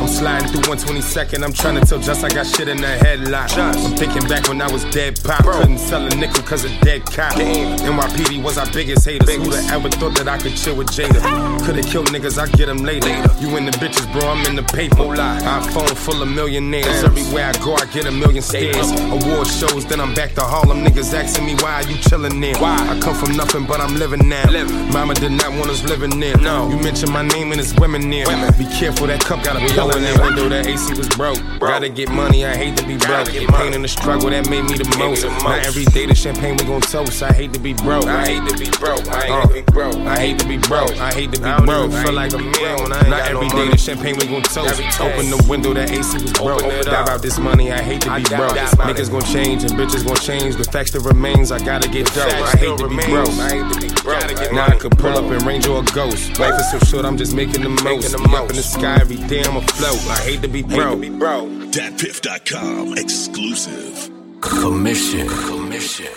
I'm 0.00 0.08
sliding 0.08 0.48
through 0.48 0.62
122nd. 0.62 1.42
I'm 1.42 1.52
trying 1.52 1.80
to 1.80 1.86
tell 1.86 1.98
just 1.98 2.24
I 2.24 2.28
got 2.28 2.46
shit 2.46 2.68
in 2.68 2.78
the 2.78 2.86
headlock. 2.86 3.56
I'm 3.58 3.96
thinking 3.96 4.26
back 4.28 4.48
when 4.48 4.60
I 4.60 4.70
was 4.70 4.84
dead 4.86 5.20
pop. 5.22 5.44
Couldn't 5.44 5.78
sell 5.78 6.04
a 6.04 6.10
nickel 6.16 6.42
cause 6.42 6.64
of 6.64 6.72
dead 6.80 7.04
cop. 7.06 7.32
NYPD 7.34 8.42
was 8.42 8.58
our 8.58 8.70
biggest 8.72 9.04
haters. 9.04 9.36
Who'da 9.36 9.58
ever 9.72 9.88
thought 9.90 10.16
that 10.18 10.28
I 10.28 10.38
could 10.38 10.56
chill 10.56 10.76
with 10.76 10.88
Jada? 10.88 11.20
Coulda 11.64 11.82
killed 11.82 12.08
niggas, 12.08 12.38
I 12.38 12.46
get 12.56 12.66
them 12.66 12.78
later. 12.78 13.08
You 13.40 13.56
and 13.56 13.66
the 13.66 13.72
bitches, 13.78 14.10
bro, 14.12 14.28
I'm 14.28 14.44
in 14.46 14.56
the 14.56 14.62
paper. 14.62 14.96
iPhone 14.96 15.96
full 15.96 16.22
of 16.22 16.28
millionaires. 16.28 17.02
Everywhere 17.04 17.46
I 17.46 17.52
go, 17.64 17.74
I 17.74 17.86
get 17.86 18.06
a 18.06 18.12
million 18.12 18.42
stares. 18.42 18.90
Award 19.10 19.46
shows, 19.48 19.86
then 19.86 20.00
I'm 20.00 20.14
back 20.14 20.34
to 20.34 20.42
Harlem. 20.42 20.84
Niggas 20.84 21.12
asking 21.14 21.46
me 21.46 21.54
why 21.56 21.82
are 21.82 21.88
you 21.88 21.96
chillin' 21.96 22.40
there? 22.40 22.56
Why? 22.60 22.76
I 22.76 22.98
come 23.00 23.14
from 23.14 23.36
nothing, 23.36 23.64
but 23.66 23.80
I'm 23.80 23.94
living 23.96 24.28
now. 24.28 24.44
Mama 24.92 25.14
did 25.14 25.32
not 25.32 25.50
want 25.52 25.70
us 25.70 25.82
living 25.84 26.20
there. 26.20 26.36
No. 26.38 26.68
You 26.68 26.76
mention 26.78 27.10
my 27.10 27.22
name 27.22 27.52
and 27.52 27.60
it's 27.60 27.74
women 27.74 28.08
there. 28.10 28.26
Be 28.52 28.66
careful, 28.66 29.06
that 29.08 29.20
cup 29.20 29.42
got 29.42 29.56
a 29.56 29.60
in 29.90 30.02
that 30.02 30.20
window, 30.20 30.48
that 30.48 30.66
AC 30.66 30.94
was 30.94 31.08
broke. 31.10 31.38
Gotta 31.60 31.88
get 31.88 32.10
money, 32.10 32.44
I 32.46 32.56
hate 32.56 32.76
to 32.78 32.86
be 32.86 32.96
broke. 32.96 33.28
Pain 33.28 33.74
in 33.74 33.82
the 33.82 33.88
struggle, 33.88 34.30
that 34.30 34.48
made 34.48 34.64
me 34.64 34.76
the 34.78 34.88
most. 34.98 35.24
Not 35.24 35.66
every 35.66 35.84
day 35.86 36.06
the 36.06 36.14
champagne 36.14 36.56
we 36.56 36.64
gon' 36.64 36.80
toast. 36.80 37.22
I 37.22 37.32
hate 37.32 37.52
to 37.52 37.60
be 37.60 37.74
broke. 37.74 38.06
I 38.06 38.26
hate 38.26 38.48
to 38.48 38.56
be 38.58 38.70
broke. 38.78 39.06
I 39.08 39.26
hate 39.26 39.28
to 39.28 39.50
uh, 39.50 39.52
be 39.52 39.62
broke. 39.62 39.96
I 39.96 40.18
hate 40.18 40.38
to 40.38 40.46
be 40.46 40.58
broke. 40.58 40.96
I 40.98 41.12
hate 41.12 41.32
to 41.32 41.40
be 41.40 41.64
broke. 41.64 41.92
Feel 41.92 42.12
like 42.12 42.32
a 42.32 42.38
man. 42.38 42.88
Not 43.10 43.30
every 43.30 43.48
day 43.48 43.68
the 43.68 43.76
champagne 43.76 44.16
we 44.18 44.26
gon' 44.26 44.42
toast. 44.42 44.80
Open 45.00 45.30
the 45.30 45.44
window, 45.48 45.74
that 45.74 45.90
AC 45.90 46.22
was 46.22 46.32
broke. 46.32 46.60
Die 46.60 47.02
about 47.02 47.22
this 47.22 47.38
money, 47.38 47.72
I 47.72 47.82
hate 47.82 48.02
to 48.02 48.14
be 48.14 48.22
broke. 48.24 48.56
Niggas 48.86 49.10
gon' 49.10 49.22
change 49.22 49.64
and 49.64 49.72
bitches 49.72 50.06
gon' 50.06 50.16
change. 50.16 50.56
The 50.56 50.64
facts 50.64 50.92
that 50.92 51.00
remains, 51.00 51.52
I 51.52 51.58
gotta 51.64 51.88
get 51.88 52.06
dope. 52.14 52.32
I 52.32 52.56
hate 52.56 52.78
to 52.78 52.88
be 52.88 52.96
broke. 53.06 53.28
I 53.38 53.48
hate 53.50 53.72
to 53.74 53.80
be 53.80 53.88
broke. 54.02 54.52
Now 54.52 54.66
I 54.66 54.76
could 54.76 54.96
pull 54.98 55.16
up 55.16 55.24
and 55.24 55.42
range 55.44 55.66
or 55.66 55.82
a 55.82 55.84
ghost. 55.94 56.38
Life 56.38 56.58
is 56.60 56.70
so 56.70 56.78
short, 56.86 57.04
I'm 57.04 57.16
just 57.16 57.34
making 57.34 57.62
the 57.62 57.68
most. 57.68 58.14
Up 58.14 58.50
in 58.50 58.56
the 58.56 58.62
sky 58.62 58.98
every 59.00 59.16
day, 59.28 59.42
I'm 59.44 59.56
afloat. 59.76 60.00
I 60.10 60.16
hate 60.22 60.40
to 60.42 60.48
be 60.48 60.62
broke. 60.62 61.00
Datpiff.com 61.00 62.96
exclusive. 62.96 64.10
Commission. 64.40 65.28
Commission. 65.28 66.08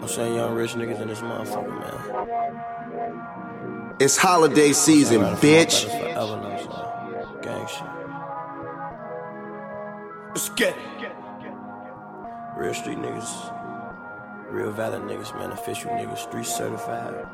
I'm 0.00 0.08
saying 0.14 0.34
young 0.34 0.54
rich 0.54 0.72
niggas 0.72 1.00
in 1.02 1.08
this 1.08 1.20
motherfucker, 1.20 1.68
man. 1.68 3.96
It's 4.00 4.16
holiday 4.16 4.72
season, 4.72 5.20
bitch. 5.36 5.84
Forever 5.84 6.36
now, 6.40 6.56
son. 6.56 6.86
Gang 7.42 7.66
shit. 7.66 7.82
Let's 10.28 10.48
get 10.50 10.76
it. 10.76 11.12
Real 12.56 12.74
street 12.74 12.98
niggas. 12.98 13.57
Real 14.50 14.72
valid 14.72 15.02
niggas, 15.02 15.36
man. 15.36 15.52
Official 15.52 15.90
niggas. 15.92 16.24
Street 16.24 16.46
certified. 16.46 17.26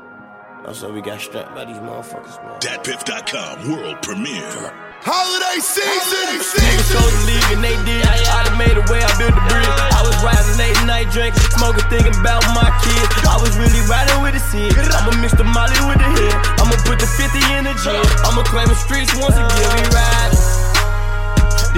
Also, 0.67 0.91
we 0.91 0.99
got 0.99 1.21
strapped 1.21 1.55
by 1.55 1.63
these 1.63 1.77
motherfuckers, 1.79 2.35
man. 2.43 2.59
Datpiff.com 2.59 3.71
world 3.71 4.01
premiere. 4.03 4.43
Holiday 4.99 5.63
season. 5.63 6.43
Niggas 6.43 6.91
chose 6.91 7.07
to 7.07 7.21
leave 7.23 7.47
and 7.55 7.63
they 7.63 7.77
did. 7.87 8.03
I 8.03 8.43
done 8.43 8.57
made 8.59 8.75
a 8.75 8.83
way, 8.91 8.99
I 8.99 9.11
built 9.15 9.31
the 9.31 9.45
bridge. 9.47 9.63
I 9.95 10.01
was 10.03 10.17
riding 10.25 10.57
late 10.59 10.75
night 10.83 11.07
drinking, 11.15 11.39
smoking, 11.55 11.87
thinking 11.87 12.17
about 12.19 12.43
my 12.51 12.67
kids. 12.83 13.07
I 13.23 13.39
was 13.39 13.55
really 13.55 13.79
riding 13.87 14.19
with 14.19 14.35
the 14.35 14.43
seed. 14.51 14.75
I'ma 14.75 15.15
mix 15.23 15.37
the 15.39 15.47
molly 15.47 15.77
with 15.87 16.01
the 16.01 16.09
head. 16.19 16.35
I'ma 16.59 16.75
put 16.83 16.99
the 16.99 17.07
50 17.07 17.39
in 17.55 17.63
the 17.63 17.75
gym. 17.79 18.03
I'ma 18.27 18.43
claim 18.43 18.67
the 18.67 18.75
streets 18.75 19.15
once 19.15 19.39
again. 19.39 19.71
We 19.71 19.87
riding. 19.95 20.43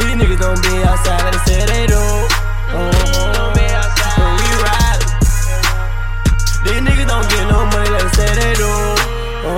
These 0.01 0.15
niggas 0.17 0.41
don't 0.41 0.61
be 0.65 0.73
outside 0.81 1.21
like 1.29 1.38
they 1.38 1.43
said 1.45 1.65
they 1.69 1.85
do. 1.91 2.01
Uh, 2.73 3.26
don't 7.22 7.30
get 7.32 7.49
no 7.49 7.65
money 7.65 7.89
like 7.89 8.03
they 8.03 8.09
say 8.13 8.30
they 8.36 8.53
do. 8.53 8.70
Uh, 9.41 9.57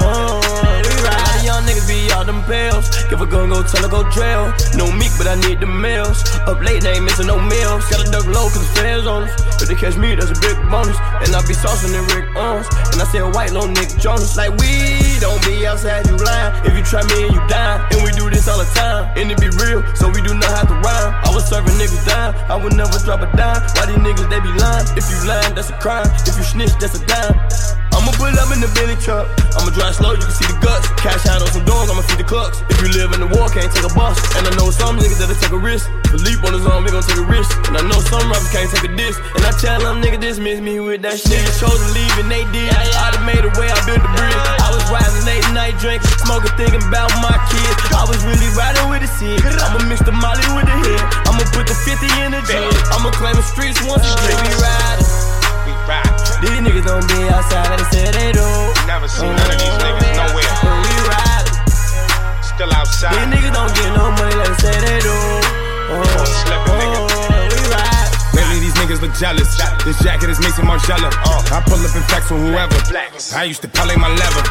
uh, 0.00 0.40
we 0.88 0.94
riding. 1.04 1.44
Young 1.44 1.62
niggas 1.64 1.86
be 1.88 2.10
out 2.12 2.24
them 2.26 2.42
pills. 2.44 2.75
Give 3.08 3.20
a 3.20 3.26
gun, 3.26 3.50
go 3.50 3.62
tell 3.62 3.82
her 3.82 3.88
go 3.88 4.02
drill. 4.10 4.50
No 4.74 4.90
meat, 4.90 5.14
but 5.14 5.30
I 5.30 5.38
need 5.46 5.60
the 5.60 5.70
meals. 5.70 6.26
Up 6.50 6.58
late, 6.58 6.82
they 6.82 6.98
ain't 6.98 7.04
missing 7.04 7.26
no 7.26 7.38
meals. 7.38 7.86
Gotta 7.86 8.10
duck 8.10 8.26
low, 8.26 8.50
cause 8.50 8.66
the 8.66 8.72
fans 8.82 9.06
on 9.06 9.30
us. 9.30 9.62
If 9.62 9.68
they 9.68 9.78
catch 9.78 9.96
me, 9.96 10.14
that's 10.14 10.34
a 10.34 10.38
big 10.42 10.58
bonus. 10.66 10.98
And 11.22 11.30
I 11.30 11.40
be 11.46 11.54
saucing 11.54 11.94
in 11.94 12.02
Rick 12.10 12.34
Owens. 12.34 12.66
And 12.90 12.98
I 12.98 13.06
say 13.06 13.22
a 13.22 13.30
white 13.30 13.54
little 13.54 13.70
Nick 13.70 13.94
Jonas. 14.02 14.36
Like, 14.36 14.50
we 14.58 15.22
don't 15.22 15.38
be 15.46 15.66
outside, 15.66 16.06
you 16.10 16.18
lying. 16.18 16.50
If 16.66 16.74
you 16.74 16.82
try 16.82 17.06
me 17.14 17.30
and 17.30 17.34
you 17.34 17.42
die. 17.46 17.78
And 17.94 18.02
we 18.02 18.10
do 18.10 18.26
this 18.28 18.48
all 18.50 18.58
the 18.58 18.68
time. 18.74 19.14
And 19.14 19.30
it 19.30 19.38
be 19.38 19.54
real, 19.62 19.86
so 19.94 20.10
we 20.10 20.20
do 20.20 20.34
not 20.34 20.50
have 20.50 20.68
to 20.68 20.76
rhyme. 20.82 21.14
I 21.22 21.30
was 21.30 21.46
serving 21.46 21.78
niggas 21.78 22.06
dime. 22.10 22.34
I 22.50 22.58
would 22.58 22.74
never 22.74 22.98
drop 23.06 23.22
a 23.22 23.30
dime. 23.38 23.62
Why 23.78 23.86
these 23.86 24.02
niggas, 24.02 24.28
they 24.28 24.40
be 24.42 24.50
lying? 24.58 24.86
If 24.98 25.06
you 25.06 25.18
lying, 25.30 25.54
that's 25.54 25.70
a 25.70 25.78
crime. 25.78 26.10
If 26.26 26.34
you 26.36 26.42
snitch, 26.42 26.74
that's 26.82 26.98
a 26.98 27.06
dime. 27.06 27.85
I'ma 27.96 28.12
pull 28.20 28.28
up 28.28 28.52
in 28.52 28.60
the 28.60 28.68
Bentley 28.76 29.00
truck. 29.00 29.24
I'ma 29.56 29.72
drive 29.72 29.96
slow, 29.96 30.12
you 30.12 30.20
can 30.20 30.36
see 30.36 30.44
the 30.44 30.58
guts. 30.60 30.84
Cash 31.00 31.24
out 31.32 31.40
on 31.40 31.48
some 31.48 31.64
dogs, 31.64 31.88
I'ma 31.88 32.04
feed 32.04 32.20
the 32.20 32.28
clucks. 32.28 32.60
If 32.68 32.76
you 32.84 32.92
live 32.92 33.16
in 33.16 33.24
the 33.24 33.30
war, 33.32 33.48
can't 33.48 33.72
take 33.72 33.88
a 33.88 33.92
bus. 33.96 34.20
And 34.36 34.44
I 34.44 34.52
know 34.60 34.68
some 34.68 35.00
niggas 35.00 35.16
that'll 35.16 35.32
take 35.40 35.56
a 35.56 35.58
risk. 35.58 35.88
Philippe 36.12 36.44
on 36.44 36.52
his 36.52 36.68
arm, 36.68 36.84
he 36.84 36.92
gon' 36.92 37.00
take 37.00 37.16
a 37.16 37.24
risk. 37.24 37.48
And 37.72 37.80
I 37.80 37.82
know 37.88 37.96
some 38.04 38.28
rappers 38.28 38.52
can't 38.52 38.68
take 38.68 38.84
a 38.84 38.92
diss. 38.92 39.16
And 39.32 39.42
I 39.48 39.52
tell 39.56 39.80
them 39.80 40.04
niggas 40.04 40.20
dismiss 40.20 40.60
me 40.60 40.76
with 40.78 41.00
that 41.08 41.16
shit. 41.16 41.40
Niggas 41.40 41.56
chose 41.56 41.80
to 41.80 41.88
leave 41.96 42.14
and 42.20 42.28
they 42.28 42.44
did. 42.52 42.68
I 42.68 43.16
done 43.16 43.24
made 43.24 43.40
a 43.40 43.52
way, 43.56 43.72
I 43.72 43.78
built 43.88 44.04
the 44.04 44.12
bridge. 44.12 44.44
I 44.60 44.68
was 44.76 44.84
riding 44.92 45.24
late 45.24 45.46
night 45.56 45.74
drinking, 45.80 46.12
smoking, 46.20 46.52
thinking 46.60 46.84
about 46.84 47.08
my 47.24 47.32
kids. 47.48 47.80
I 47.96 48.04
was 48.04 48.20
really 48.28 48.50
riding 48.52 48.92
with 48.92 49.08
the 49.08 49.10
seed. 49.16 49.40
I'ma 49.40 49.88
mix 49.88 50.04
the 50.04 50.12
molly 50.12 50.44
with 50.52 50.68
the 50.68 50.76
head. 50.84 51.00
I'ma 51.24 51.48
put 51.56 51.64
the 51.64 51.76
50 51.88 52.04
in 52.20 52.36
the 52.36 52.44
gym. 52.44 52.68
I'ma 52.92 53.08
claim 53.16 53.40
the 53.40 53.46
streets 53.46 53.80
once 53.88 54.04
again. 54.04 54.36
We 54.44 54.52
riding. 54.60 55.25
Ride. 56.36 56.44
These 56.44 56.60
niggas 56.60 56.84
don't 56.84 57.06
be 57.08 57.28
outside 57.32 57.68
like 57.70 57.78
they 57.78 57.96
said 57.96 58.14
they 58.14 58.32
do. 58.32 58.44
Never 58.86 59.08
seen 59.08 59.32
none 59.32 59.40
of 59.40 59.56
these 59.56 59.76
niggas 59.80 60.16
nowhere. 60.20 60.52
We 60.84 60.92
riding. 61.08 61.56
Still 62.44 62.72
outside. 62.72 63.12
These 63.16 63.28
niggas 63.32 63.52
don't 63.56 63.72
get 63.72 63.90
no 63.96 64.10
money 64.12 64.36
like 64.36 64.48
they 64.48 64.68
say 64.68 64.76
they 64.84 65.00
do. 65.00 65.16
Oh, 65.88 66.04
oh, 66.04 66.76
we 67.56 67.60
ride. 67.72 68.08
Lately 68.36 68.55
these 68.66 68.74
niggas 68.82 69.00
look 69.00 69.14
jealous. 69.14 69.46
This 69.86 69.94
jacket 70.02 70.26
is 70.26 70.42
Maison 70.42 70.66
Margiela. 70.66 71.06
I 71.54 71.62
pull 71.70 71.78
up 71.78 71.94
in 71.94 72.02
flex 72.10 72.26
with 72.34 72.42
whoever. 72.42 72.74
I 73.38 73.46
used 73.46 73.62
to 73.62 73.70
parlay 73.70 73.94
my 73.94 74.10
leather. 74.10 74.42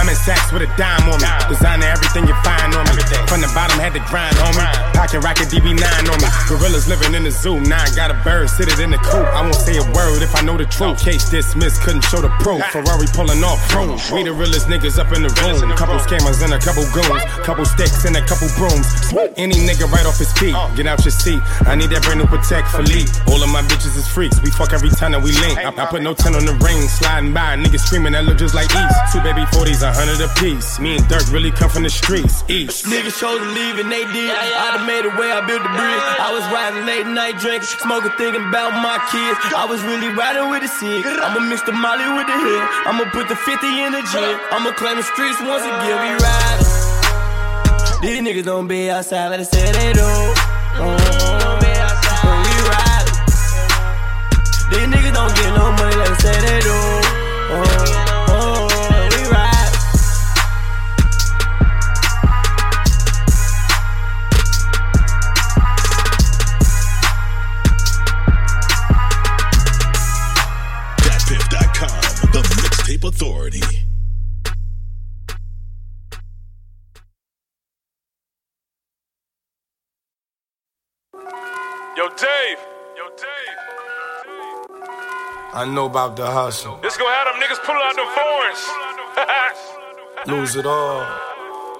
I'm 0.00 0.08
in 0.08 0.16
sacks 0.16 0.48
with 0.48 0.64
a 0.64 0.70
dime 0.80 1.04
on 1.12 1.20
me. 1.20 1.28
Designer 1.52 1.92
everything 1.92 2.24
you 2.24 2.32
find 2.40 2.72
on 2.72 2.88
me. 2.88 3.04
From 3.28 3.44
the 3.44 3.52
bottom 3.52 3.76
had 3.76 3.92
to 3.92 4.02
grind 4.08 4.32
on 4.40 4.56
me. 4.56 4.64
Pocket 4.96 5.20
rocket 5.20 5.52
DB9 5.52 5.76
on 6.08 6.18
me. 6.24 6.30
Gorillas 6.48 6.88
living 6.88 7.12
in 7.12 7.28
the 7.28 7.30
zoo. 7.30 7.60
Now 7.60 7.84
I 7.84 7.92
got 7.92 8.08
a 8.08 8.16
bird, 8.24 8.48
sitting 8.48 8.80
in 8.80 8.96
the 8.96 9.00
coop. 9.04 9.28
I 9.28 9.44
won't 9.44 9.60
say 9.60 9.76
a 9.76 9.84
word 9.92 10.24
if 10.24 10.32
I 10.32 10.40
know 10.40 10.56
the 10.56 10.64
truth. 10.64 10.96
Case 11.04 11.28
dismissed, 11.28 11.84
couldn't 11.84 12.08
show 12.08 12.24
the 12.24 12.32
proof. 12.40 12.64
Ferrari 12.72 13.12
pulling 13.12 13.44
off 13.44 13.60
room. 13.76 14.00
We 14.16 14.24
the 14.24 14.32
realest 14.32 14.72
niggas 14.72 14.96
up 14.96 15.12
in 15.12 15.20
the 15.20 15.32
room. 15.44 15.68
A 15.68 15.76
couple 15.76 16.00
scammers 16.00 16.40
and 16.40 16.56
a 16.56 16.60
couple 16.64 16.88
goons. 16.96 17.20
Couple 17.44 17.68
sticks 17.68 18.08
and 18.08 18.16
a 18.16 18.24
couple 18.24 18.48
brooms. 18.56 18.88
Any 19.36 19.60
nigga 19.68 19.84
right 19.92 20.08
off 20.08 20.16
his 20.16 20.32
feet. 20.40 20.56
Get 20.80 20.88
out 20.88 21.04
your 21.04 21.12
seat. 21.12 21.44
I 21.68 21.76
need 21.76 21.92
that 21.92 22.00
brand 22.08 22.24
new 22.24 22.28
Patek 22.30 22.64
Philippe. 22.72 23.12
All 23.28 23.42
of 23.44 23.49
my 23.50 23.62
bitches 23.62 23.96
is 23.98 24.06
freaks. 24.06 24.40
We 24.42 24.50
fuck 24.50 24.72
every 24.72 24.90
time 24.90 25.12
that 25.12 25.22
we 25.22 25.32
link. 25.42 25.58
I, 25.58 25.70
I 25.74 25.86
put 25.86 26.02
no 26.02 26.14
10 26.14 26.34
on 26.34 26.46
the 26.46 26.54
ring. 26.62 26.86
Sliding 26.88 27.34
by, 27.34 27.56
niggas 27.58 27.82
screaming 27.86 28.12
that 28.14 28.24
look 28.24 28.38
just 28.38 28.54
like 28.54 28.70
East. 28.70 28.98
Two 29.12 29.20
baby 29.20 29.42
40s, 29.50 29.82
a 29.82 29.90
hundred 29.90 30.22
a 30.22 30.30
piece. 30.38 30.78
Me 30.78 30.96
and 30.96 31.04
Dirk 31.08 31.26
really 31.30 31.50
come 31.50 31.70
from 31.70 31.82
the 31.82 31.90
streets. 31.90 32.42
East. 32.48 32.86
Niggas 32.86 33.18
chose 33.18 33.42
to 33.42 33.48
leave 33.50 33.78
and 33.82 33.90
they 33.90 34.06
did. 34.14 34.30
I 34.30 34.78
done 34.78 34.86
made 34.86 35.04
a 35.04 35.12
way, 35.18 35.30
I 35.30 35.42
built 35.42 35.62
the 35.62 35.72
bridge. 35.74 36.04
I 36.22 36.30
was 36.30 36.44
riding 36.54 36.86
late 36.86 37.06
night 37.06 37.38
drinking, 37.42 37.68
smoking, 37.82 38.14
thinking 38.16 38.46
about 38.48 38.72
my 38.78 38.98
kids. 39.10 39.38
I 39.52 39.66
was 39.66 39.82
really 39.82 40.08
riding 40.14 40.50
with 40.50 40.62
the 40.62 40.70
sick. 40.70 41.02
I'ma 41.06 41.42
mix 41.46 41.62
the 41.66 41.72
molly 41.74 42.06
with 42.14 42.26
the 42.30 42.38
head. 42.38 42.64
I'ma 42.86 43.10
put 43.10 43.26
the 43.28 43.36
50 43.36 43.66
in 43.66 43.92
the 43.92 44.02
gym. 44.14 44.36
I'ma 44.54 44.72
claim 44.78 44.96
the 44.96 45.06
streets 45.06 45.40
once 45.42 45.66
again. 45.66 45.98
We 45.98 46.10
riding. 46.22 46.70
These 48.00 48.20
niggas 48.24 48.44
don't 48.44 48.66
be 48.66 48.88
outside 48.88 49.28
like 49.28 49.38
they 49.38 49.44
say 49.44 49.72
they 49.72 49.92
do. 49.92 50.00
Oh, 50.82 51.49
These 54.70 54.86
niggas 54.86 55.12
don't 55.12 55.34
get 55.34 55.50
no 55.56 55.72
money 55.72 55.96
like 55.96 56.16
they 56.18 56.22
say 56.22 56.40
they 56.46 56.60
do. 56.60 56.69
I 85.60 85.66
know 85.66 85.84
about 85.84 86.16
the 86.16 86.24
hustle. 86.24 86.78
This 86.80 86.96
gonna 86.96 87.12
have 87.12 87.26
them 87.28 87.36
niggas 87.36 87.60
pulling 87.66 87.82
out 87.84 87.94
them 87.94 88.08
foreigns. 88.16 88.64
Lose 90.26 90.56
it 90.56 90.64
all. 90.64 91.04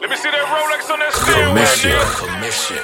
Let 0.02 0.10
me 0.10 0.16
see 0.16 0.28
that 0.28 0.44
Rolex 0.52 0.92
on 0.92 0.98
that 1.00 1.14
steering 1.16 1.56
Commission. 1.56 1.96
Commission. 2.28 2.76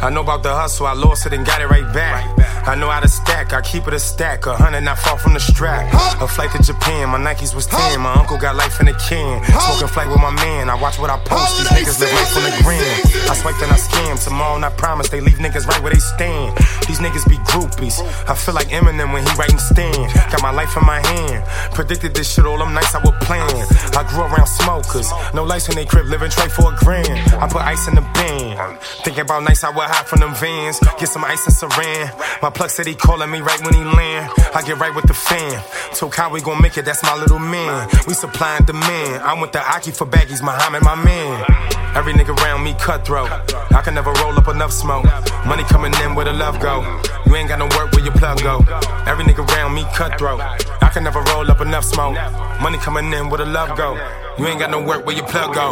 I 0.00 0.08
know 0.08 0.22
about 0.22 0.42
the 0.42 0.54
hustle, 0.54 0.86
I 0.86 0.94
lost 0.94 1.26
it 1.26 1.34
and 1.34 1.44
got 1.44 1.60
it 1.60 1.66
right 1.66 1.92
back. 1.92 2.24
I 2.64 2.76
know 2.76 2.88
how 2.88 3.00
to 3.00 3.08
stack, 3.08 3.52
I 3.52 3.60
keep 3.60 3.88
it 3.88 3.94
a 3.94 3.98
stack, 3.98 4.46
a 4.46 4.54
hundred 4.54 4.82
not 4.82 4.98
far 4.98 5.18
from 5.18 5.34
the 5.34 5.40
strap. 5.40 5.92
A 6.22 6.28
flight 6.28 6.52
to 6.52 6.62
Japan, 6.62 7.08
my 7.10 7.18
Nikes 7.18 7.54
was 7.54 7.66
10, 7.66 8.00
my 8.00 8.14
uncle 8.14 8.38
got 8.38 8.54
life 8.54 8.80
in 8.80 8.86
a 8.86 8.94
can. 8.94 9.42
Smoking 9.44 9.88
flight 9.88 10.08
with 10.08 10.20
my 10.20 10.30
man, 10.30 10.70
I 10.70 10.80
watch 10.80 10.98
what 10.98 11.10
I 11.10 11.18
post, 11.26 11.58
these 11.58 11.68
niggas 11.68 11.98
live 11.98 12.12
life 12.14 12.36
on 12.36 12.42
the 12.46 12.54
gram. 12.62 12.82
I 13.30 13.34
swipe 13.34 13.58
and 13.62 13.72
I 13.72 13.78
scam, 13.78 14.22
tomorrow 14.22 14.54
and 14.54 14.64
I 14.64 14.70
promise 14.70 15.08
they 15.08 15.20
leave 15.20 15.38
niggas 15.38 15.66
right 15.66 15.82
where 15.82 15.92
they 15.92 15.98
stand. 15.98 16.56
These 16.86 17.00
niggas 17.02 17.26
be 17.28 17.36
groupies, 17.50 17.98
I 18.30 18.34
feel 18.34 18.54
like 18.54 18.68
Eminem 18.68 19.12
when 19.12 19.26
he 19.26 19.32
writing 19.34 19.58
stand. 19.58 20.12
Got 20.30 20.42
my 20.42 20.52
life 20.52 20.76
in 20.76 20.86
my 20.86 21.04
hand, 21.04 21.42
predicted 21.74 22.14
this 22.14 22.32
shit 22.32 22.46
all 22.46 22.58
them 22.58 22.74
nights 22.74 22.94
I 22.94 23.02
would 23.02 23.18
plan. 23.26 23.50
I 23.98 24.06
grew 24.06 24.22
around 24.22 24.46
smokers, 24.46 25.10
no 25.34 25.42
lights 25.42 25.68
in 25.68 25.74
they 25.74 25.84
crib, 25.84 26.06
living 26.06 26.30
trade 26.30 26.52
for 26.52 26.72
a 26.72 26.76
grand. 26.78 27.10
I 27.42 27.48
put 27.48 27.62
ice 27.62 27.88
in 27.88 27.96
the 27.96 28.06
band, 28.14 28.78
thinking 29.02 29.22
about 29.22 29.42
nights 29.42 29.64
I 29.64 29.70
would 29.70 29.90
hide 29.90 30.06
from 30.06 30.20
them 30.20 30.34
vans, 30.34 30.78
get 30.98 31.08
some 31.08 31.24
ice 31.24 31.42
and 31.46 31.54
saran. 31.54 32.06
My 32.40 32.51
plug 32.54 32.70
said 32.70 32.86
he 32.86 32.94
calling 32.94 33.30
me 33.30 33.40
right 33.40 33.60
when 33.62 33.74
he 33.74 33.84
land. 33.84 34.30
I 34.54 34.62
get 34.62 34.78
right 34.78 34.94
with 34.94 35.06
the 35.06 35.14
fam. 35.14 35.62
Told 35.94 36.14
how 36.14 36.30
we 36.30 36.40
gon' 36.40 36.60
make 36.60 36.76
it, 36.76 36.84
that's 36.84 37.02
my 37.02 37.16
little 37.16 37.38
man. 37.38 37.88
We 38.06 38.14
supply 38.14 38.56
and 38.56 38.66
demand. 38.66 39.22
I 39.22 39.38
went 39.38 39.52
to 39.54 39.60
Aki 39.60 39.92
for 39.92 40.06
baggies, 40.06 40.42
Muhammad, 40.42 40.82
my 40.82 40.94
man. 40.94 41.81
Every 41.94 42.14
nigga 42.14 42.36
around 42.40 42.64
me 42.64 42.74
cutthroat. 42.74 43.30
I 43.72 43.82
can 43.82 43.94
never 43.94 44.12
roll 44.12 44.36
up 44.38 44.48
enough 44.48 44.72
smoke. 44.72 45.04
Money 45.46 45.62
coming 45.64 45.92
in 46.02 46.14
where 46.14 46.24
the 46.24 46.32
love 46.32 46.58
go. 46.58 46.80
You 47.26 47.36
ain't 47.36 47.48
got 47.48 47.58
no 47.58 47.66
work 47.76 47.92
where 47.92 48.04
your 48.04 48.14
plug 48.14 48.42
go. 48.42 48.64
Every 49.06 49.24
nigga 49.24 49.46
around 49.52 49.74
me 49.74 49.84
cutthroat. 49.94 50.40
I 50.80 50.90
can 50.92 51.04
never 51.04 51.20
roll 51.32 51.50
up 51.50 51.60
enough 51.60 51.84
smoke. 51.84 52.16
Money 52.60 52.78
coming 52.78 53.12
in 53.12 53.28
where 53.28 53.38
the 53.38 53.46
love 53.46 53.76
go. 53.76 53.94
You 54.38 54.46
ain't 54.46 54.58
got 54.58 54.70
no 54.70 54.80
work 54.82 55.04
where 55.04 55.14
your 55.14 55.26
plug 55.26 55.54
go. 55.54 55.68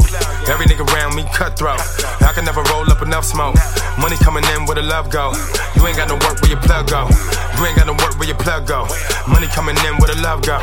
Every 0.47 0.67
nigga 0.67 0.85
around 0.93 1.17
me 1.17 1.25
cutthroat. 1.33 1.81
I 2.21 2.33
can 2.35 2.45
never 2.45 2.63
roll 2.65 2.91
up 2.91 3.01
enough 3.01 3.25
smoke. 3.25 3.57
Money 3.99 4.17
coming 4.17 4.45
in 4.55 4.67
where 4.67 4.77
the 4.77 4.83
love 4.83 5.11
go. 5.11 5.33
You 5.77 5.87
ain't 5.87 5.97
got 5.97 6.09
no 6.09 6.17
work 6.21 6.41
where 6.43 6.51
your 6.53 6.61
plug 6.61 6.89
go. 6.89 7.09
You 7.57 7.67
ain't 7.67 7.77
got 7.77 7.87
no 7.87 7.97
work 7.97 8.19
where 8.19 8.29
your 8.29 8.37
plug 8.37 8.67
go. 8.67 8.87
Money 9.29 9.49
coming 9.49 9.77
in 9.85 9.97
where 9.97 10.13
the 10.13 10.21
love 10.21 10.43
go. 10.43 10.61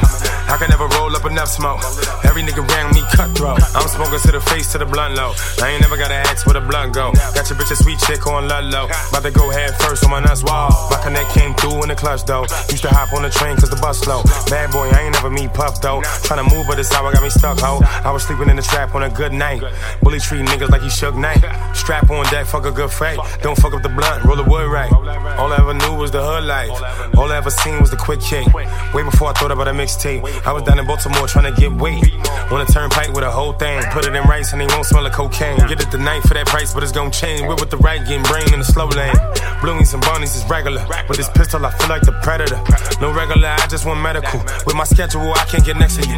I 0.50 0.58
can 0.58 0.70
never 0.70 0.88
roll 0.98 1.16
up 1.16 1.26
enough 1.26 1.50
smoke. 1.50 1.82
Every 2.24 2.42
nigga 2.42 2.62
around 2.62 2.94
me 2.94 3.02
cutthroat. 3.14 3.62
I'm 3.76 3.88
smoking 3.88 4.20
to 4.20 4.32
the 4.32 4.42
face 4.42 4.72
to 4.74 4.78
the 4.78 4.86
blunt 4.86 5.16
low. 5.16 5.34
I 5.62 5.70
ain't 5.70 5.82
never 5.82 5.98
gotta 5.98 6.16
ask 6.16 6.46
where 6.46 6.54
the 6.54 6.62
blunt 6.62 6.94
go. 6.94 7.12
Got 7.34 7.50
your 7.50 7.58
bitch 7.58 7.72
a 7.72 7.76
sweet 7.76 8.00
chick 8.00 8.26
on 8.28 8.48
Ludlow. 8.48 8.86
About 8.86 9.24
to 9.24 9.32
go 9.32 9.50
head 9.50 9.76
first 9.82 10.04
on 10.04 10.12
my 10.12 10.20
nuts 10.20 10.44
wall. 10.44 10.70
My 10.90 11.00
connect 11.02 11.32
came 11.32 11.54
through 11.56 11.84
in 11.84 11.90
the 11.90 11.96
clutch 11.96 12.24
though. 12.26 12.46
Used 12.70 12.84
to 12.84 12.90
hop 12.90 13.14
on 13.14 13.24
the 13.24 13.30
train 13.30 13.56
cause 13.56 13.70
the 13.70 13.76
bus 13.78 14.00
slow. 14.00 14.24
Bad 14.50 14.72
boy, 14.72 14.90
I 14.90 15.02
ain't 15.04 15.14
never 15.14 15.30
meet 15.30 15.54
Puff 15.54 15.82
though. 15.82 16.02
Tryna 16.28 16.52
move, 16.52 16.68
but 16.68 16.76
this 16.76 16.92
hour 16.94 17.12
got 17.12 17.24
me 17.24 17.30
stuck, 17.30 17.60
ho. 17.60 17.80
I 17.84 18.12
was 18.12 18.24
sleeping 18.24 18.50
in 18.50 18.56
the 18.56 18.62
trap 18.62 18.96
on 18.96 19.04
a 19.04 19.10
good 19.10 19.34
night. 19.34 19.62
Bully 20.02 20.20
treat 20.20 20.46
niggas 20.46 20.70
like 20.70 20.82
he 20.82 20.90
shook 20.90 21.16
night. 21.16 21.42
Strap 21.76 22.10
on 22.10 22.26
deck, 22.26 22.46
fuck 22.46 22.66
a 22.66 22.72
good 22.72 22.92
fight. 22.92 23.18
Don't 23.42 23.58
fuck 23.58 23.74
up 23.74 23.82
the 23.82 23.90
blunt, 23.90 24.24
roll 24.26 24.36
the 24.36 24.44
wood 24.44 24.68
right. 24.70 24.92
All 24.92 25.52
I 25.54 25.58
ever 25.60 25.74
knew 25.74 25.96
was 25.96 26.12
the 26.12 26.22
hood 26.24 26.44
life. 26.44 26.70
All 27.18 27.32
I 27.32 27.38
ever 27.38 27.50
seen 27.50 27.80
was 27.80 27.92
the 27.92 27.98
quick 27.98 28.20
kick. 28.22 28.46
Way 28.54 29.04
before 29.04 29.30
I 29.30 29.34
thought 29.34 29.52
about 29.52 29.68
a 29.68 29.72
mixtape. 29.72 30.22
I 30.46 30.52
was 30.52 30.64
down 30.64 30.80
in 30.80 30.86
Baltimore 30.86 31.28
trying 31.28 31.54
to 31.54 31.60
get 31.60 31.72
weight. 31.72 32.04
On 32.52 32.62
a 32.62 32.66
turnpike 32.66 33.14
with 33.14 33.24
a 33.24 33.32
whole 33.32 33.54
thing. 33.54 33.82
Put 33.92 34.06
it 34.06 34.16
in 34.16 34.24
rice 34.24 34.52
and 34.52 34.62
they 34.62 34.68
won't 34.68 34.86
smell 34.86 35.04
like 35.04 35.14
cocaine. 35.14 35.37
Get 35.38 35.80
it 35.80 35.92
tonight 35.92 36.22
for 36.22 36.34
that 36.34 36.48
price, 36.48 36.74
but 36.74 36.82
it's 36.82 36.92
gon' 36.92 37.12
change. 37.12 37.42
We're 37.42 37.62
with 37.62 37.70
the 37.70 37.78
right, 37.78 38.02
getting 38.02 38.24
brain 38.24 38.52
in 38.54 38.58
the 38.58 38.66
slow 38.66 38.88
lane. 38.88 39.14
Blueies 39.62 39.94
and 39.94 40.02
bunnies 40.02 40.36
is 40.36 40.44
regular. 40.50 40.82
With 41.08 41.18
this 41.18 41.30
pistol, 41.30 41.64
I 41.64 41.70
feel 41.78 41.90
like 41.90 42.02
the 42.02 42.14
predator. 42.26 42.58
No 43.02 43.14
regular, 43.14 43.50
I 43.50 43.68
just 43.68 43.86
want 43.86 44.02
medical. 44.02 44.42
With 44.66 44.74
my 44.74 44.84
schedule, 44.84 45.22
I 45.38 45.46
can't 45.46 45.64
get 45.64 45.78
next 45.78 46.02
to 46.02 46.10
you. 46.10 46.18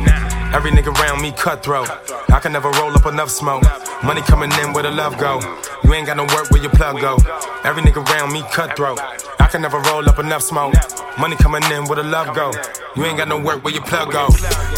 Every 0.55 0.71
nigga 0.71 0.95
around 0.95 1.21
me 1.21 1.33
cutthroat. 1.33 1.89
I 2.31 2.39
can 2.39 2.53
never 2.53 2.71
roll 2.79 2.95
up 2.95 3.05
enough 3.07 3.29
smoke. 3.29 3.63
Money 4.05 4.21
coming 4.21 4.53
in 4.63 4.71
where 4.71 4.83
the 4.83 4.91
love 4.91 5.17
go. 5.17 5.41
You 5.83 5.93
ain't 5.93 6.07
got 6.07 6.15
no 6.15 6.23
work 6.23 6.49
where 6.51 6.61
your 6.61 6.71
plug 6.71 7.01
go. 7.01 7.17
Every 7.65 7.83
nigga 7.83 7.99
around 7.99 8.31
me 8.31 8.41
cutthroat. 8.53 8.99
I 9.39 9.47
can 9.51 9.61
never 9.61 9.79
roll 9.91 10.07
up 10.07 10.19
enough 10.19 10.43
smoke. 10.43 10.75
Money 11.19 11.35
coming 11.35 11.63
in 11.75 11.83
where 11.91 11.97
the 11.97 12.07
love 12.07 12.33
go. 12.33 12.53
You 12.95 13.03
ain't 13.03 13.17
got 13.17 13.27
no 13.27 13.37
work 13.37 13.65
where 13.65 13.73
your 13.73 13.83
plug 13.83 14.13
go. 14.13 14.27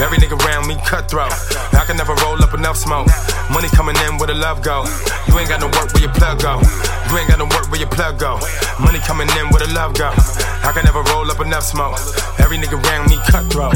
Every 0.01 0.17
nigga 0.17 0.33
around 0.45 0.67
me 0.67 0.77
cutthroat. 0.83 1.31
I 1.73 1.85
can 1.85 1.97
never 1.97 2.15
roll 2.25 2.41
up 2.41 2.55
enough 2.55 2.77
smoke. 2.77 3.07
Money 3.51 3.67
coming 3.69 3.95
in 4.07 4.17
where 4.17 4.27
the 4.27 4.33
love 4.33 4.63
go. 4.63 4.85
You 5.27 5.37
ain't 5.37 5.49
got 5.49 5.59
no 5.59 5.67
work 5.67 5.93
where 5.93 6.03
your 6.03 6.13
plug 6.13 6.41
go. 6.41 6.61
You 7.09 7.17
ain't 7.17 7.27
got 7.27 7.37
no 7.37 7.45
work 7.45 7.69
where 7.69 7.79
your 7.79 7.89
plug 7.89 8.17
go. 8.17 8.39
Money 8.79 8.99
coming 8.99 9.27
in 9.37 9.49
where 9.49 9.65
the 9.65 9.73
love 9.73 9.93
go. 9.93 10.09
I 10.09 10.71
can 10.73 10.85
never 10.85 11.03
roll 11.11 11.29
up 11.29 11.39
enough 11.41 11.63
smoke. 11.63 11.99
Every 12.39 12.57
nigga 12.57 12.81
around 12.81 13.09
me 13.09 13.17
cutthroat. 13.27 13.75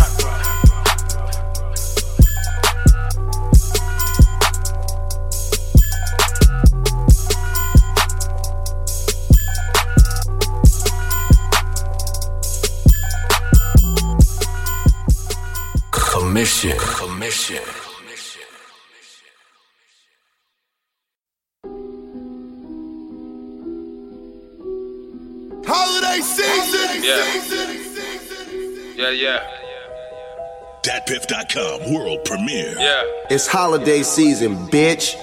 Commission. 15.92 16.78
Commission. 16.78 17.85
Holiday 26.16 26.24
season. 26.24 27.04
Yeah. 27.04 27.26
Yeah, 28.96 29.10
yeah. 29.12 29.44
DatPiff.com 30.84 31.94
world 31.94 32.24
premiere. 32.26 32.76
Yeah. 32.80 33.04
It's 33.30 33.48
holiday 33.48 34.04
season, 34.04 34.56
bitch. 34.68 35.16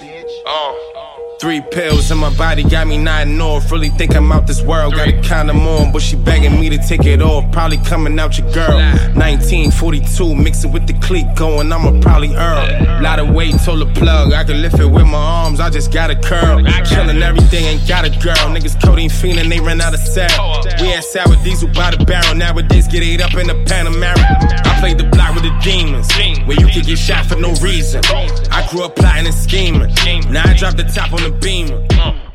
Oh. 0.45 0.92
Three 1.39 1.59
pills 1.59 2.09
in 2.09 2.17
my 2.19 2.33
body 2.37 2.63
got 2.63 2.87
me 2.87 2.97
nodding 2.97 3.41
off. 3.41 3.69
Really 3.69 3.89
think 3.89 4.15
I'm 4.15 4.31
out 4.31 4.47
this 4.47 4.61
world. 4.61 4.95
Got 4.95 5.09
a 5.09 5.21
condom 5.23 5.67
on, 5.67 5.91
but 5.91 6.01
she 6.01 6.15
begging 6.15 6.59
me 6.59 6.69
to 6.69 6.77
take 6.77 7.05
it 7.05 7.21
off. 7.21 7.51
Probably 7.51 7.77
coming 7.77 8.17
out 8.17 8.37
your 8.37 8.49
girl. 8.51 8.77
1942, 9.15 10.35
mixing 10.35 10.71
with 10.71 10.87
the 10.87 10.93
clique 11.05 11.27
going. 11.35 11.71
I'ma 11.71 11.99
probably 11.99 12.33
Earl. 12.33 13.01
Lot 13.01 13.19
of 13.19 13.29
weight, 13.29 13.55
told 13.65 13.81
the 13.81 13.99
plug. 13.99 14.31
I 14.31 14.45
can 14.45 14.61
lift 14.61 14.79
it 14.79 14.85
with 14.85 15.05
my 15.05 15.17
arms. 15.17 15.59
I 15.59 15.69
just 15.69 15.91
got 15.91 16.09
a 16.09 16.15
curl. 16.15 16.63
Killing 16.85 17.21
everything, 17.21 17.65
ain't 17.65 17.87
got 17.87 18.05
a 18.05 18.09
girl. 18.09 18.47
Niggas 18.53 18.81
codeine 18.81 19.09
fiending, 19.09 19.49
they 19.49 19.59
ran 19.59 19.81
out 19.81 19.93
of 19.93 19.99
cell. 19.99 20.63
We 20.79 20.87
had 20.87 21.03
sour 21.03 21.35
diesel 21.43 21.67
by 21.73 21.91
the 21.91 22.05
barrel. 22.05 22.35
Nowadays 22.35 22.87
get 22.87 23.03
ate 23.03 23.21
up 23.21 23.33
in 23.33 23.47
the 23.47 23.55
Panamera. 23.65 24.23
I 24.65 24.79
played 24.79 24.97
the 24.97 25.05
block 25.05 25.35
with 25.35 25.43
the 25.43 25.57
demons, 25.61 26.07
where 26.47 26.57
you 26.57 26.67
could 26.67 26.85
get 26.85 26.97
shot 26.97 27.25
for 27.25 27.35
no 27.35 27.53
reason. 27.55 28.01
I 28.05 28.65
grew 28.69 28.83
up 28.85 28.95
plotting 28.95 29.25
and 29.25 29.35
scheming. 29.35 29.93
Now 30.31 30.43
I 30.47 30.53
drop 30.53 30.77
the 30.77 30.83
top 30.83 31.11
on 31.11 31.22
the 31.23 31.31
beamer. 31.39 31.79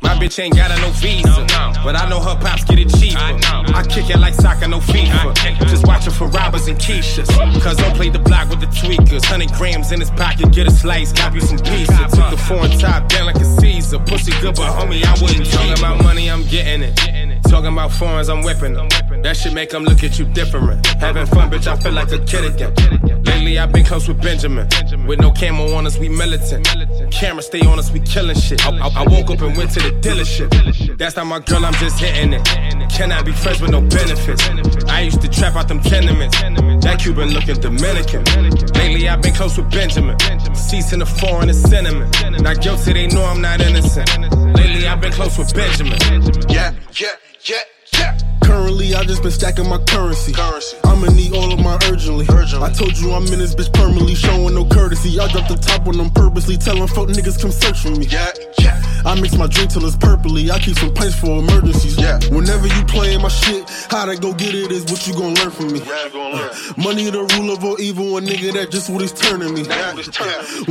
My 0.01 0.15
bitch 0.15 0.39
ain't 0.39 0.55
got 0.57 0.71
no 0.81 0.91
visa, 0.91 1.45
but 1.85 1.95
I 1.97 2.09
know 2.09 2.21
her 2.21 2.37
pops 2.41 2.65
get 2.65 2.79
it 2.79 2.89
cheaper. 2.99 3.19
I 3.19 3.85
kick 3.89 4.09
it 4.11 4.19
like 4.19 4.35
soccer, 4.35 4.69
no 4.69 4.79
FIFA. 4.81 5.35
Just 5.69 5.87
watching 5.87 6.13
for 6.13 6.29
robbers 6.29 6.69
and 6.69 6.79
Keishas. 6.79 7.29
Cause 7.63 7.77
don't 7.77 7.95
play 7.95 8.09
the 8.09 8.19
block 8.19 8.49
with 8.49 8.61
the 8.61 8.67
tweakers. 8.67 9.29
100 9.29 9.53
grams 9.53 9.93
in 9.93 10.01
his 10.01 10.11
pocket, 10.11 10.53
get 10.53 10.67
a 10.67 10.71
slice, 10.71 11.13
cop 11.13 11.35
you 11.35 11.41
some 11.41 11.59
pizza. 11.59 12.09
Took 12.11 12.31
the 12.31 12.43
foreign 12.49 12.71
top 12.79 13.09
down 13.09 13.27
like 13.27 13.37
a 13.37 13.45
Caesar. 13.45 13.99
Pussy 13.99 14.33
good, 14.41 14.57
but 14.57 14.71
homie, 14.73 15.05
I 15.05 15.13
wouldn't 15.21 15.51
talk 15.51 15.79
about 15.79 16.03
money, 16.03 16.31
I'm 16.31 16.45
getting 16.47 16.83
it. 16.83 17.43
Talking 17.45 17.73
about 17.73 17.93
foreigns, 17.93 18.29
I'm 18.29 18.43
whipping 18.43 18.75
them. 18.75 18.89
That 19.23 19.37
shit 19.37 19.53
make 19.53 19.71
them 19.71 19.85
look 19.85 20.05
at 20.05 20.19
you 20.19 20.27
different. 20.27 20.87
Having 20.87 21.27
fun, 21.27 21.51
bitch, 21.51 21.67
I 21.67 21.77
feel 21.77 21.93
like 21.93 22.13
a 22.13 22.19
kid 22.19 22.45
again. 22.45 23.18
Lately, 23.59 23.69
I've 23.71 23.73
been 23.75 23.85
close 23.87 24.07
with 24.07 24.23
Benjamin. 24.23 24.69
With 25.09 25.19
no 25.21 25.33
camo 25.33 25.75
on 25.75 25.85
us, 25.85 25.99
we 25.99 26.09
militant. 26.09 26.65
Camera 27.11 27.43
stay 27.43 27.61
on 27.63 27.77
us, 27.81 27.91
we 27.91 27.99
killing 27.99 28.37
shit. 28.39 28.65
I, 28.65 28.71
I- 28.79 29.03
I 29.03 29.03
woke 29.09 29.31
up 29.31 29.41
and 29.41 29.57
went 29.57 29.73
to 29.73 29.81
the 29.81 29.91
dealership. 30.01 30.97
That's 30.97 31.17
not 31.17 31.27
my 31.27 31.41
girl, 31.41 31.65
I'm 31.65 31.73
just 31.75 31.99
hitting 31.99 32.35
it. 32.35 32.45
Cannot 32.91 33.25
be 33.25 33.33
friends 33.33 33.61
with 33.61 33.73
no 33.73 33.81
benefits. 33.81 34.49
I 34.89 35.01
used 35.01 35.21
to 35.23 35.29
trap 35.29 35.57
out 35.57 35.67
them 35.67 35.81
tenements. 35.81 36.41
That 36.85 37.01
Cuban 37.01 37.31
looking 37.31 37.57
Dominican. 37.57 38.23
Lately, 38.75 39.09
I've 39.09 39.23
been 39.23 39.35
close 39.35 39.57
with 39.59 39.71
Benjamin. 39.73 40.17
Seats 40.55 40.93
in 40.93 41.01
the 41.01 41.07
foreign 41.07 41.49
and 41.49 41.59
cinnamon. 41.59 42.09
Not 42.41 42.61
guilty, 42.63 42.93
they 42.93 43.09
know 43.09 43.25
I'm 43.25 43.41
not 43.41 43.61
innocent. 43.61 44.09
Lately, 44.57 44.87
I've 44.87 45.01
been 45.01 45.13
close 45.13 45.37
with 45.37 45.53
Benjamin. 45.53 45.99
Yeah, 46.49 46.75
yeah, 46.93 47.09
yeah, 47.43 47.57
yeah. 47.57 47.57
Currently, 48.49 48.95
I 48.95 49.05
just 49.05 49.23
been 49.23 49.31
stacking 49.31 49.69
my 49.69 49.77
currency. 49.77 50.33
currency. 50.33 50.79
I'ma 50.85 51.09
need 51.13 51.35
all 51.35 51.53
of 51.53 51.61
my 51.61 51.77
urgently. 51.85 52.25
I 52.31 52.73
told 52.73 52.97
you 52.97 53.13
I'm 53.13 53.27
in 53.27 53.39
this 53.39 53.55
bitch 53.55 53.71
permanently, 53.75 54.15
showing 54.15 54.55
no 54.55 54.65
courtesy. 54.65 55.21
I 55.21 55.31
dropped 55.31 55.51
the 55.51 55.57
top 55.57 55.87
on 55.87 55.99
them 55.99 56.09
purposely, 56.09 56.57
telling 56.57 56.89
folk 56.89 57.11
niggas 57.11 57.39
come 57.43 57.53
search 57.53 57.83
for 57.83 57.91
me. 57.91 58.07
Yeah, 58.07 58.33
yeah. 58.59 58.81
I 59.05 59.21
mix 59.21 59.37
my 59.37 59.49
drink 59.49 59.73
till 59.73 59.85
it's 59.85 59.97
purpley. 59.97 60.51
I 60.51 60.59
keep 60.59 60.79
some 60.79 60.95
pints 60.95 61.15
for 61.21 61.41
emergencies. 61.41 61.99
Yeah. 61.99 62.19
Whenever 62.31 62.67
you 62.69 62.85
playing 62.87 63.21
my 63.21 63.29
shit, 63.29 63.69
how 63.91 64.07
to 64.07 64.17
go 64.17 64.33
get 64.33 64.55
it 64.55 64.73
is 64.73 64.85
what 64.87 65.07
you 65.07 65.13
gon' 65.13 65.35
learn 65.35 65.51
from 65.51 65.71
me. 65.71 65.81
Yeah, 65.81 66.09
Money 66.79 67.11
the 67.11 67.29
rule 67.37 67.53
of 67.53 67.63
all 67.63 67.79
evil, 67.79 68.17
a 68.17 68.21
nigga 68.23 68.55
that 68.55 68.71
just 68.71 68.89
what 68.89 69.03
he's 69.03 69.13
turning 69.13 69.53
me. 69.53 69.63
Yeah. 69.63 69.93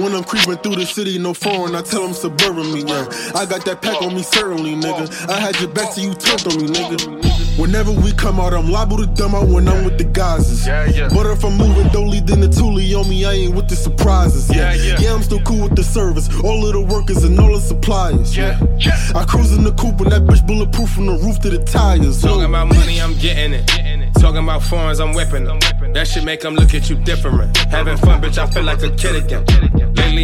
When 0.02 0.16
I'm 0.16 0.24
creeping 0.24 0.58
through 0.58 0.78
the 0.78 0.86
city, 0.88 1.20
no 1.20 1.36
foreign, 1.36 1.76
I 1.76 1.84
tell 1.84 2.02
them 2.02 2.14
suburban 2.14 2.74
me. 2.74 2.82
Yeah. 2.82 3.06
I 3.36 3.46
got 3.46 3.66
that 3.66 3.84
pack 3.84 4.02
on 4.02 4.16
me 4.16 4.24
certainly, 4.24 4.74
nigga. 4.74 5.30
I 5.30 5.40
had 5.40 5.60
your 5.60 5.70
back 5.70 5.94
till 5.94 6.06
you 6.06 6.16
turned 6.16 6.48
on 6.48 6.58
me, 6.58 6.68
nigga. 6.74 7.38
Whenever 7.68 7.92
we 7.92 8.14
come 8.14 8.40
out, 8.40 8.54
I'm 8.54 8.72
liable 8.72 8.96
to 8.96 9.06
dumb 9.08 9.36
out 9.36 9.50
when 9.50 9.68
I'm 9.68 9.84
with 9.84 9.98
the 9.98 10.06
guys. 10.06 10.66
Yeah, 10.66 10.86
yeah. 10.86 11.10
But 11.14 11.28
if 11.28 11.44
I'm 11.44 11.58
moving 11.58 11.90
dolly, 11.90 12.22
then 12.22 12.40
the 12.40 12.48
Thule 12.48 12.80
on 12.98 13.10
me, 13.10 13.26
I 13.26 13.34
ain't 13.34 13.56
with 13.56 13.68
the 13.68 13.76
surprises. 13.76 14.50
Yeah, 14.50 14.74
yeah. 14.74 14.96
Yeah, 14.98 15.14
I'm 15.14 15.22
still 15.22 15.42
cool 15.42 15.64
with 15.64 15.76
the 15.76 15.84
service. 15.84 16.30
All 16.46 16.66
of 16.66 16.72
the 16.72 16.80
workers 16.80 17.26
and 17.26 17.38
all 17.38 17.54
the 17.54 17.60
suppliers. 17.60 18.38
Yeah, 18.38 18.58
yeah. 18.78 18.96
I 19.14 19.26
cruise 19.26 19.52
in 19.52 19.66
the 19.66 19.74
coupe 19.74 20.00
and 20.00 20.14
that 20.14 20.22
bitch 20.22 20.48
bulletproof 20.48 20.92
from 20.92 21.08
the 21.08 21.18
roof 21.18 21.42
to 21.42 21.50
the 21.50 21.62
tires. 21.62 22.22
Talking 22.22 22.46
about 22.46 22.70
money, 22.70 23.02
I'm 23.02 23.18
getting 23.18 23.52
it. 23.52 24.14
Talking 24.14 24.44
about 24.44 24.64
foreigns, 24.64 25.02
I'm 25.02 25.14
whipping 25.14 25.44
them. 25.44 25.60
That 25.92 26.08
shit 26.08 26.24
make 26.24 26.40
them 26.40 26.56
look 26.56 26.74
at 26.74 26.90
you 26.90 26.96
different. 26.96 27.58
Having 27.58 27.98
fun, 27.98 28.22
bitch, 28.22 28.38
I 28.38 28.48
feel 28.48 28.64
like 28.64 28.82
a 28.82 28.92
kid 28.92 29.18
again. 29.18 29.44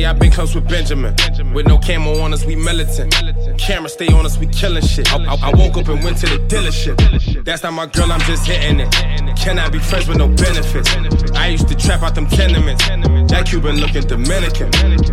Lately, 0.03 0.15
I've 0.15 0.19
been 0.19 0.31
close 0.31 0.53
with 0.53 0.67
Benjamin. 0.67 1.15
With 1.53 1.65
no 1.65 1.77
camo 1.77 2.19
on 2.19 2.33
us, 2.33 2.45
we 2.45 2.57
militant. 2.57 3.15
Camera 3.57 3.87
stay 3.87 4.07
on 4.07 4.25
us, 4.25 4.37
we 4.37 4.47
killing 4.47 4.83
shit. 4.83 5.09
I, 5.13 5.23
I, 5.23 5.49
I 5.49 5.55
woke 5.55 5.77
up 5.77 5.87
and 5.87 6.03
went 6.03 6.17
to 6.17 6.25
the 6.25 6.39
dealership. 6.47 7.45
That's 7.45 7.63
not 7.63 7.71
my 7.71 7.85
girl, 7.85 8.11
I'm 8.11 8.19
just 8.21 8.45
hitting 8.45 8.81
it. 8.81 8.91
Can 9.37 9.59
I 9.59 9.69
be 9.69 9.79
friends 9.79 10.09
with 10.09 10.17
no 10.17 10.27
benefits? 10.27 10.93
I 11.35 11.47
used 11.47 11.69
to 11.69 11.75
trap 11.75 12.01
out 12.01 12.15
them 12.15 12.27
tenements. 12.27 12.85
That 13.31 13.45
Cuban 13.47 13.77
looking 13.77 14.01
Dominican. 14.01 14.71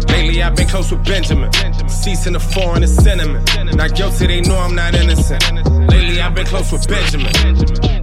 Lately, 0.09 0.43
I've 0.43 0.57
been 0.57 0.67
close 0.67 0.91
with 0.91 1.05
Benjamin. 1.05 1.53
Seats 1.89 2.27
in 2.27 2.33
the 2.33 2.41
foreign 2.41 2.83
is 2.83 2.93
cinnamon. 2.97 3.45
Not 3.77 3.95
guilty, 3.95 4.27
they 4.27 4.41
know 4.41 4.59
I'm 4.59 4.75
not 4.75 4.97
innocent. 4.97 5.41
Lately, 5.89 6.21
I've 6.21 6.35
been 6.35 6.47
close 6.47 6.73
with 6.73 6.89
Benjamin. 6.89 8.00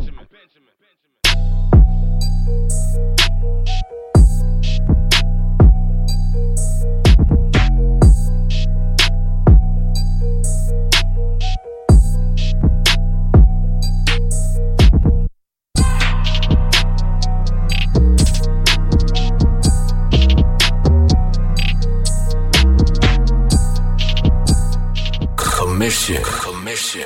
Commission. 25.78 26.24
Commission. 26.24 27.06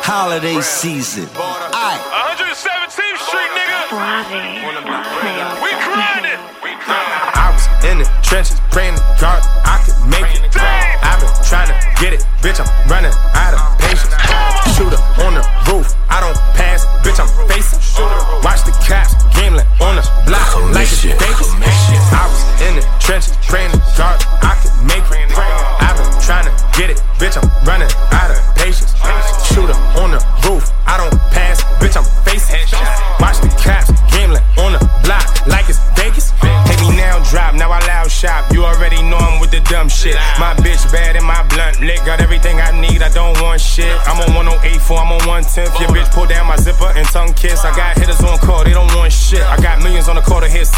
Holiday 0.00 0.62
season. 0.62 1.28
Aye. 1.36 2.00
117th 2.40 3.20
Street, 3.20 3.50
nigga. 3.52 3.92
We 5.60 5.76
grinding. 5.84 6.40
I 7.36 7.52
was 7.52 7.68
in 7.84 7.98
the 7.98 8.08
trenches, 8.22 8.60
praying 8.70 8.96
to 8.96 9.04
God 9.20 9.44
I 9.68 9.76
could 9.84 10.00
make 10.08 10.24
it. 10.24 10.40
I've 10.56 11.20
been 11.20 11.28
trying 11.44 11.68
to 11.68 11.76
get 12.00 12.14
it, 12.14 12.20
bitch. 12.40 12.64
I'm 12.64 12.88
running 12.88 13.12
out 13.12 13.43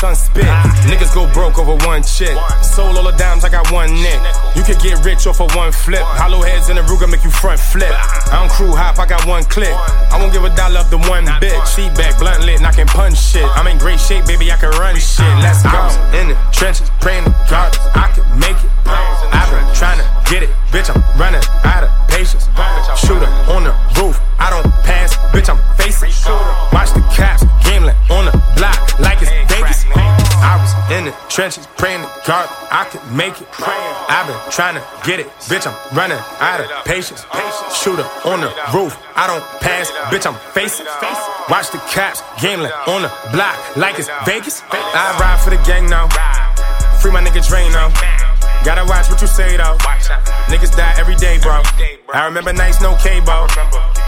sun 0.06 0.14
spit. 0.14 0.46
Niggas 0.86 1.12
go 1.14 1.26
broke 1.32 1.58
over 1.58 1.74
one 1.86 2.02
chick. 2.02 2.36
Sold 2.62 2.96
all 2.96 3.04
the 3.04 3.16
dimes, 3.16 3.44
I 3.44 3.48
got 3.48 3.70
one 3.72 3.90
nick. 3.90 4.20
You 4.54 4.62
could 4.62 4.78
get 4.78 5.02
rich 5.04 5.26
off 5.26 5.40
of 5.40 5.54
one 5.56 5.72
flip. 5.72 6.02
Hollow 6.02 6.42
heads 6.42 6.68
in 6.68 6.76
the 6.76 6.82
Ruger 6.82 7.10
make 7.10 7.24
you 7.24 7.30
front 7.30 7.58
flip. 7.58 7.90
I 7.90 8.38
don't 8.38 8.50
crew 8.50 8.74
hop, 8.74 8.98
I 8.98 9.06
got 9.06 9.26
one 9.26 9.44
click. 9.44 9.74
I 10.12 10.18
won't 10.20 10.32
give 10.32 10.44
a 10.44 10.54
dollar 10.54 10.80
up 10.80 10.90
to 10.90 10.98
one 11.10 11.26
bitch. 11.42 11.66
Seat 11.66 11.94
back, 11.96 12.18
blunt 12.18 12.44
lit, 12.44 12.58
and 12.58 12.66
I 12.66 12.72
can 12.72 12.86
punch 12.86 13.18
shit. 13.18 13.46
I'm 13.56 13.66
in 13.66 13.78
great 13.78 13.98
shape, 13.98 14.26
baby, 14.26 14.52
I 14.52 14.56
can 14.56 14.70
run 14.78 14.94
shit. 14.96 15.26
Let's 15.42 15.62
go. 15.62 15.90
In 16.14 16.30
the 16.30 16.36
trenches, 16.52 16.90
praying 17.00 17.24
to 17.24 17.32
God 17.50 17.74
I 17.94 18.12
can 18.14 18.26
make 18.38 18.58
it. 18.62 18.70
I've 18.86 19.50
been 19.50 19.66
trying 19.74 19.98
to 19.98 20.06
get 20.30 20.42
it, 20.42 20.50
bitch. 20.70 20.86
I'm 20.92 21.02
running 21.18 21.42
out 21.64 21.82
of 21.82 21.90
patience. 22.06 22.46
Shooter 23.02 23.30
on 23.50 23.64
the 23.64 23.74
roof, 23.98 24.20
I 24.38 24.50
don't 24.54 24.70
pass, 24.86 25.16
bitch. 25.34 25.50
I'm 25.50 25.58
facing. 25.74 26.14
Watch 26.72 26.94
the 26.94 27.02
cops, 27.10 27.25
trenches, 31.36 31.68
praying 31.76 32.00
to 32.00 32.08
God 32.24 32.48
I 32.72 32.88
could 32.88 33.04
make 33.12 33.36
it. 33.36 33.46
I've 33.60 34.24
been 34.24 34.40
trying 34.50 34.80
to 34.80 34.82
get 35.04 35.20
it, 35.20 35.28
bitch. 35.52 35.68
I'm 35.68 35.76
running 35.92 36.16
out 36.40 36.64
of 36.64 36.68
patience. 36.88 37.28
Shooter 37.76 38.08
on 38.24 38.40
the 38.40 38.48
roof, 38.72 38.96
I 39.12 39.28
don't 39.28 39.44
pass, 39.60 39.92
bitch. 40.08 40.24
I'm 40.24 40.32
facing. 40.56 40.86
Watch 41.52 41.70
the 41.72 41.78
cops, 41.92 42.24
gambling 42.40 42.72
on 42.88 43.02
the 43.02 43.12
block 43.36 43.54
like 43.76 43.98
it's 43.98 44.08
Vegas. 44.24 44.64
I 44.72 45.12
ride 45.20 45.38
for 45.44 45.50
the 45.50 45.60
gang 45.68 45.90
now. 45.90 46.08
Free 47.04 47.12
my 47.12 47.20
nigga 47.20 47.44
now. 47.70 47.92
Gotta 48.64 48.88
watch 48.88 49.10
what 49.10 49.20
you 49.20 49.28
say 49.28 49.58
though. 49.58 49.76
Niggas 50.48 50.74
die 50.74 50.94
every 50.96 51.16
day, 51.16 51.38
bro. 51.42 51.60
I 52.14 52.24
remember 52.24 52.54
nights, 52.54 52.80
no 52.80 52.96
cable. 52.96 53.46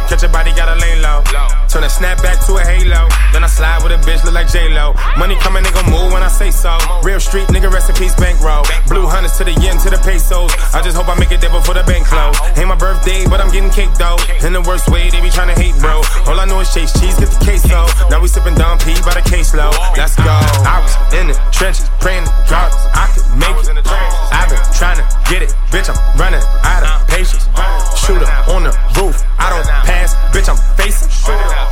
Catch 0.09 0.25
a 0.25 0.29
body, 0.29 0.53
gotta 0.57 0.75
lay 0.81 0.97
low. 1.05 1.21
Turn 1.69 1.85
a 1.85 1.91
snap 1.91 2.23
back 2.23 2.41
to 2.47 2.57
a 2.57 2.65
halo. 2.65 3.09
Then 3.33 3.45
I 3.45 3.47
slide 3.47 3.85
with 3.85 3.93
a 3.93 4.01
bitch, 4.01 4.25
look 4.25 4.33
like 4.33 4.49
J-Lo. 4.49 4.97
Money 5.21 5.37
coming, 5.45 5.63
nigga 5.63 5.85
move 5.85 6.13
when 6.17 6.23
I 6.23 6.29
say 6.29 6.51
so. 6.51 6.73
Real 7.05 7.21
street, 7.21 7.47
nigga, 7.53 7.71
rest 7.71 7.91
in 7.91 7.97
peace, 7.97 8.17
bankroll. 8.17 8.65
Blue 8.89 9.05
hunters 9.07 9.37
to 9.37 9.45
the 9.45 9.53
yen, 9.61 9.77
to 9.85 9.91
the 9.93 10.01
pesos. 10.01 10.49
I 10.73 10.81
just 10.81 10.97
hope 10.97 11.13
I 11.13 11.15
make 11.21 11.31
it 11.31 11.45
there 11.45 11.53
before 11.53 11.75
the 11.75 11.85
bank 11.85 12.07
close. 12.09 12.41
Ain't 12.57 12.69
my 12.69 12.75
birthday, 12.75 13.29
but 13.29 13.41
I'm 13.41 13.53
getting 13.53 13.69
cake 13.69 13.93
though. 14.01 14.17
In 14.41 14.57
the 14.57 14.65
worst 14.65 14.89
way, 14.89 15.11
they 15.13 15.21
be 15.21 15.29
trying 15.29 15.53
to 15.53 15.59
hate, 15.61 15.77
bro. 15.77 16.01
All 16.25 16.41
I 16.41 16.47
know 16.49 16.61
is 16.61 16.73
chase 16.73 16.93
cheese, 16.97 17.21
get 17.21 17.29
the 17.29 17.41
queso. 17.45 17.85
Now 18.09 18.25
we 18.25 18.29
sipping 18.29 18.57
Dom 18.57 18.81
P 18.81 18.97
by 19.05 19.13
the 19.13 19.25
case 19.29 19.53
low. 19.53 19.71
Let's 19.93 20.17
go. 20.17 20.33
I 20.65 20.81
was 20.81 20.97
in 21.13 21.29
the 21.29 21.37
trenches, 21.53 21.85
praying 22.01 22.25
to 22.25 22.33
God 22.49 22.73
I 22.97 23.13
could 23.13 23.29
make 23.37 23.53
it. 23.61 24.18
I've 24.39 24.49
been 24.49 24.62
trying 24.70 25.03
to 25.03 25.07
get 25.26 25.43
it, 25.43 25.51
bitch. 25.74 25.91
I'm 25.91 25.99
running 26.14 26.43
out 26.62 26.86
of 26.86 27.09
patience. 27.11 27.51
Shooter 27.99 28.30
on 28.55 28.62
the 28.62 28.72
roof, 28.95 29.18
I 29.36 29.51
don't 29.51 29.66
pass, 29.82 30.14
bitch. 30.30 30.47
I'm 30.47 30.57
facing. 30.78 31.11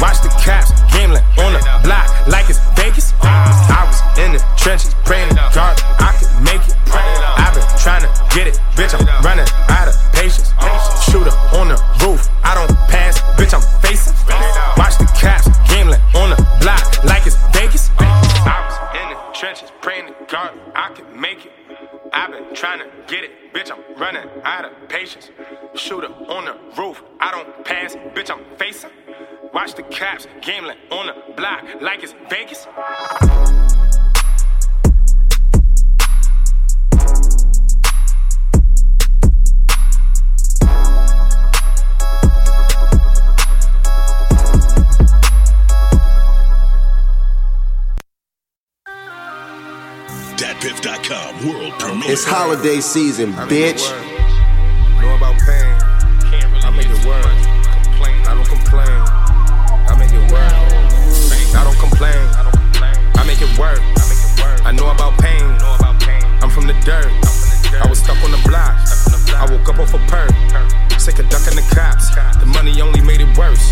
Watch 0.03 0.19
the 0.21 0.31
cops, 0.43 0.75
gameland 0.91 1.25
on 1.39 1.55
the 1.55 1.63
block 1.87 2.11
like 2.27 2.51
it's 2.51 2.59
Vegas. 2.75 3.15
I 3.23 3.87
was 3.87 4.03
in 4.19 4.33
the 4.35 4.43
trenches, 4.59 4.95
praying 5.05 5.31
to 5.31 5.37
God 5.55 5.79
I 6.03 6.11
could 6.19 6.33
make 6.43 6.63
it. 6.67 6.75
I've 6.91 7.55
been 7.55 7.63
trying 7.79 8.03
to 8.03 8.11
get 8.35 8.49
it, 8.51 8.59
bitch. 8.75 8.93
I'm 8.99 9.07
running 9.23 9.47
out 9.71 9.86
running 23.99 24.29
out 24.45 24.65
of 24.65 24.89
patience. 24.89 25.31
Shooter 25.75 26.09
on 26.29 26.45
the 26.45 26.57
roof, 26.81 27.03
I 27.21 27.31
don't 27.31 27.65
pass, 27.65 27.95
bitch. 28.15 28.31
I'm 28.31 28.45
facing. 28.57 28.91
Watch 29.53 29.75
the 29.75 29.83
cops, 29.83 30.27
gameland 30.43 30.79
on 30.91 31.07
the 31.07 31.35
block 31.35 31.65
like 31.81 32.03
it's 32.03 32.15
Vegas. 32.29 32.67
It's 52.09 52.25
holiday 52.25 52.81
season, 52.81 53.33
bitch. 53.49 53.81
Know 55.01 55.15
about 55.17 55.39
pain. 55.41 55.73
I 56.63 56.71
make 56.77 56.87
it 56.91 57.05
work. 57.07 57.25
I 57.25 58.35
don't 58.35 58.45
complain. 58.47 59.01
I 59.89 59.97
make 59.99 60.13
it 60.13 60.31
work. 60.31 60.53
I 61.55 61.65
don't 61.65 61.79
complain. 61.79 62.29
I 63.17 63.25
make 63.27 63.41
it 63.41 63.59
work. 63.59 63.81
I 64.67 64.73
know 64.73 64.91
about 64.91 65.19
pain. 65.19 65.57
I'm 66.43 66.51
from 66.51 66.67
the 66.67 66.75
dirt. 66.85 67.11
I 67.83 67.87
was 67.89 67.99
stuck 68.01 68.23
on 68.23 68.31
the 68.31 68.43
block. 68.47 68.77
I 69.35 69.47
woke 69.51 69.69
up 69.71 69.79
off 69.79 69.95
a 69.95 69.99
perk. 70.07 70.86
Sick 71.07 71.21
of 71.21 71.31
ducking 71.31 71.55
the 71.55 71.63
cops. 71.71 72.11
The 72.43 72.47
money 72.47 72.81
only 72.81 73.01
made 73.01 73.21
it 73.21 73.31
worse. 73.39 73.63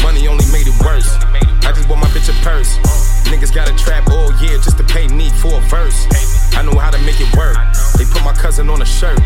Money 0.00 0.26
only 0.26 0.48
made 0.48 0.64
it 0.64 0.72
worse. 0.80 1.20
I 1.68 1.70
just 1.76 1.86
bought 1.86 2.00
my 2.00 2.08
bitch 2.16 2.32
a 2.32 2.36
purse. 2.40 2.80
Niggas 3.28 3.52
got 3.54 3.68
a 3.68 3.76
trap 3.76 4.08
all 4.08 4.32
year 4.40 4.56
just 4.56 4.78
to 4.78 4.84
pay 4.84 5.06
me 5.06 5.28
for 5.28 5.52
a 5.52 5.60
verse. 5.68 6.08
I 6.56 6.64
know 6.64 6.80
how 6.80 6.90
to 6.90 6.96
make 7.04 7.20
it 7.20 7.28
work. 7.36 7.60
They 8.00 8.08
put 8.08 8.24
my 8.24 8.32
cousin 8.32 8.70
on 8.70 8.80
a 8.80 8.86
shirt. 8.86 9.20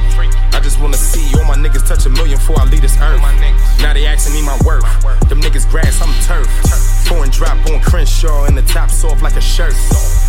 I 0.50 0.58
just 0.58 0.80
wanna 0.80 0.96
see 0.96 1.22
all 1.38 1.44
my 1.46 1.54
niggas 1.54 1.86
touch 1.86 2.04
a 2.04 2.10
million 2.10 2.38
before 2.38 2.58
I 2.58 2.64
leave 2.64 2.82
this 2.82 2.98
earth. 2.98 3.22
Now 3.78 3.94
they 3.94 4.06
asking 4.06 4.34
me 4.34 4.42
my 4.42 4.58
worth. 4.66 4.82
Them 5.28 5.40
niggas 5.40 5.70
grass, 5.70 6.02
I'm 6.02 6.10
turf. 6.26 6.50
Foreign 7.06 7.30
drop 7.30 7.64
on 7.70 7.78
Crenshaw 7.80 8.46
and 8.46 8.58
the 8.58 8.62
top 8.62 8.90
soft 8.90 9.22
like 9.22 9.36
a 9.36 9.40
shirt. 9.40 9.74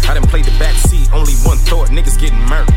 I 0.05 0.13
done 0.13 0.27
played 0.27 0.45
the 0.45 0.53
back 0.59 0.75
seat, 0.75 1.09
only 1.13 1.33
one 1.41 1.57
thought, 1.57 1.89
niggas 1.89 2.19
getting 2.19 2.37
murked. 2.45 2.69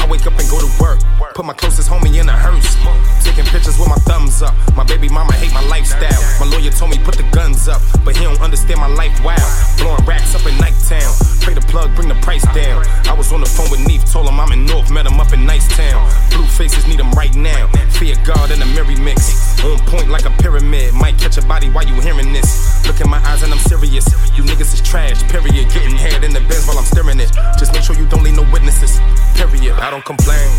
I 0.00 0.08
wake 0.10 0.26
up 0.26 0.34
and 0.40 0.48
go 0.50 0.58
to 0.58 0.82
work, 0.82 0.98
put 1.34 1.44
my 1.44 1.52
closest 1.52 1.88
homie 1.88 2.18
in 2.18 2.28
a 2.28 2.32
hearse. 2.32 2.74
Taking 3.22 3.44
pictures 3.44 3.78
with 3.78 3.88
my 3.88 3.91
thumbs 3.96 4.42
up. 4.42 4.54
My 4.76 4.84
baby 4.84 5.08
mama 5.08 5.32
hate 5.34 5.52
my 5.52 5.64
lifestyle. 5.66 6.22
My 6.40 6.46
lawyer 6.46 6.70
told 6.70 6.90
me 6.90 6.98
put 6.98 7.16
the 7.16 7.28
guns 7.30 7.68
up, 7.68 7.80
but 8.04 8.16
he 8.16 8.24
don't 8.24 8.40
understand 8.40 8.80
my 8.80 8.88
life 8.88 9.12
wild. 9.24 9.42
Blowing 9.78 10.04
racks 10.04 10.34
up 10.34 10.46
in 10.46 10.56
night 10.58 10.74
town. 10.88 11.12
Pray 11.40 11.54
the 11.54 11.60
plug, 11.62 11.94
bring 11.96 12.08
the 12.08 12.14
price 12.22 12.44
down. 12.54 12.84
I 13.06 13.12
was 13.12 13.32
on 13.32 13.40
the 13.40 13.46
phone 13.46 13.70
with 13.70 13.84
Neef, 13.86 14.04
told 14.04 14.28
him 14.28 14.38
I'm 14.38 14.52
in 14.52 14.64
North, 14.64 14.90
met 14.90 15.06
him 15.06 15.18
up 15.18 15.32
in 15.32 15.44
Nice 15.44 15.66
Town. 15.76 16.08
Blue 16.30 16.46
faces 16.46 16.86
need 16.86 17.00
him 17.00 17.10
right 17.12 17.34
now. 17.34 17.66
Fear 17.98 18.16
God 18.24 18.50
and 18.50 18.62
a 18.62 18.66
merry 18.66 18.96
mix. 18.96 19.58
On 19.64 19.78
point 19.86 20.08
like 20.08 20.24
a 20.24 20.30
pyramid. 20.42 20.94
Might 20.94 21.18
catch 21.18 21.36
a 21.38 21.42
body 21.42 21.68
while 21.70 21.86
you 21.86 21.94
hearing 22.00 22.32
this. 22.32 22.86
Look 22.86 23.00
in 23.00 23.10
my 23.10 23.18
eyes 23.26 23.42
and 23.42 23.52
I'm 23.52 23.58
serious. 23.58 24.06
You 24.36 24.44
niggas 24.44 24.74
is 24.74 24.82
trash, 24.82 25.22
period. 25.28 25.70
Getting 25.72 25.96
head 25.96 26.24
in 26.24 26.32
the 26.32 26.40
bins 26.40 26.66
while 26.66 26.78
I'm 26.78 26.84
staring 26.84 27.20
it. 27.20 27.32
Just 27.58 27.72
make 27.72 27.82
sure 27.82 27.96
you 27.96 28.06
don't 28.06 28.22
leave 28.22 28.36
no 28.36 28.46
witnesses. 28.52 29.00
Period. 29.34 29.74
I 29.78 29.90
don't 29.90 30.04
complain. 30.04 30.50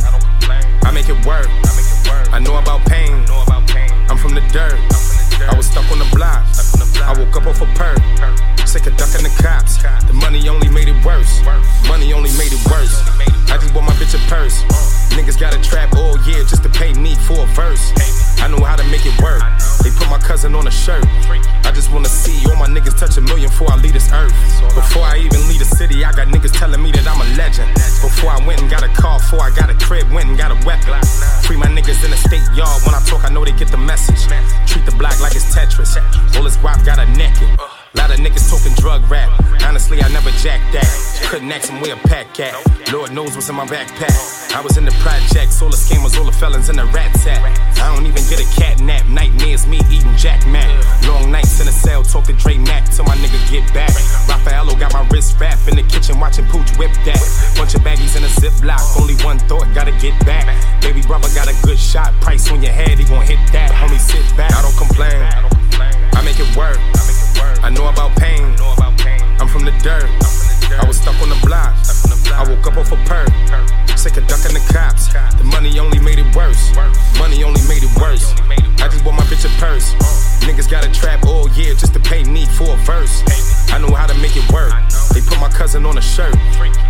I 0.83 0.91
make 0.91 1.07
it 1.09 1.25
work. 1.25 1.47
I 2.31 2.39
know 2.39 2.57
about 2.57 2.85
pain. 2.85 3.22
I'm 4.09 4.17
from 4.17 4.33
the 4.35 4.41
dirt. 4.51 4.79
I 5.49 5.53
was 5.55 5.67
stuck 5.67 5.89
on 5.91 5.99
the 5.99 6.09
block. 6.15 6.45
I 7.03 7.13
woke 7.17 7.35
up 7.35 7.47
off 7.47 7.61
a 7.61 7.65
perk. 7.75 7.99
Sick 8.67 8.87
of 8.87 8.97
ducking 8.97 9.23
the 9.23 9.33
cops. 9.41 9.77
The 10.07 10.13
money 10.13 10.47
only 10.47 10.69
made 10.69 10.87
it 10.87 11.05
worse. 11.05 11.41
Money 11.87 12.13
only 12.13 12.31
made 12.37 12.53
it 12.53 12.63
worse. 12.69 13.32
I 13.49 13.57
just 13.57 13.73
bought 13.73 13.83
my 13.83 13.93
bitch 13.93 14.15
a 14.15 14.21
purse. 14.29 14.63
Niggas 15.13 15.39
got 15.39 15.55
a 15.55 15.61
trap 15.61 15.93
all 15.95 16.17
year 16.23 16.43
just 16.43 16.63
to 16.63 16.69
pay 16.69 16.93
me 16.93 17.15
for 17.15 17.43
a 17.43 17.47
verse. 17.53 17.93
I 18.41 18.47
know 18.47 18.63
how 18.63 18.75
to 18.75 18.83
make 18.85 19.05
it 19.05 19.15
work. 19.21 19.41
They 19.83 19.91
put 19.91 20.09
my 20.09 20.17
cousin 20.17 20.55
on 20.55 20.67
a 20.67 20.71
shirt. 20.71 21.05
I 21.63 21.71
just 21.71 21.91
wanna 21.91 22.09
see 22.09 22.43
all 22.49 22.55
my 22.55 22.67
niggas 22.67 22.97
touch 22.97 23.17
a 23.17 23.21
million 23.21 23.49
before 23.49 23.71
I 23.71 23.75
leave 23.77 23.93
this 23.93 24.11
earth. 24.11 24.33
Before 24.75 25.03
I 25.03 25.17
even 25.17 25.47
leave 25.47 25.59
the 25.59 25.65
city, 25.65 26.03
I 26.03 26.11
got 26.11 26.27
niggas 26.27 26.57
telling 26.57 26.81
me 26.81 26.91
that 26.91 27.07
I'm 27.07 27.21
a 27.21 27.29
legend. 27.37 27.69
Before 28.01 28.31
I 28.31 28.45
went 28.45 28.61
and 28.61 28.69
got 28.69 28.83
a 28.83 28.89
car, 28.89 29.19
before 29.19 29.41
I 29.41 29.51
got 29.51 29.69
a 29.69 29.75
crib, 29.75 30.11
went 30.11 30.29
and 30.29 30.37
got 30.37 30.51
a 30.51 30.59
weapon. 30.65 30.99
Free 31.43 31.57
my 31.57 31.67
niggas 31.67 32.03
in 32.03 32.11
the 32.11 32.17
state 32.17 32.45
yard. 32.55 32.81
When 32.85 32.95
I 32.95 33.01
talk, 33.05 33.23
I 33.23 33.29
know 33.29 33.45
they 33.45 33.53
get 33.53 33.69
the 33.69 33.77
message. 33.77 34.27
Treat 34.67 34.85
the 34.85 34.95
block 34.97 35.19
like 35.21 35.35
it's 35.35 35.55
Tetris. 35.55 35.95
All 36.35 36.43
this 36.43 36.57
guap 36.57 36.83
got 36.85 36.99
a 36.99 37.05
naked. 37.05 37.72
Lot 37.95 38.09
of 38.09 38.17
niggas 38.17 38.49
talking 38.49 38.73
drug 38.75 39.09
rap. 39.09 39.29
Honestly, 39.63 40.01
I 40.01 40.09
never 40.09 40.31
jacked 40.41 40.73
that. 40.73 40.89
Couldn't 41.29 41.51
ask 41.51 41.69
him 41.69 41.79
where 41.79 41.93
a 41.93 41.99
pack 42.07 42.39
at. 42.39 42.53
Lord 42.91 43.11
knows 43.11 43.35
what's 43.35 43.49
in 43.49 43.55
my 43.55 43.65
backpack. 43.65 44.53
I 44.53 44.61
was 44.61 44.77
in 44.77 44.85
the 44.85 44.95
projects, 45.01 45.61
all 45.61 45.69
the 45.69 45.77
scammers, 45.77 46.17
all 46.17 46.25
the 46.25 46.31
felons 46.31 46.69
in 46.69 46.75
the 46.77 46.85
rat 46.85 47.13
tat. 47.21 47.41
I 47.77 47.93
don't 47.93 48.05
even 48.05 48.21
get 48.29 48.41
a 48.41 48.49
cat 48.59 48.79
nap. 48.81 49.05
Nightmares, 49.07 49.67
me 49.67 49.77
eating 49.89 50.15
Jack 50.15 50.45
Mac. 50.47 50.69
Long 51.07 51.31
nights 51.31 51.59
in 51.59 51.65
the 51.65 51.71
cell, 51.71 52.03
talk 52.03 52.25
to 52.25 52.33
Dre 52.33 52.57
Mac 52.57 52.89
till 52.89 53.05
my 53.05 53.15
nigga 53.17 53.37
get 53.49 53.65
back. 53.73 53.93
Raffaello 54.27 54.75
got 54.75 54.93
my 54.93 55.07
wrist 55.09 55.39
wrapped 55.39 55.67
in 55.67 55.75
the 55.75 55.83
kitchen, 55.83 56.19
watching 56.19 56.45
Pooch 56.47 56.69
whip 56.77 56.91
that. 57.05 57.21
Bunch 57.57 57.75
of 57.75 57.81
baggies 57.81 58.17
in 58.17 58.23
a 58.23 58.31
ziplock, 58.41 58.81
only 58.99 59.15
one 59.23 59.39
thought, 59.49 59.67
gotta 59.73 59.93
get 59.97 60.13
back. 60.25 60.49
Baby 60.81 61.01
brother 61.01 61.29
got 61.33 61.47
a 61.47 61.55
good 61.65 61.79
shot, 61.79 62.13
price 62.21 62.49
on 62.51 62.61
your 62.61 62.73
head, 62.73 62.97
he 62.97 63.05
gon' 63.05 63.25
hit 63.25 63.39
that. 63.53 63.71
Homie, 63.71 63.99
sit 63.99 64.25
back. 64.37 64.51
I 64.53 64.61
don't 64.61 64.77
complain. 64.77 65.21
I 66.13 66.21
make 66.23 66.39
it 66.39 66.55
work. 66.55 66.77
I 67.63 67.69
know 67.69 67.87
about 67.87 68.11
pain. 68.17 68.43
I'm 69.39 69.47
from 69.47 69.63
the 69.63 69.71
dirt. 69.81 70.03
I 70.75 70.83
was 70.85 70.99
stuck 70.99 71.15
on 71.21 71.29
the 71.29 71.39
block. 71.47 71.71
I 72.35 72.43
woke 72.43 72.67
up 72.67 72.75
off 72.75 72.91
a 72.91 72.97
perk. 73.07 73.31
Sick 73.97 74.17
of 74.17 74.27
ducking 74.27 74.53
the 74.53 74.63
cops. 74.73 75.07
The 75.37 75.45
money 75.45 75.79
only 75.79 75.97
made 75.99 76.19
it 76.19 76.35
worse. 76.35 76.75
Money 77.17 77.41
only 77.43 77.61
made 77.67 77.83
it 77.83 77.95
worse. 77.95 78.33
I 78.83 78.89
just 78.91 79.03
bought 79.05 79.15
my 79.15 79.23
bitch 79.31 79.45
a 79.45 79.59
purse. 79.61 79.95
Niggas 80.43 80.69
got 80.69 80.85
a 80.85 80.91
trap 80.91 81.25
all 81.25 81.47
year 81.51 81.73
just 81.73 81.93
to 81.93 82.01
pay 82.01 82.25
me 82.25 82.45
for 82.45 82.73
a 82.73 82.77
verse. 82.83 83.23
I 83.71 83.79
know 83.79 83.95
how 83.95 84.07
to 84.07 84.15
make 84.15 84.35
it 84.35 84.51
work. 84.51 84.73
They 85.13 85.21
put 85.21 85.39
my 85.39 85.49
cousin 85.49 85.85
on 85.85 85.97
a 85.97 86.01
shirt. 86.01 86.35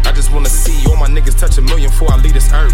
I 0.05 0.11
just 0.11 0.33
wanna 0.33 0.49
see 0.49 0.89
all 0.89 0.97
my 0.97 1.07
niggas 1.07 1.37
touch 1.37 1.59
a 1.59 1.61
million 1.61 1.91
before 1.91 2.11
I 2.11 2.17
leave 2.17 2.33
this 2.33 2.51
earth. 2.51 2.73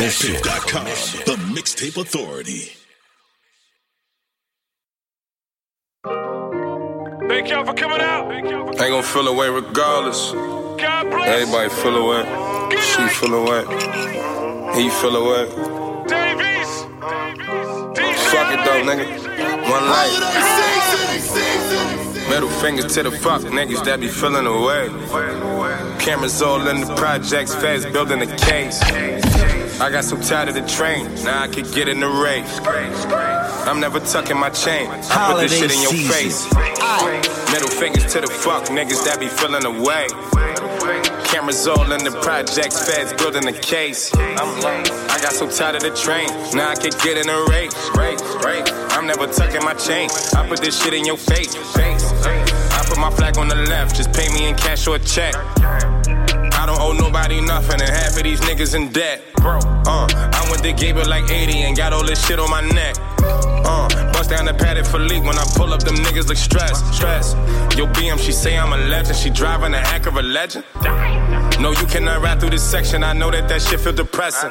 Mixtape.com, 0.00 0.84
the 1.26 1.36
Mixtape 1.52 2.00
Authority. 2.00 2.72
Thank 7.28 7.50
y'all 7.50 7.66
for 7.66 7.74
coming 7.74 8.00
out. 8.00 8.32
Ain't 8.32 8.78
gonna 8.78 9.02
feel 9.02 9.28
away 9.28 9.50
regardless. 9.50 10.32
Everybody 10.80 11.68
feel 11.68 11.96
away. 11.96 12.22
She 12.80 13.08
feel 13.08 13.34
away. 13.34 13.60
He 14.74 14.88
feel 14.88 15.16
away. 15.16 15.44
Fuck 18.30 18.48
it 18.54 18.64
though, 18.64 18.82
nigga. 18.88 19.04
One 19.68 19.84
life. 19.84 20.16
Middle 22.30 22.48
fingers 22.48 22.94
to 22.94 23.02
the 23.02 23.10
fuck 23.10 23.42
niggas 23.42 23.84
that 23.84 24.00
be 24.00 24.08
feeling 24.08 24.46
away. 24.46 24.88
Cameras 25.98 26.40
all 26.40 26.66
in 26.68 26.80
the 26.80 26.94
projects, 26.94 27.54
fast 27.54 27.92
building 27.92 28.22
a 28.22 28.36
case. 28.38 28.80
I 29.80 29.88
got 29.90 30.04
so 30.04 30.20
tired 30.20 30.50
of 30.50 30.54
the 30.54 30.66
train, 30.68 31.06
now 31.24 31.42
I 31.42 31.48
could 31.48 31.64
get 31.72 31.88
in 31.88 32.00
the 32.00 32.08
race. 32.08 32.60
I'm 33.66 33.80
never 33.80 33.98
tucking 33.98 34.36
my 34.36 34.50
chain. 34.50 34.90
I 34.90 35.32
put 35.32 35.40
this 35.40 35.58
shit 35.58 35.72
in 35.72 35.80
your 35.80 35.94
face. 36.12 36.46
Ah. 36.52 37.00
Middle 37.50 37.70
fingers 37.70 38.12
to 38.12 38.20
the 38.20 38.26
fuck 38.26 38.64
niggas 38.64 39.02
that 39.06 39.18
be 39.18 39.28
feeling 39.28 39.64
away. 39.64 40.06
Cameras 41.24 41.66
all 41.66 41.90
in 41.92 42.04
the 42.04 42.10
projects, 42.20 42.84
feds 42.84 43.14
building 43.14 43.48
a 43.48 43.52
case. 43.52 44.14
I'm 44.14 44.60
late. 44.60 44.90
I 45.08 45.18
got 45.22 45.32
so 45.32 45.48
tired 45.48 45.76
of 45.76 45.82
the 45.82 45.96
train, 45.96 46.28
now 46.54 46.68
I 46.68 46.74
could 46.74 46.98
get 47.00 47.16
in 47.16 47.30
a 47.30 47.40
race. 47.48 47.72
I'm 48.92 49.06
never 49.06 49.26
tucking 49.32 49.64
my 49.64 49.72
chain. 49.72 50.10
I 50.36 50.46
put 50.46 50.60
this 50.60 50.76
shit 50.82 50.92
in 50.92 51.06
your 51.06 51.16
face. 51.16 51.54
face. 51.72 52.12
I 52.12 52.84
put 52.86 52.98
my 52.98 53.10
flag 53.10 53.38
on 53.38 53.48
the 53.48 53.56
left, 53.56 53.96
just 53.96 54.12
pay 54.12 54.28
me 54.34 54.46
in 54.46 54.56
cash 54.56 54.86
or 54.86 54.96
a 54.96 54.98
check. 54.98 55.34
I 56.60 56.66
don't 56.66 56.78
owe 56.78 56.92
nobody 56.92 57.40
nothing, 57.40 57.80
and 57.80 57.88
half 57.88 58.18
of 58.18 58.22
these 58.22 58.38
niggas 58.42 58.74
in 58.74 58.92
debt. 58.92 59.22
Bro, 59.36 59.60
uh, 59.86 60.06
I 60.12 60.46
went 60.50 60.62
to 60.62 60.74
Gabriel 60.74 61.08
like 61.08 61.30
80 61.30 61.62
and 61.62 61.74
got 61.74 61.94
all 61.94 62.04
this 62.04 62.22
shit 62.26 62.38
on 62.38 62.50
my 62.50 62.60
neck. 62.60 62.96
Uh, 63.24 63.88
bust 64.12 64.28
down 64.28 64.44
the 64.44 64.52
padded 64.52 64.86
for 64.86 64.98
leak 64.98 65.24
when 65.24 65.38
I 65.38 65.44
pull 65.56 65.72
up, 65.72 65.82
them 65.82 65.96
niggas 65.96 66.28
look 66.28 66.36
stressed, 66.36 66.84
stressed. 66.92 67.34
Yo, 67.78 67.86
BM, 67.86 68.18
she 68.18 68.32
say 68.32 68.58
I'm 68.58 68.74
a 68.74 68.76
legend, 68.76 69.16
she 69.16 69.30
driving 69.30 69.74
of 69.74 70.16
a 70.16 70.22
legend. 70.22 71.49
No, 71.60 71.72
you 71.72 71.86
cannot 71.86 72.22
ride 72.22 72.40
through 72.40 72.50
this 72.50 72.62
section. 72.62 73.04
I 73.04 73.12
know 73.12 73.30
that 73.30 73.46
that 73.48 73.60
shit 73.60 73.80
feel 73.80 73.92
depressing. 73.92 74.50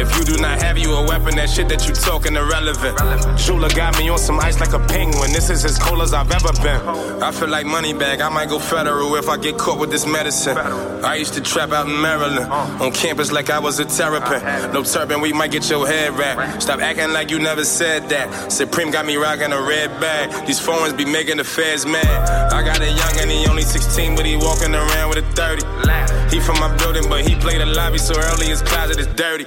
If 0.00 0.16
you 0.16 0.24
do 0.24 0.40
not 0.40 0.62
have 0.62 0.78
you 0.78 0.94
a 0.94 1.06
weapon, 1.06 1.36
that 1.36 1.50
shit 1.50 1.68
that 1.68 1.86
you 1.86 1.92
talking 1.94 2.34
irrelevant. 2.34 2.96
Jula 3.38 3.68
got 3.68 3.98
me 3.98 4.08
on 4.08 4.16
some 4.16 4.40
ice 4.40 4.58
like 4.58 4.72
a 4.72 4.78
penguin. 4.78 5.32
This 5.32 5.50
is 5.50 5.62
as 5.66 5.78
cold 5.78 6.00
as 6.00 6.14
I've 6.14 6.30
ever 6.32 6.52
been. 6.62 7.22
I 7.22 7.30
feel 7.32 7.48
like 7.48 7.66
money 7.66 7.92
bag. 7.92 8.22
I 8.22 8.30
might 8.30 8.48
go 8.48 8.58
federal 8.58 9.14
if 9.16 9.28
I 9.28 9.36
get 9.36 9.58
caught 9.58 9.78
with 9.78 9.90
this 9.90 10.06
medicine. 10.06 10.56
I 10.56 11.16
used 11.16 11.34
to 11.34 11.42
trap 11.42 11.72
out 11.72 11.86
in 11.86 12.00
Maryland 12.00 12.50
on 12.50 12.92
campus 12.92 13.30
like 13.30 13.50
I 13.50 13.58
was 13.58 13.78
a 13.78 13.84
terrapin. 13.84 14.72
No 14.72 14.84
turban, 14.84 15.20
we 15.20 15.34
might 15.34 15.50
get 15.50 15.68
your 15.68 15.86
head 15.86 16.16
wrapped. 16.16 16.62
Stop 16.62 16.80
acting 16.80 17.12
like 17.12 17.30
you 17.30 17.38
never 17.38 17.64
said 17.64 18.08
that. 18.08 18.50
Supreme 18.50 18.90
got 18.90 19.04
me 19.04 19.16
rocking 19.16 19.52
a 19.52 19.60
red 19.60 19.90
bag. 20.00 20.46
These 20.46 20.60
foreigners 20.60 20.94
be 20.94 21.04
making 21.04 21.36
the 21.36 21.44
feds 21.44 21.84
mad. 21.84 22.52
I 22.52 22.62
got 22.64 22.80
a 22.80 22.88
young 22.88 23.20
and 23.20 23.30
he 23.30 23.46
only 23.46 23.62
16, 23.62 24.16
but 24.16 24.24
he 24.24 24.36
walking 24.36 24.74
around 24.74 25.10
with 25.10 25.18
a 25.18 25.32
30. 25.32 26.05
He 26.30 26.40
from 26.40 26.58
my 26.60 26.74
building, 26.76 27.08
but 27.08 27.26
he 27.26 27.34
played 27.34 27.60
the 27.60 27.66
lobby 27.66 27.98
so 27.98 28.14
early 28.18 28.46
his 28.46 28.62
closet 28.62 28.98
is 28.98 29.06
dirty. 29.08 29.46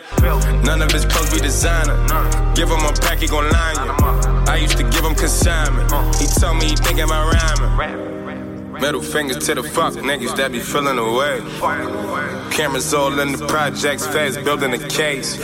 None 0.63 0.81
of 0.81 0.91
his 0.91 1.05
clothes 1.05 1.33
be 1.33 1.39
designer. 1.39 1.95
Give 2.55 2.69
him 2.69 2.83
a 2.85 2.93
pack, 2.93 3.19
he 3.19 3.27
gon' 3.27 3.49
line 3.49 3.75
you. 3.85 3.91
I 4.51 4.57
used 4.57 4.77
to 4.77 4.83
give 4.83 5.03
him 5.03 5.15
consignment. 5.15 5.91
He 6.15 6.27
told 6.39 6.57
me 6.57 6.65
he 6.69 6.75
thinking 6.75 7.05
about 7.05 7.33
rhyming. 7.33 8.09
Middle 8.81 9.01
fingers 9.01 9.45
to 9.45 9.55
the 9.55 9.63
fuck 9.63 9.93
niggas 9.93 10.35
that 10.37 10.51
be 10.53 10.59
feeling 10.59 10.97
away. 10.97 11.41
Cameras 12.51 12.93
all 12.93 13.19
in 13.19 13.33
the 13.33 13.45
projects, 13.47 14.07
feds 14.07 14.37
building 14.37 14.73
a 14.73 14.77
case. 14.87 15.37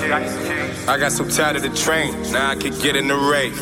I 0.88 1.00
got 1.00 1.12
so 1.12 1.28
tired 1.28 1.56
of 1.56 1.64
the 1.64 1.70
train, 1.70 2.14
now 2.32 2.52
I 2.52 2.56
could 2.56 2.80
get 2.80 2.96
in 2.96 3.08
the 3.08 3.16
race. 3.16 3.60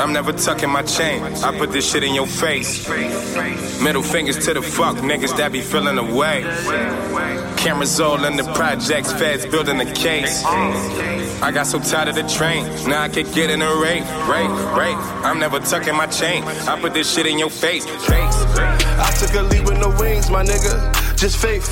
I'm 0.00 0.12
never 0.12 0.32
tucking 0.32 0.68
my 0.68 0.82
chain, 0.82 1.22
I 1.22 1.56
put 1.56 1.70
this 1.70 1.88
shit 1.90 2.02
in 2.02 2.14
your 2.14 2.26
face. 2.26 2.88
Middle 3.80 4.02
fingers 4.02 4.44
to 4.46 4.54
the 4.54 4.62
fuck 4.62 4.96
niggas 4.96 5.36
that 5.36 5.52
be 5.52 5.60
feeling 5.60 5.98
away. 5.98 6.42
Cameras 7.56 8.00
all 8.00 8.24
in 8.24 8.36
the 8.36 8.44
projects, 8.54 9.12
feds 9.12 9.46
building 9.46 9.80
a 9.80 9.92
case. 9.92 10.42
I 10.44 11.52
got 11.52 11.66
so 11.66 11.78
tired 11.78 12.08
of 12.08 12.16
the 12.16 12.26
train, 12.28 12.64
now 12.88 13.02
I 13.02 13.08
could 13.08 13.32
get 13.32 13.48
in 13.48 13.62
a 13.62 13.74
race. 13.76 14.02
Race, 14.28 14.50
race. 14.76 14.96
I'm 15.24 15.38
never 15.38 15.60
tucking 15.60 15.94
my 15.96 16.06
chain, 16.06 16.42
I 16.42 16.78
put 16.80 16.92
this 16.92 17.14
shit 17.14 17.26
in 17.26 17.38
your 17.38 17.50
face. 17.50 17.84
face. 17.84 18.36
I 18.58 19.16
took 19.20 19.34
a 19.34 19.42
leap 19.42 19.64
with 19.64 19.78
no 19.78 19.90
wings, 20.00 20.28
my 20.28 20.42
nigga, 20.44 21.16
just 21.16 21.36
faith. 21.36 21.68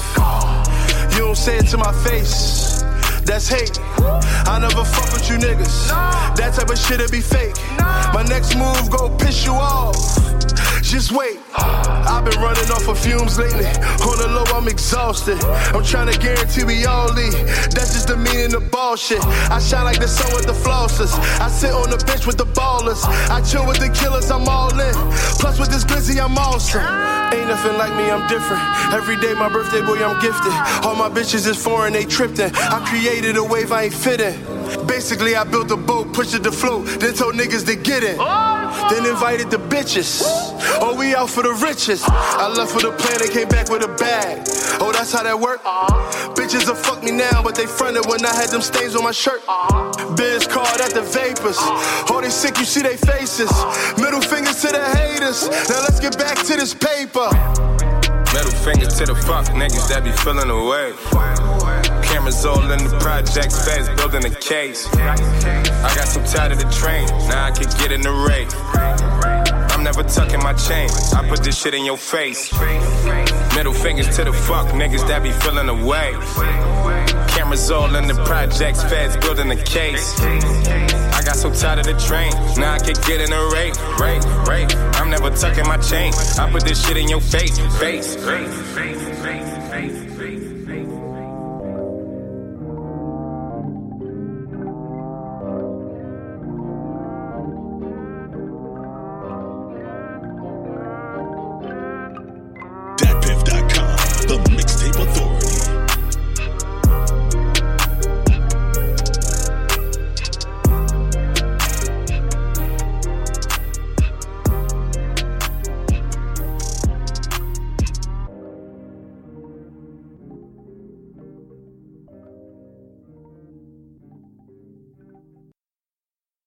You 1.15 1.25
don't 1.25 1.37
say 1.37 1.57
it 1.59 1.67
to 1.69 1.79
my 1.79 1.93
face, 2.05 2.85
that's 3.29 3.49
hate. 3.49 3.79
I 4.49 4.59
never 4.59 4.85
fuck 4.85 5.13
with 5.13 5.29
you 5.29 5.37
niggas, 5.37 5.89
that 6.37 6.55
type 6.55 6.71
of 6.71 6.79
shit'll 6.79 7.11
be 7.11 7.21
fake. 7.21 7.55
My 8.15 8.25
next 8.27 8.57
move 8.57 8.91
go 8.91 9.11
piss 9.17 9.45
you 9.45 9.53
off. 9.53 10.38
Just 10.89 11.13
wait. 11.13 11.39
I've 11.55 12.25
been 12.25 12.41
running 12.41 12.65
off 12.73 12.89
of 12.89 12.99
fumes 12.99 13.39
lately. 13.39 13.67
On 14.09 14.17
the 14.17 14.27
low, 14.33 14.45
I'm 14.57 14.67
exhausted. 14.69 15.37
I'm 15.77 15.85
trying 15.85 16.11
to 16.11 16.19
guarantee 16.19 16.65
we 16.65 16.87
all 16.87 17.13
leave. 17.13 17.37
That's 17.77 17.93
just 17.93 18.09
the 18.09 18.17
meaning 18.17 18.55
of 18.55 18.71
bullshit. 18.71 19.21
I 19.53 19.61
shine 19.61 19.85
like 19.85 20.01
the 20.01 20.09
sun 20.09 20.33
with 20.33 20.47
the 20.47 20.55
flosses. 20.55 21.13
I 21.41 21.51
sit 21.51 21.73
on 21.73 21.91
the 21.91 22.03
bench 22.07 22.27
with 22.27 22.39
the 22.39 22.47
ballers. 22.47 23.05
I 23.29 23.43
chill 23.43 23.67
with 23.67 23.77
the 23.77 23.91
killers, 23.91 24.31
I'm 24.31 24.49
all 24.49 24.73
in. 24.81 24.95
Plus, 25.37 25.61
with 25.61 25.69
this 25.69 25.85
glizzy, 25.85 26.25
I'm 26.25 26.39
awesome. 26.39 26.81
Ain't 27.37 27.49
nothing 27.49 27.77
like 27.77 27.93
me, 27.93 28.11
I'm 28.11 28.27
different. 28.27 28.65
Every 28.95 29.21
day, 29.21 29.35
my 29.35 29.51
birthday 29.51 29.83
boy, 29.83 30.03
I'm 30.03 30.19
gifted. 30.23 30.55
All 30.89 30.97
my 30.97 31.11
bitches 31.11 31.47
is 31.47 31.63
foreign, 31.63 31.93
they 31.93 32.07
tripped 32.07 32.39
in. 32.39 32.51
I 32.57 32.83
created 32.89 33.37
a 33.37 33.45
wave 33.45 33.73
I 33.73 33.83
ain't 33.85 33.95
fitting. 33.95 34.33
Basically, 34.87 35.37
I 35.37 35.45
built 35.45 35.71
a 35.71 35.77
boat, 35.77 36.15
pushed 36.15 36.33
it 36.33 36.45
to 36.45 36.51
float, 36.51 36.87
then 36.99 37.13
told 37.13 37.35
niggas 37.35 37.67
to 37.67 37.77
get 37.77 38.03
in. 38.03 38.58
Then 38.91 39.07
invited 39.07 39.51
the 39.51 39.59
bitches. 39.59 40.23
Oh, 40.81 40.95
we 40.99 41.15
out 41.15 41.31
for 41.31 41.43
the 41.43 41.53
riches. 41.53 42.03
I 42.07 42.49
left 42.49 42.75
with 42.75 42.85
a 42.85 42.93
plan 42.93 43.21
and 43.21 43.31
came 43.31 43.49
back 43.49 43.69
with 43.71 43.83
a 43.83 43.89
bag. 43.97 44.47
Oh, 44.81 44.93
that's 44.93 45.13
how 45.13 45.23
that 45.23 45.39
work? 45.39 45.63
Bitches 46.35 46.69
will 46.69 46.77
fuck 46.77 47.03
me 47.03 47.11
now, 47.11 47.43
but 47.43 47.55
they 47.55 47.67
fronted 47.67 48.07
when 48.07 48.25
I 48.25 48.35
had 48.35 48.51
them 48.51 48.63
stains 48.63 48.95
on 48.97 49.03
my 49.05 49.13
shirt. 49.13 49.43
Biz 50.17 50.47
called 50.47 50.81
at 50.81 50.95
the 50.95 51.03
vapors. 51.03 51.57
Oh, 52.11 52.21
they 52.23 52.31
sick, 52.31 52.59
you 52.59 52.65
see 52.65 52.83
they 52.83 52.97
faces. 52.97 53.51
Middle 53.99 54.21
fingers 54.21 54.61
to 54.63 54.69
the 54.69 54.85
haters. 54.97 55.49
Now 55.69 55.81
let's 55.83 56.01
get 56.01 56.19
back 56.19 56.39
to 56.47 56.57
this 56.57 56.75
paper. 56.75 57.29
Middle 58.33 58.53
fingers 58.63 58.97
to 58.99 59.07
the 59.07 59.15
fuck 59.27 59.47
niggas 59.57 59.89
that 59.89 60.05
be 60.05 60.13
feeling 60.13 60.51
away. 60.51 61.48
Cameras 62.19 62.45
all 62.45 62.73
in 62.73 62.83
the 62.83 62.99
projects, 62.99 63.65
feds 63.65 63.89
building 63.91 64.25
a 64.25 64.35
case. 64.41 64.89
I 64.93 65.95
got 65.95 66.09
so 66.09 66.21
tired 66.25 66.51
of 66.51 66.59
the 66.59 66.69
train, 66.69 67.07
now 67.29 67.45
I 67.45 67.53
can 67.53 67.71
get 67.79 67.93
in 67.93 68.01
the 68.01 68.11
race. 68.11 68.53
I'm 69.71 69.85
never 69.85 70.03
tucking 70.03 70.43
my 70.43 70.53
chain, 70.55 70.91
I 71.15 71.25
put 71.29 71.45
this 71.45 71.63
shit 71.63 71.75
in 71.75 71.85
your 71.85 71.97
face. 71.97 72.53
Middle 73.55 73.73
fingers 73.73 74.09
to 74.17 74.25
the 74.25 74.33
fuck 74.33 74.67
niggas 74.75 75.07
that 75.07 75.23
be 75.23 75.31
feeling 75.31 75.69
away. 75.69 76.11
Cameras 77.29 77.71
all 77.71 77.95
in 77.95 78.09
the 78.09 78.21
projects, 78.27 78.83
feds 78.83 79.17
building 79.19 79.53
a 79.53 79.63
case. 79.63 80.19
I 80.19 81.23
got 81.25 81.37
so 81.37 81.55
tired 81.55 81.79
of 81.79 81.87
the 81.87 81.97
train, 82.05 82.33
now 82.59 82.73
I 82.73 82.79
can 82.79 82.97
get 83.07 83.21
in 83.21 83.33
a 83.33 83.45
rate, 83.55 83.79
rate, 84.01 84.25
rate. 84.49 84.75
I'm 84.99 85.09
never 85.09 85.31
tucking 85.31 85.69
my 85.69 85.77
chain, 85.77 86.13
I 86.37 86.51
put 86.51 86.65
this 86.65 86.85
shit 86.85 86.97
in 86.97 87.09
your 87.09 87.21
face, 87.21 87.57
face, 87.79 88.17
face, 88.17 88.57
face, 88.75 89.23
face. 89.23 89.58